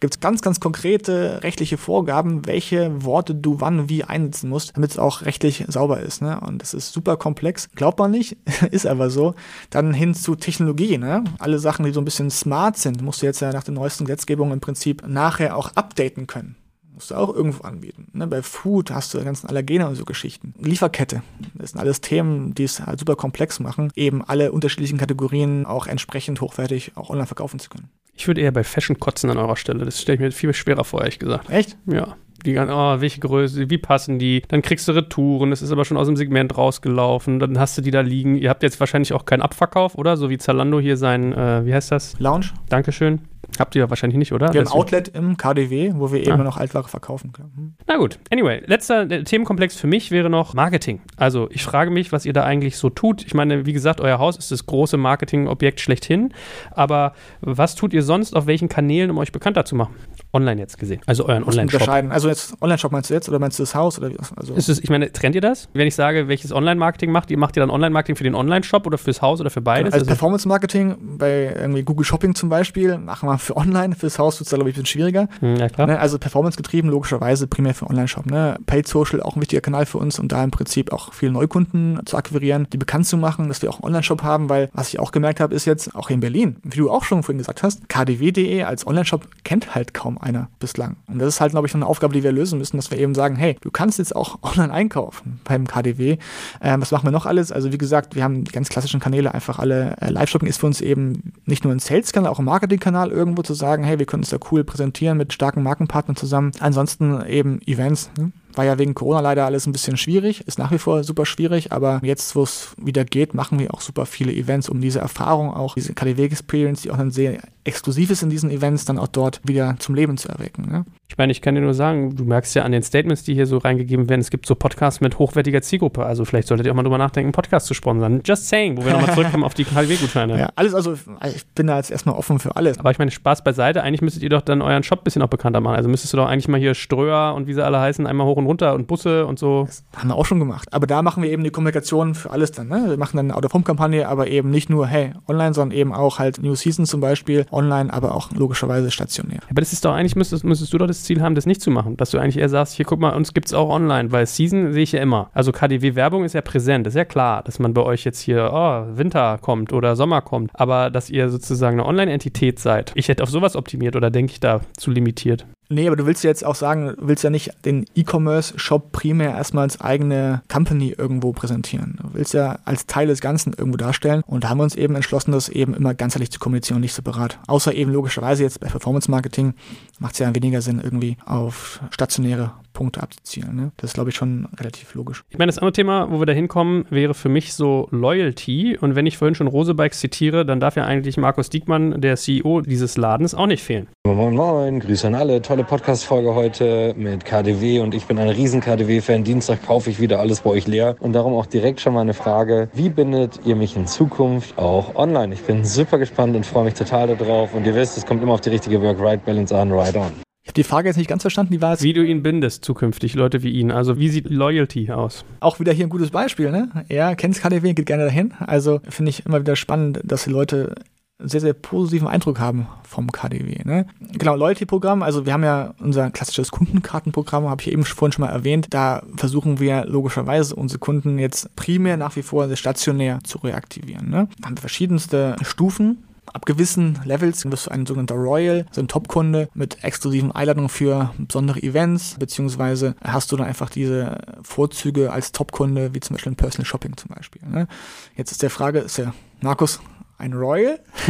Gibt 0.01 0.15
es 0.15 0.21
ganz, 0.21 0.43
ganz 0.43 0.61
konkrete 0.61 1.43
rechtliche 1.43 1.79
Vorgaben, 1.79 2.47
welche 2.47 3.05
Worte 3.05 3.35
du 3.35 3.61
wann 3.61 3.89
wie 3.89 4.05
einsetzen 4.05 4.49
musst, 4.49 4.77
damit 4.77 4.91
es 4.91 4.99
auch 4.99 5.23
rechtlich 5.23 5.65
sauber 5.69 6.01
ist. 6.01 6.23
Ne? 6.23 6.41
Und 6.41 6.61
das 6.61 6.75
ist 6.75 6.93
super 6.93 7.17
komplex. 7.17 7.69
Glaubt 7.75 7.99
man 7.99 8.11
nicht, 8.11 8.37
ist 8.71 8.87
aber 8.87 9.11
so. 9.11 9.35
Dann 9.71 9.95
hin 9.95 10.15
zu 10.15 10.35
Technologie. 10.35 10.99
Ne? 10.99 11.25
Alle 11.39 11.59
Sachen, 11.59 11.85
die 11.85 11.93
so 11.93 12.01
ein 12.01 12.05
bisschen 12.05 12.31
smart 12.31 12.77
sind, 12.79 13.03
musst 13.03 13.23
du 13.23 13.27
jetzt 13.27 13.41
ja 13.41 13.53
nach 13.53 13.65
der 13.65 13.75
neuesten 13.75 14.05
Gesetzgebung 14.05 14.53
im 14.53 14.61
Prinzip 14.61 15.07
nachher 15.07 15.57
auch 15.57 15.73
updaten 15.77 16.27
können. 16.27 16.57
Musst 16.95 17.11
du 17.11 17.15
auch 17.15 17.35
irgendwo 17.35 17.65
anbieten. 17.65 18.09
Ne? 18.13 18.27
Bei 18.27 18.43
Food 18.43 18.91
hast 18.91 19.15
du 19.15 19.25
ganzen 19.25 19.49
Allergene 19.49 19.89
und 19.89 19.95
so 19.95 20.05
Geschichten. 20.05 20.55
Lieferkette. 20.59 21.23
Das 21.55 21.71
sind 21.71 21.81
alles 21.81 22.01
Themen, 22.01 22.55
die 22.55 22.65
es 22.65 22.81
halt 22.81 22.99
super 22.99 23.17
komplex 23.17 23.61
machen, 23.61 23.91
eben 23.95 24.23
alle 24.23 24.53
unterschiedlichen 24.53 24.99
Kategorien 24.99 25.65
auch 25.65 25.87
entsprechend 25.87 26.41
hochwertig 26.41 26.93
auch 26.97 27.09
online 27.09 27.27
verkaufen 27.27 27.59
zu 27.59 27.71
können. 27.71 27.89
Ich 28.23 28.29
würde 28.29 28.41
eher 28.41 28.53
bei 28.53 28.63
Fashion 28.63 29.01
kotzen 29.01 29.31
an 29.31 29.37
eurer 29.37 29.57
Stelle. 29.57 29.85
Das 29.85 30.01
stelle 30.01 30.15
ich 30.15 30.21
mir 30.21 30.31
viel 30.31 30.55
schwerer 30.55 30.85
vor, 30.85 31.01
ehrlich 31.01 31.19
gesagt. 31.19 31.51
Echt? 31.51 31.77
Ja. 31.87 32.17
Die 32.47 32.53
ganzen, 32.53 32.73
oh, 32.73 33.01
welche 33.01 33.19
Größe, 33.19 33.69
wie 33.69 33.79
passen 33.79 34.21
die? 34.21 34.43
Dann 34.47 34.63
kriegst 34.63 34.87
du 34.87 34.93
Retouren, 34.93 35.51
das 35.51 35.61
ist 35.61 35.73
aber 35.73 35.85
schon 35.85 35.97
aus 35.97 36.07
dem 36.07 36.15
Segment 36.15 36.57
rausgelaufen. 36.57 37.41
Dann 37.41 37.59
hast 37.59 37.79
du 37.79 37.83
die 37.83 37.91
da 37.91 38.01
liegen. 38.01 38.37
Ihr 38.37 38.51
habt 38.51 38.63
jetzt 38.63 38.79
wahrscheinlich 38.79 39.13
auch 39.13 39.27
keinen 39.27 39.43
Abverkauf, 39.43 39.97
oder? 39.97 40.17
So 40.17 40.31
wie 40.31 40.39
Zalando 40.39 40.79
hier 40.79 40.97
sein, 40.97 41.33
äh, 41.33 41.67
wie 41.67 41.75
heißt 41.75 41.91
das? 41.91 42.17
Lounge? 42.21 42.53
Dankeschön. 42.69 43.23
Habt 43.59 43.75
ihr 43.75 43.89
wahrscheinlich 43.91 44.19
nicht, 44.19 44.33
oder? 44.33 44.53
Wir 44.53 44.61
haben 44.61 44.65
Deswegen- 44.67 44.79
Outlet 44.81 45.09
im 45.09 45.37
KDW, 45.37 45.93
wo 45.97 46.13
wir 46.13 46.21
eben 46.21 46.33
Ah. 46.33 46.37
noch 46.45 46.57
Altware 46.57 46.89
verkaufen 46.89 47.33
können. 47.33 47.53
Hm. 47.57 47.75
Na 47.87 47.97
gut, 47.97 48.19
anyway, 48.31 48.63
letzter 48.67 49.09
Themenkomplex 49.25 49.77
für 49.77 49.87
mich 49.87 50.11
wäre 50.11 50.31
noch 50.31 50.55
Marketing. 50.55 51.01
Also 51.17 51.49
ich 51.51 51.63
frage 51.63 51.91
mich, 51.91 52.13
was 52.13 52.25
ihr 52.27 52.33
da 52.33 52.45
eigentlich 52.45 52.77
so 52.77 52.91
tut. 52.91 53.25
Ich 53.27 53.35
meine, 53.35 53.67
wie 53.67 53.73
gesagt, 53.73 54.01
euer 54.01 54.19
Haus 54.19 54.37
ist 54.37 54.51
das 54.51 54.67
große 54.67 54.97
Marketingobjekt 54.97 55.81
schlechthin, 55.81 56.33
aber 56.71 57.13
was 57.41 57.75
tut 57.75 57.93
ihr 57.93 58.03
sonst 58.03 58.35
auf 58.37 58.47
welchen 58.47 58.69
Kanälen, 58.69 59.11
um 59.11 59.19
euch 59.19 59.33
bekannter 59.33 59.65
zu 59.65 59.75
machen? 59.77 59.95
Online 60.35 60.61
jetzt 60.63 60.79
gesehen, 60.79 61.01
also 61.07 61.27
euren 61.27 61.45
Online-Shop. 61.45 61.81
unterscheiden. 61.83 62.11
Also 62.11 62.29
jetzt 62.29 62.55
Online-Shop 62.63 62.91
meinst 62.91 63.11
du 63.11 63.15
jetzt 63.15 63.29
oder 63.29 63.39
meinst 63.39 63.59
du 63.59 63.65
das 63.65 63.75
Haus? 63.75 63.99
Oder 63.99 64.09
wie? 64.11 64.17
Also 64.37 64.55
Ist 64.55 64.71
es, 64.71 64.79
ich 64.83 64.89
meine, 64.89 65.13
trennt 65.13 65.35
ihr 65.35 65.43
das? 65.43 65.69
Wenn 65.75 65.87
ich 65.87 65.95
sage, 65.95 66.27
welches 66.29 66.53
Online-Marketing 66.53 67.11
macht 67.11 67.31
ihr, 67.31 67.37
macht 67.37 67.55
ihr 67.57 67.61
dann 67.61 67.69
Online-Marketing 67.69 68.17
für 68.17 68.25
den 68.25 68.35
Online-Shop 68.35 68.87
oder 68.87 68.97
fürs 68.97 69.21
Haus 69.21 69.41
oder 69.43 69.51
für 69.51 69.61
beides? 69.61 69.93
als 69.93 70.03
Also- 70.03 70.07
Performance-Marketing 70.07 71.19
bei 71.19 71.55
irgendwie 71.55 71.83
Google 71.83 72.05
Shopping 72.07 72.35
zum 72.35 72.49
Beispiel 72.49 72.97
machen 72.97 73.29
wir 73.29 73.37
für 73.43 73.57
Online, 73.57 73.95
fürs 73.95 74.19
Haus 74.19 74.41
wird 74.41 74.47
es 74.47 74.51
da 74.51 74.57
glaube 74.57 74.71
ich 74.71 74.77
ein 74.77 74.83
bisschen 74.83 75.01
schwieriger. 75.01 75.29
Hm, 75.41 75.57
ja, 75.57 75.69
klar. 75.69 75.87
Ne? 75.87 75.99
Also 75.99 76.19
Performance 76.19 76.57
getrieben, 76.57 76.89
logischerweise 76.89 77.47
primär 77.47 77.75
für 77.75 77.89
Online-Shop. 77.89 78.27
Ne? 78.27 78.57
Paid 78.67 78.89
Social 78.89 79.21
auch 79.23 79.37
ein 79.37 79.41
wichtiger 79.41 79.61
Kanal 79.61 79.87
für 79.87 79.99
uns, 79.99 80.19
um 80.19 80.29
da 80.29 80.43
im 80.43 80.51
Prinzip 80.51 80.93
auch 80.93 81.13
viele 81.13 81.33
Neukunden 81.33 82.01
zu 82.05 82.17
akquirieren, 82.17 82.67
die 82.73 82.79
bekannt 82.79 83.07
zu 83.07 83.17
machen, 83.17 83.49
dass 83.49 83.63
wir 83.63 83.71
auch 83.71 83.77
einen 83.77 83.87
Online-Shop 83.87 84.23
haben, 84.23 84.49
weil 84.49 84.69
was 84.73 84.89
ich 84.89 84.99
auch 84.99 85.13
gemerkt 85.13 85.41
habe, 85.41 85.55
ist 85.55 85.65
jetzt 85.65 85.95
auch 85.95 86.09
hier 86.09 86.15
in 86.15 86.21
Berlin, 86.21 86.57
wie 86.63 86.79
du 86.79 86.91
auch 86.91 87.05
schon 87.05 87.23
vorhin 87.23 87.39
gesagt 87.39 87.63
hast, 87.63 87.89
kdw.de 87.89 88.63
als 88.63 88.87
Online-Shop 88.87 89.27
kennt 89.45 89.75
halt 89.75 89.95
kaum 89.95 90.19
einer 90.19 90.49
bislang. 90.59 90.97
Und 91.07 91.19
das 91.19 91.29
ist 91.29 91.41
halt, 91.41 91.53
glaube 91.53 91.67
ich, 91.67 91.75
noch 91.75 91.81
eine 91.81 91.87
Aufgabe, 91.87 92.15
die 92.15 92.23
wir 92.23 92.33
lösen 92.33 92.59
müssen, 92.59 92.77
dass 92.77 92.91
wir 92.91 92.99
eben 92.99 93.15
sagen, 93.15 93.37
hey, 93.37 93.57
du 93.61 93.71
kannst 93.71 93.99
jetzt 93.99 94.15
auch 94.15 94.39
online 94.43 94.73
einkaufen 94.73 95.41
beim 95.45 95.67
KDW. 95.67 96.19
Ähm, 96.61 96.81
was 96.81 96.91
machen 96.91 97.05
wir 97.05 97.13
noch 97.13 97.27
alles? 97.27 97.53
Also 97.53 97.73
wie 97.73 97.79
gesagt, 97.79 98.15
wir 98.15 98.25
haben 98.25 98.45
die 98.45 98.53
ganz 98.53 98.69
klassischen 98.69 99.01
Kanäle 99.01 99.35
einfach 99.35 99.59
alle. 99.59 99.97
Äh, 100.01 100.11
Live-Shopping 100.11 100.49
ist 100.49 100.59
für 100.59 100.67
uns 100.67 100.81
eben 100.81 101.33
nicht 101.47 101.65
nur 101.65 101.73
ein 101.73 101.79
Sales-Kanal, 101.79 102.31
auch 102.31 102.39
ein 102.39 102.45
Marketing-Kanal 102.45 103.11
irgendwo 103.11 103.32
zu 103.41 103.55
sagen, 103.55 103.85
hey, 103.85 103.99
wir 103.99 104.05
können 104.05 104.23
uns 104.23 104.31
da 104.31 104.37
cool 104.51 104.65
präsentieren 104.65 105.17
mit 105.17 105.33
starken 105.33 105.63
Markenpartnern 105.63 106.17
zusammen. 106.17 106.53
Ansonsten 106.61 107.25
eben 107.25 107.63
Events. 107.63 108.11
Ne? 108.19 108.33
War 108.55 108.67
ja 108.67 108.79
wegen 108.79 108.93
Corona 108.93 109.21
leider 109.21 109.47
alles 109.47 109.67
ein 109.67 109.73
bisschen 109.73 109.97
schwierig, 109.97 110.47
ist 110.47 110.59
nach 110.59 110.71
wie 110.73 110.79
vor 110.79 111.05
super 111.05 111.25
schwierig, 111.25 111.73
aber 111.73 112.01
jetzt, 112.03 112.37
wo 112.37 112.43
es 112.43 112.75
wieder 112.77 113.07
geht, 113.07 113.33
machen 113.33 113.59
wir 113.59 113.73
auch 113.73 113.81
super 113.81 114.05
viele 114.05 114.33
Events, 114.33 114.69
um 114.69 114.83
diese 114.83 114.99
Erfahrung, 114.99 115.55
auch 115.55 115.75
diese 115.75 115.95
KDW-Experience, 115.95 116.83
die 116.83 116.91
auch 116.91 116.99
dann 116.99 117.11
sehr 117.11 117.39
exklusiv 117.65 118.11
ist 118.11 118.23
in 118.23 118.31
diesen 118.31 118.51
Events, 118.51 118.85
dann 118.85 118.99
auch 118.99 119.09
dort 119.09 119.41
wieder 119.45 119.77
zum 119.79 119.95
Leben 119.95 120.17
zu 120.17 120.29
erwecken. 120.29 120.69
Ne? 120.71 120.85
Ich 121.09 121.19
meine, 121.19 121.31
ich 121.31 121.43
kann 121.43 121.55
dir 121.55 121.61
nur 121.61 121.75
sagen, 121.75 122.17
du 122.17 122.25
merkst 122.25 122.55
ja 122.55 122.63
an 122.63 122.73
den 122.73 122.83
Statements, 122.83 123.23
die 123.23 123.35
hier 123.35 123.47
so 123.47 123.59
reingegeben 123.59 124.09
werden, 124.09 124.21
es 124.21 124.31
gibt 124.31 124.47
so 124.47 124.55
Podcasts 124.55 125.01
mit 125.01 125.19
hochwertiger 125.19 125.63
Zielgruppe. 125.63 126.05
Also 126.05 126.25
vielleicht 126.25 126.49
solltet 126.49 126.67
ihr 126.67 126.73
auch 126.73 126.77
mal 126.77 126.83
drüber 126.83 126.99
nachdenken, 126.99 127.27
einen 127.27 127.33
Podcast 127.33 127.67
zu 127.67 127.75
sponsern. 127.75 128.23
Just 128.25 128.49
saying, 128.49 128.77
wo 128.77 128.85
wir 128.85 128.93
nochmal 128.93 129.15
zurückkommen 129.15 129.45
auf 129.45 129.55
die 129.55 129.65
KW-Gutscheine. 129.65 130.39
Ja, 130.39 130.49
alles, 130.57 130.75
also 130.75 130.95
ich 130.95 131.47
bin 131.55 131.67
da 131.67 131.77
jetzt 131.77 131.91
erstmal 131.91 132.17
offen 132.17 132.39
für 132.39 132.57
alles. 132.57 132.79
Aber 132.79 132.91
ich 132.91 132.99
meine, 132.99 133.11
Spaß 133.11 133.45
beiseite, 133.45 133.83
eigentlich 133.83 134.03
müsstet 134.03 134.23
ihr 134.23 134.31
doch 134.31 134.43
dann 134.43 134.63
euren 134.63 134.83
Shop 134.83 135.01
ein 135.01 135.05
bisschen 135.05 135.23
auch 135.23 135.29
bekannter 135.29 135.61
machen. 135.61 135.77
Also 135.77 135.89
müsstest 135.89 136.15
du 136.15 136.17
doch 136.17 136.27
eigentlich 136.27 136.49
mal 136.49 136.59
hier 136.59 136.75
Ströer 136.75 137.35
und 137.35 137.47
wie 137.47 137.55
sie 137.55 137.65
alle 137.65 137.79
heißen, 137.79 138.07
einmal 138.07 138.27
hoch 138.27 138.37
und 138.37 138.47
runter 138.47 138.75
und 138.75 138.87
Busse 138.87 139.27
und 139.27 139.39
so. 139.39 139.69
Haben 139.97 140.09
wir 140.09 140.17
auch 140.17 140.27
schon 140.27 140.39
gemacht. 140.39 140.73
Aber 140.73 140.87
da 140.87 141.03
machen 141.03 141.23
wir 141.23 141.31
eben 141.31 141.45
die 141.45 141.51
Kommunikation 141.51 142.15
für 142.15 142.31
alles 142.31 142.53
dann. 142.53 142.69
Ne? 142.69 142.85
Wir 142.89 142.97
machen 142.97 143.19
dann 143.19 143.27
eine 143.27 143.37
Out-of-Home-Kampagne, 143.37 144.09
aber 144.09 144.29
eben 144.29 144.51
nicht 144.51 144.71
nur, 144.71 144.87
hey, 144.87 145.13
online, 145.29 145.53
sondern 145.53 145.77
eben 145.77 145.93
auch 145.93 146.19
halt 146.19 146.43
New 146.43 146.55
Season 146.55 146.87
zum 146.87 147.01
Beispiel, 147.01 147.45
online, 147.53 147.93
aber 147.93 148.15
auch 148.15 148.31
logischerweise 148.33 148.91
stationär. 148.91 149.41
Aber 149.49 149.61
das 149.61 149.73
ist 149.73 149.85
doch 149.85 149.93
eigentlich, 149.93 150.17
müsstest, 150.17 150.45
müsstest 150.45 150.73
du 150.73 150.79
doch 150.79 150.87
das 150.87 151.05
Ziel 151.05 151.21
haben, 151.21 151.35
das 151.35 151.47
nicht 151.47 151.61
zu 151.61 151.71
machen. 151.71 151.97
Dass 151.97 152.11
du 152.11 152.19
eigentlich 152.19 152.39
eher 152.39 152.49
sagst, 152.49 152.75
hier 152.75 152.85
guck 152.85 153.01
mal, 153.01 153.15
uns 153.15 153.35
gibt 153.35 153.47
es 153.47 153.55
auch 153.55 153.69
online, 153.69 154.13
weil 154.13 154.27
Season 154.27 154.73
sehe 154.73 154.83
ich 154.83 154.93
ja 154.93 155.01
immer. 155.01 155.31
Also 155.33 155.53
KDW-Werbung 155.53 156.25
ist 156.25 156.35
ja 156.35 156.41
präsent, 156.41 156.87
ist 156.87 156.95
ja 156.95 157.05
klar, 157.05 157.43
dass 157.43 157.59
man 157.59 157.75
bei 157.75 157.83
euch 157.83 158.05
jetzt 158.05 158.21
hier, 158.21 158.51
oh, 158.53 158.97
Winter 158.97 159.39
kommt 159.41 159.73
oder 159.73 159.97
Sommer 159.97 160.21
kommt. 160.23 160.51
Aber 160.55 160.91
dass 160.91 161.11
ihr 161.11 161.29
sozusagen 161.29 161.81
eine 161.81 161.89
Online-Entität 161.89 162.59
seid. 162.59 162.93
Ich 162.95 163.09
hätte 163.09 163.23
auf 163.23 163.31
sowas 163.31 163.57
optimiert 163.57 163.97
oder 163.97 164.11
denke 164.11 164.33
ich 164.33 164.41
da 164.41 164.61
zu 164.77 164.91
limitiert? 164.91 165.47
Nee, 165.73 165.87
aber 165.87 165.97
du 165.97 166.05
willst 166.05 166.23
ja 166.23 166.29
jetzt 166.29 166.45
auch 166.45 166.55
sagen, 166.55 166.95
du 166.99 167.09
willst 167.09 167.25
ja 167.25 167.31
nicht 167.31 167.51
den 167.65 167.87
E-Commerce-Shop 167.95 168.93
primär 168.93 169.31
erstmal 169.31 169.65
als 169.65 169.81
eigene 169.81 170.43
Company 170.53 170.95
irgendwo 170.97 171.33
präsentieren. 171.33 171.99
Du 172.03 172.13
willst 172.13 172.35
ja 172.35 172.59
als 172.67 172.85
Teil 172.85 173.07
des 173.07 173.23
Ganzen 173.23 173.55
irgendwo 173.55 173.79
darstellen. 173.79 174.23
Und 174.27 174.45
da 174.45 174.51
haben 174.51 174.59
wir 174.59 174.65
uns 174.65 174.75
eben 174.75 174.95
entschlossen, 174.97 175.33
das 175.33 175.49
eben 175.49 175.73
immer 175.73 175.95
ganzheitlich 175.95 176.31
zu 176.31 176.41
kommunizieren 176.41 176.77
und 176.77 176.83
nicht 176.83 176.93
separat. 176.93 177.39
Außer 177.47 177.75
eben 177.75 177.91
logischerweise 177.91 178.43
jetzt 178.43 178.61
bei 178.61 178.69
Performance-Marketing 178.69 179.55
macht 179.99 180.13
es 180.13 180.19
ja 180.19 180.35
weniger 180.35 180.61
Sinn, 180.61 180.79
irgendwie 180.83 181.17
auf 181.25 181.81
stationäre 181.91 182.53
Punkte 182.73 183.03
abzuzielen. 183.03 183.55
Ne? 183.55 183.73
Das 183.77 183.91
ist, 183.91 183.95
glaube 183.95 184.11
ich, 184.11 184.17
schon 184.17 184.49
relativ 184.59 184.95
logisch. 184.95 185.25
Ich 185.31 185.39
meine, 185.39 185.49
das 185.49 185.59
andere 185.59 185.73
Thema, 185.73 186.11
wo 186.11 186.19
wir 186.21 186.27
da 186.27 186.33
hinkommen, 186.33 186.85
wäre 186.91 187.15
für 187.15 187.29
mich 187.29 187.55
so 187.55 187.89
Loyalty. 187.91 188.79
Und 188.81 188.95
wenn 188.95 189.07
ich 189.07 189.19
vorhin 189.19 189.35
schon 189.35 189.47
Rosebikes 189.47 190.01
zitiere, 190.01 190.45
dann 190.45 190.61
darf 190.61 190.77
ja 190.77 190.85
eigentlich 190.85 191.17
Markus 191.17 191.51
Diekmann, 191.51 192.01
der 192.01 192.17
CEO 192.17 192.61
dieses 192.61 192.97
Ladens, 192.97 193.35
auch 193.35 193.47
nicht 193.47 193.63
fehlen. 193.63 193.89
Moin 194.07 194.35
Moin, 194.35 194.81
Grüße 194.81 195.07
an 195.07 195.15
alle. 195.15 195.43
Tolle 195.43 195.65
Podcast-Folge 195.65 196.35
heute 196.35 196.95
mit 196.97 197.25
KDW 197.25 197.81
und 197.81 197.95
ich 197.95 198.07
bin 198.07 198.19
ein 198.19 198.29
riesen 198.29 198.61
KDW-Fan. 198.61 199.25
Dienstag 199.25 199.65
kaufe 199.65 199.91
ich 199.91 200.01
wieder 200.01 200.21
alles 200.21 200.41
bei 200.41 200.51
euch 200.51 200.67
leer 200.67 200.97
und 201.01 201.13
darum 201.13 201.35
auch 201.35 201.47
direkt 201.47 201.81
schon 201.81 201.95
mal 201.95 202.01
eine 202.01 202.15
Frage. 202.15 202.69
Wie 202.75 202.89
bindet 202.89 203.41
ihr 203.45 203.57
mich 203.57 203.77
in 203.77 203.87
Zukunft 203.87 204.59
auch 204.59 204.95
online? 204.97 205.35
Ich 205.35 205.43
bin 205.43 205.65
super 205.65 205.99
gespannt 205.99 206.37
und 206.37 206.47
freue 206.47 206.65
mich 206.65 206.75
total 206.75 207.17
darauf 207.17 207.55
und 207.55 207.67
ihr 207.67 207.75
wisst, 207.75 207.97
es 207.97 208.07
kommt 208.07 208.23
immer 208.23 208.35
auf 208.35 208.41
die 208.41 208.51
richtige 208.51 208.81
Work-Right-Balance 208.83 209.57
an, 209.57 209.73
right 209.73 209.97
on. 209.97 210.13
Die 210.57 210.65
Frage 210.65 210.89
jetzt 210.89 210.97
nicht 210.97 211.09
ganz 211.09 211.23
verstanden, 211.23 211.53
die 211.53 211.63
war 211.63 211.73
jetzt 211.73 211.83
Wie 211.83 211.93
du 211.93 212.05
ihn 212.05 212.23
bindest 212.23 212.65
zukünftig, 212.65 213.15
Leute 213.15 213.43
wie 213.43 213.53
ihn. 213.53 213.71
Also 213.71 213.99
wie 213.99 214.09
sieht 214.09 214.29
Loyalty 214.31 214.91
aus? 214.91 215.25
auch 215.41 215.61
wieder 215.61 215.73
hier 215.73 215.87
ein 215.87 215.91
gutes 215.91 216.11
Beispiel. 216.11 216.51
Ne? 216.51 216.69
Er 216.89 217.17
kennt 217.17 217.41
KDW, 217.41 217.75
geht 217.75 217.87
gerne 217.87 218.05
dahin. 218.05 218.33
Also 218.39 218.81
finde 218.89 219.11
ich 219.11 219.27
immer 219.27 219.41
wieder 219.41 219.57
spannend, 219.57 220.01
dass 220.05 220.25
die 220.25 220.31
Leute 220.31 220.75
sehr, 221.19 221.41
sehr 221.41 221.53
positiven 221.53 222.09
Eindruck 222.09 222.41
haben 222.41 222.67
vom 222.83 223.11
KDW. 223.13 223.61
Ne? 223.65 223.87
Genau, 224.13 224.35
Loyalty-Programm, 224.35 225.03
also 225.03 225.25
wir 225.25 225.33
haben 225.33 225.45
ja 225.45 225.75
unser 225.79 226.11
klassisches 226.11 226.51
Kundenkartenprogramm, 226.51 227.49
habe 227.49 227.63
ich 227.63 227.71
eben 227.71 227.85
vorhin 227.85 228.13
schon 228.13 228.25
mal 228.25 228.33
erwähnt. 228.33 228.69
Da 228.71 229.03
versuchen 229.17 229.61
wir 229.61 229.85
logischerweise 229.85 230.55
unsere 230.57 230.81
Kunden 230.81 231.19
jetzt 231.19 231.55
primär 231.55 231.97
nach 231.97 232.17
wie 232.17 232.23
vor 232.23 232.55
stationär 232.57 233.21
zu 233.25 233.39
reaktivieren. 233.39 234.11
Ne? 234.11 234.29
Haben 234.45 234.57
verschiedenste 234.57 235.37
Stufen, 235.43 236.05
Ab 236.33 236.47
gewissen 236.47 236.99
Levels 237.05 237.45
wirst 237.51 237.67
du 237.67 237.71
ein 237.71 237.87
sogenannter 237.87 238.15
Royal, 238.15 238.65
also 238.69 238.81
ein 238.81 238.89
Top-Kunde 238.89 239.49
mit 239.55 239.85
exklusiven 239.85 240.33
Einladungen 240.33 240.69
für 240.69 241.13
besondere 241.19 241.63
Events, 241.63 242.17
beziehungsweise 242.19 242.95
hast 243.03 243.31
du 243.31 243.37
dann 243.37 243.47
einfach 243.47 243.69
diese 243.69 244.19
Vorzüge 244.43 245.13
als 245.13 245.33
Top-Kunde, 245.33 245.95
wie 245.95 246.01
zum 246.01 246.15
Beispiel 246.15 246.33
im 246.33 246.37
Personal 246.37 246.67
Shopping 246.67 246.97
zum 246.97 247.11
Beispiel. 247.15 247.43
Ne? 247.47 247.69
Jetzt 248.17 248.33
ist 248.33 248.43
der 248.43 248.51
Frage, 248.51 248.81
ist 248.81 248.99
der 248.99 249.15
Markus 249.41 249.81
ein 250.19 250.33
Royal? 250.33 250.79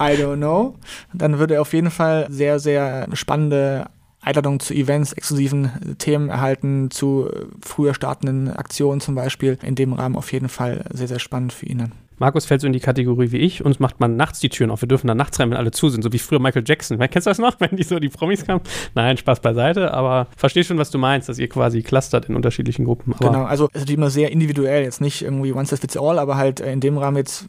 I 0.00 0.14
don't 0.14 0.36
know. 0.36 0.76
Dann 1.12 1.38
würde 1.38 1.54
er 1.54 1.62
auf 1.62 1.72
jeden 1.72 1.90
Fall 1.90 2.26
sehr, 2.30 2.60
sehr 2.60 3.08
spannende 3.14 3.86
Einladungen 4.20 4.60
zu 4.60 4.74
Events, 4.74 5.12
exklusiven 5.12 5.96
Themen 5.98 6.28
erhalten, 6.28 6.90
zu 6.90 7.30
früher 7.62 7.94
startenden 7.94 8.52
Aktionen 8.54 9.00
zum 9.00 9.14
Beispiel. 9.14 9.58
In 9.62 9.74
dem 9.74 9.92
Rahmen 9.92 10.16
auf 10.16 10.32
jeden 10.32 10.48
Fall 10.48 10.84
sehr, 10.92 11.08
sehr 11.08 11.18
spannend 11.18 11.52
für 11.52 11.66
ihn 11.66 11.78
dann. 11.78 11.92
Markus 12.18 12.46
fällt 12.46 12.60
so 12.60 12.66
in 12.66 12.72
die 12.72 12.80
Kategorie 12.80 13.32
wie 13.32 13.38
ich. 13.38 13.64
Uns 13.64 13.78
macht 13.78 14.00
man 14.00 14.16
nachts 14.16 14.40
die 14.40 14.48
Türen 14.48 14.70
auf. 14.70 14.82
Wir 14.82 14.88
dürfen 14.88 15.06
dann 15.06 15.16
nachts 15.16 15.38
rein, 15.38 15.50
wenn 15.50 15.56
alle 15.56 15.70
zu 15.70 15.88
sind. 15.88 16.02
So 16.02 16.12
wie 16.12 16.18
früher 16.18 16.40
Michael 16.40 16.64
Jackson. 16.66 16.98
Kennst 16.98 17.26
du 17.26 17.30
das 17.30 17.38
noch, 17.38 17.56
wenn 17.60 17.76
die 17.76 17.82
so 17.82 17.98
die 17.98 18.08
Promis 18.08 18.44
kamen? 18.44 18.60
Nein, 18.94 19.16
Spaß 19.16 19.40
beiseite. 19.40 19.92
Aber 19.94 20.26
verstehe 20.36 20.64
schon, 20.64 20.78
was 20.78 20.90
du 20.90 20.98
meinst, 20.98 21.28
dass 21.28 21.38
ihr 21.38 21.48
quasi 21.48 21.82
clustert 21.82 22.28
in 22.28 22.36
unterschiedlichen 22.36 22.84
Gruppen. 22.84 23.14
Aber 23.14 23.30
Genau, 23.30 23.44
also 23.44 23.66
ist 23.66 23.74
natürlich 23.74 23.98
immer 23.98 24.10
sehr 24.10 24.30
individuell, 24.32 24.82
jetzt 24.82 25.00
nicht 25.00 25.22
irgendwie 25.22 25.52
one 25.52 25.64
size 25.64 25.80
fits 25.80 25.96
all, 25.96 26.18
aber 26.18 26.36
halt 26.36 26.60
äh, 26.60 26.72
in 26.72 26.80
dem 26.80 26.98
Rahmen 26.98 27.16
jetzt, 27.18 27.46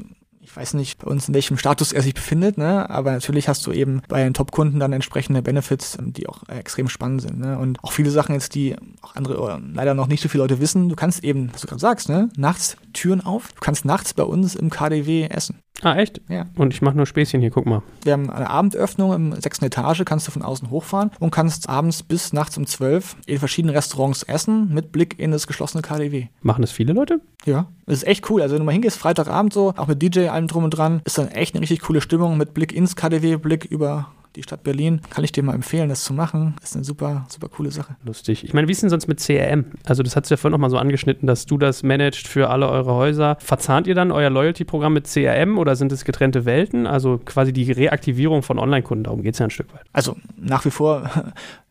ich 0.50 0.58
weiß 0.58 0.74
nicht 0.74 1.00
bei 1.00 1.12
uns 1.12 1.28
in 1.28 1.36
welchem 1.36 1.58
Status 1.58 1.94
er 1.94 2.02
sich 2.02 2.16
befindet, 2.16 2.58
ne? 2.58 2.90
aber 2.90 3.12
natürlich 3.12 3.48
hast 3.48 3.66
du 3.68 3.72
eben 3.72 4.02
bei 4.08 4.24
den 4.24 4.34
Top-Kunden 4.34 4.80
dann 4.80 4.94
entsprechende 4.94 5.44
Benefits, 5.44 5.98
die 6.02 6.28
auch 6.28 6.48
extrem 6.48 6.90
spannend 6.90 7.22
sind. 7.22 7.40
Ne? 7.40 7.60
Und 7.60 7.84
auch 7.84 7.92
viele 7.92 8.10
Sachen 8.10 8.34
jetzt, 8.34 8.56
die 8.56 8.76
auch 9.02 9.16
andere 9.16 9.40
oder 9.40 9.62
leider 9.74 9.94
noch 9.94 10.08
nicht 10.08 10.22
so 10.22 10.30
viele 10.30 10.44
Leute 10.44 10.60
wissen, 10.60 10.90
du 10.90 10.96
kannst 10.96 11.24
eben, 11.24 11.52
was 11.54 11.62
du 11.62 11.68
gerade 11.68 11.80
sagst, 11.80 12.10
ne? 12.10 12.30
nachts 12.36 12.78
Türen 12.94 13.22
auf, 13.22 13.50
du 13.50 13.60
kannst 13.60 13.86
nachts 13.86 14.16
bei 14.16 14.24
uns 14.24 14.56
im 14.56 14.72
KDW 14.72 15.28
essen. 15.28 15.62
Ah, 15.82 15.96
echt? 15.96 16.22
Ja. 16.28 16.46
Und 16.56 16.74
ich 16.74 16.82
mache 16.82 16.96
nur 16.98 17.06
Späßchen 17.06 17.42
hier, 17.42 17.52
guck 17.52 17.66
mal. 17.66 17.82
Wir 18.04 18.14
haben 18.14 18.30
eine 18.30 18.50
Abendöffnung 18.50 19.14
im 19.14 19.42
sechsten 19.42 19.66
Etage, 19.66 20.04
kannst 20.06 20.28
du 20.28 20.32
von 20.32 20.42
außen 20.42 20.70
hochfahren 20.70 21.12
und 21.20 21.32
kannst 21.32 21.70
abends 21.70 22.04
bis 22.04 22.34
nachts 22.34 22.58
um 22.58 22.66
zwölf 22.66 23.16
in 23.26 23.40
verschiedenen 23.40 23.76
Restaurants 23.76 24.24
essen 24.24 24.74
mit 24.74 24.92
Blick 24.92 25.20
in 25.20 25.32
das 25.32 25.48
geschlossene 25.48 25.82
KDW. 25.82 26.28
Machen 26.42 26.62
das 26.62 26.72
viele 26.72 26.94
Leute? 26.94 27.22
Ja, 27.46 27.68
das 27.86 28.00
ist 28.00 28.08
echt 28.08 28.30
cool. 28.30 28.42
Also 28.42 28.56
wenn 28.56 28.62
du 28.62 28.66
mal 28.66 28.74
hingehst, 28.74 28.98
Freitagabend 28.98 29.54
so, 29.54 29.74
auch 29.78 29.88
mit 29.88 30.02
DJ, 30.02 30.28
allem 30.28 30.48
drum 30.48 30.66
und 30.66 30.72
dran, 30.72 31.02
ist 31.06 31.18
dann 31.18 31.30
echt 31.30 31.56
eine 31.56 31.62
richtig 31.62 31.82
coole 31.82 32.02
Stimmung 32.02 32.38
mit 32.38 32.54
Blick 32.54 32.74
ins 32.74 32.96
KDW, 32.96 33.38
Blick 33.38 33.66
über 33.66 34.12
die 34.40 34.44
Stadt 34.44 34.64
Berlin. 34.64 35.02
Kann 35.10 35.24
ich 35.24 35.32
dir 35.32 35.44
mal 35.44 35.54
empfehlen, 35.54 35.90
das 35.90 36.04
zu 36.04 36.14
machen. 36.14 36.56
Ist 36.64 36.76
eine 36.76 36.86
super, 36.86 37.26
super 37.30 37.50
coole 37.50 37.72
Sache. 37.72 37.96
Lustig. 38.06 38.44
Ich 38.44 38.54
meine, 38.54 38.68
wie 38.68 38.72
ist 38.72 38.82
denn 38.82 38.90
sonst 38.90 39.08
mit 39.08 39.20
CRM? 39.20 39.66
Also, 39.86 40.02
das 40.02 40.16
hast 40.16 40.30
du 40.30 40.34
ja 40.34 40.38
vorhin 40.38 40.54
noch 40.54 40.60
mal 40.60 40.70
so 40.70 40.78
angeschnitten, 40.78 41.28
dass 41.28 41.46
du 41.46 41.58
das 41.58 41.84
managst 41.84 42.28
für 42.28 42.50
alle 42.50 42.70
eure 42.70 42.94
Häuser. 42.94 43.38
Verzahnt 43.40 43.88
ihr 43.88 43.96
dann 43.96 44.12
euer 44.12 44.30
Loyalty-Programm 44.30 44.94
mit 44.94 45.08
CRM 45.08 45.58
oder 45.58 45.76
sind 45.76 45.92
es 45.92 46.06
getrennte 46.06 46.46
Welten? 46.46 46.88
Also 46.88 47.20
quasi 47.24 47.54
die 47.54 47.72
Reaktivierung 47.72 48.42
von 48.42 48.60
Online-Kunden, 48.60 49.04
darum 49.04 49.22
geht 49.22 49.34
es 49.34 49.40
ja 49.40 49.48
ein 49.48 49.52
Stück 49.52 49.74
weit. 49.74 49.84
Also 49.94 50.16
nach 50.38 50.66
wie 50.66 50.72
vor 50.72 51.10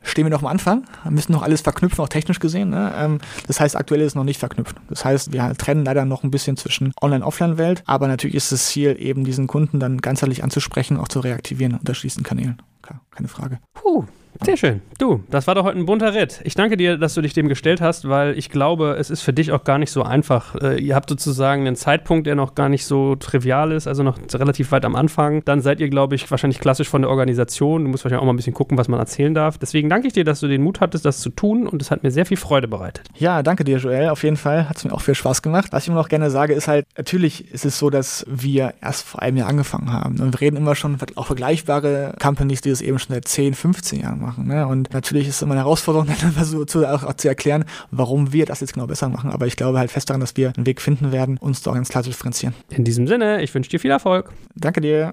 stehen 0.08 0.24
wir 0.24 0.30
noch 0.30 0.42
am 0.42 0.48
Anfang, 0.48 0.84
müssen 1.08 1.32
noch 1.32 1.42
alles 1.42 1.60
verknüpfen, 1.60 2.02
auch 2.02 2.08
technisch 2.08 2.40
gesehen. 2.40 2.70
Ne? 2.70 2.92
Ähm, 2.96 3.18
das 3.46 3.60
heißt, 3.60 3.76
aktuell 3.76 4.00
ist 4.00 4.14
noch 4.14 4.24
nicht 4.24 4.40
verknüpft. 4.40 4.76
Das 4.88 5.04
heißt, 5.04 5.32
wir 5.32 5.54
trennen 5.56 5.84
leider 5.84 6.04
noch 6.04 6.22
ein 6.24 6.30
bisschen 6.30 6.56
zwischen 6.56 6.92
Online-Offline-Welt, 7.00 7.82
aber 7.86 8.08
natürlich 8.08 8.36
ist 8.36 8.52
das 8.52 8.66
Ziel, 8.66 8.96
eben 8.98 9.24
diesen 9.24 9.46
Kunden 9.46 9.80
dann 9.80 9.98
ganzheitlich 9.98 10.42
anzusprechen, 10.42 10.96
auch 10.96 11.08
zu 11.08 11.20
reaktivieren 11.20 11.74
unter 11.74 11.94
schließenden 11.94 12.26
Kanälen. 12.26 12.62
Keine 13.10 13.28
Frage. 13.28 13.58
Puh, 13.74 14.04
sehr 14.44 14.56
schön. 14.56 14.82
Du, 14.98 15.22
das 15.30 15.46
war 15.46 15.54
doch 15.54 15.64
heute 15.64 15.78
ein 15.78 15.86
bunter 15.86 16.14
Ritt. 16.14 16.40
Ich 16.44 16.54
danke 16.54 16.76
dir, 16.76 16.96
dass 16.96 17.14
du 17.14 17.20
dich 17.20 17.32
dem 17.32 17.48
gestellt 17.48 17.80
hast, 17.80 18.08
weil 18.08 18.38
ich 18.38 18.50
glaube, 18.50 18.96
es 18.98 19.10
ist 19.10 19.22
für 19.22 19.32
dich 19.32 19.52
auch 19.52 19.64
gar 19.64 19.78
nicht 19.78 19.90
so 19.90 20.02
einfach. 20.02 20.54
Äh, 20.56 20.80
ihr 20.80 20.94
habt 20.94 21.08
sozusagen 21.08 21.66
einen 21.66 21.76
Zeitpunkt, 21.76 22.26
der 22.26 22.34
noch 22.34 22.54
gar 22.54 22.68
nicht 22.68 22.84
so 22.84 23.16
trivial 23.16 23.72
ist, 23.72 23.86
also 23.86 24.02
noch 24.02 24.18
relativ 24.34 24.70
weit 24.70 24.84
am 24.84 24.94
Anfang. 24.96 25.44
Dann 25.44 25.60
seid 25.60 25.80
ihr, 25.80 25.88
glaube 25.88 26.14
ich, 26.14 26.30
wahrscheinlich 26.30 26.60
klassisch 26.60 26.88
von 26.88 27.02
der 27.02 27.10
Organisation. 27.10 27.84
Du 27.84 27.90
musst 27.90 28.04
wahrscheinlich 28.04 28.22
auch 28.22 28.26
mal 28.26 28.32
ein 28.32 28.36
bisschen 28.36 28.54
gucken, 28.54 28.78
was 28.78 28.88
man 28.88 29.00
erzählen 29.00 29.34
darf. 29.34 29.58
Deswegen 29.58 29.88
danke 29.88 30.06
ich 30.06 30.12
dir, 30.12 30.24
dass 30.24 30.40
du 30.40 30.46
den 30.46 30.62
Mut 30.62 30.80
hattest, 30.80 31.04
das 31.04 31.20
zu 31.20 31.30
tun 31.30 31.66
und 31.66 31.82
es 31.82 31.90
hat 31.90 32.02
mir 32.02 32.10
sehr 32.10 32.26
viel 32.26 32.36
Freude 32.36 32.68
bereitet. 32.68 33.08
Ja, 33.16 33.42
danke 33.42 33.64
dir, 33.64 33.78
Joel. 33.78 34.08
Auf 34.10 34.22
jeden 34.22 34.36
Fall 34.36 34.68
hat 34.68 34.76
es 34.76 34.84
mir 34.84 34.92
auch 34.92 35.00
viel 35.00 35.14
Spaß 35.14 35.42
gemacht. 35.42 35.68
Was 35.72 35.82
ich 35.82 35.88
immer 35.88 35.98
noch 35.98 36.08
gerne 36.08 36.30
sage, 36.30 36.54
ist 36.54 36.68
halt, 36.68 36.86
natürlich 36.96 37.52
ist 37.52 37.64
es 37.64 37.78
so, 37.78 37.90
dass 37.90 38.24
wir 38.28 38.74
erst 38.80 39.04
vor 39.06 39.20
einem 39.22 39.38
Jahr 39.38 39.48
angefangen 39.48 39.92
haben. 39.92 40.20
Und 40.20 40.32
wir 40.32 40.40
reden 40.40 40.56
immer 40.56 40.74
schon 40.74 40.96
auch 41.16 41.26
vergleichbare 41.26 42.14
Companies, 42.20 42.60
die 42.60 42.70
das 42.70 42.82
eben 42.82 42.98
schon 42.98 43.14
seit 43.14 43.26
10, 43.26 43.54
15 43.54 44.00
Jahren 44.00 44.20
machen. 44.20 44.27
Ne? 44.36 44.66
Und 44.66 44.92
natürlich 44.92 45.28
ist 45.28 45.36
es 45.36 45.42
immer 45.42 45.52
eine 45.52 45.62
Herausforderung, 45.62 46.08
dann 46.20 46.44
so 46.44 46.64
zu, 46.64 46.86
auch, 46.86 47.04
auch 47.04 47.14
zu 47.14 47.28
erklären, 47.28 47.64
warum 47.90 48.32
wir 48.32 48.46
das 48.46 48.60
jetzt 48.60 48.74
genau 48.74 48.86
besser 48.86 49.08
machen. 49.08 49.30
Aber 49.30 49.46
ich 49.46 49.56
glaube 49.56 49.78
halt 49.78 49.90
fest 49.90 50.10
daran, 50.10 50.20
dass 50.20 50.36
wir 50.36 50.52
einen 50.56 50.66
Weg 50.66 50.80
finden 50.80 51.12
werden, 51.12 51.38
uns 51.38 51.62
da 51.62 51.70
auch 51.70 51.74
ganz 51.74 51.88
klar 51.88 52.02
zu 52.02 52.10
differenzieren. 52.10 52.54
In 52.70 52.84
diesem 52.84 53.06
Sinne, 53.06 53.42
ich 53.42 53.54
wünsche 53.54 53.70
dir 53.70 53.80
viel 53.80 53.90
Erfolg. 53.90 54.30
Danke 54.54 54.80
dir. 54.80 55.12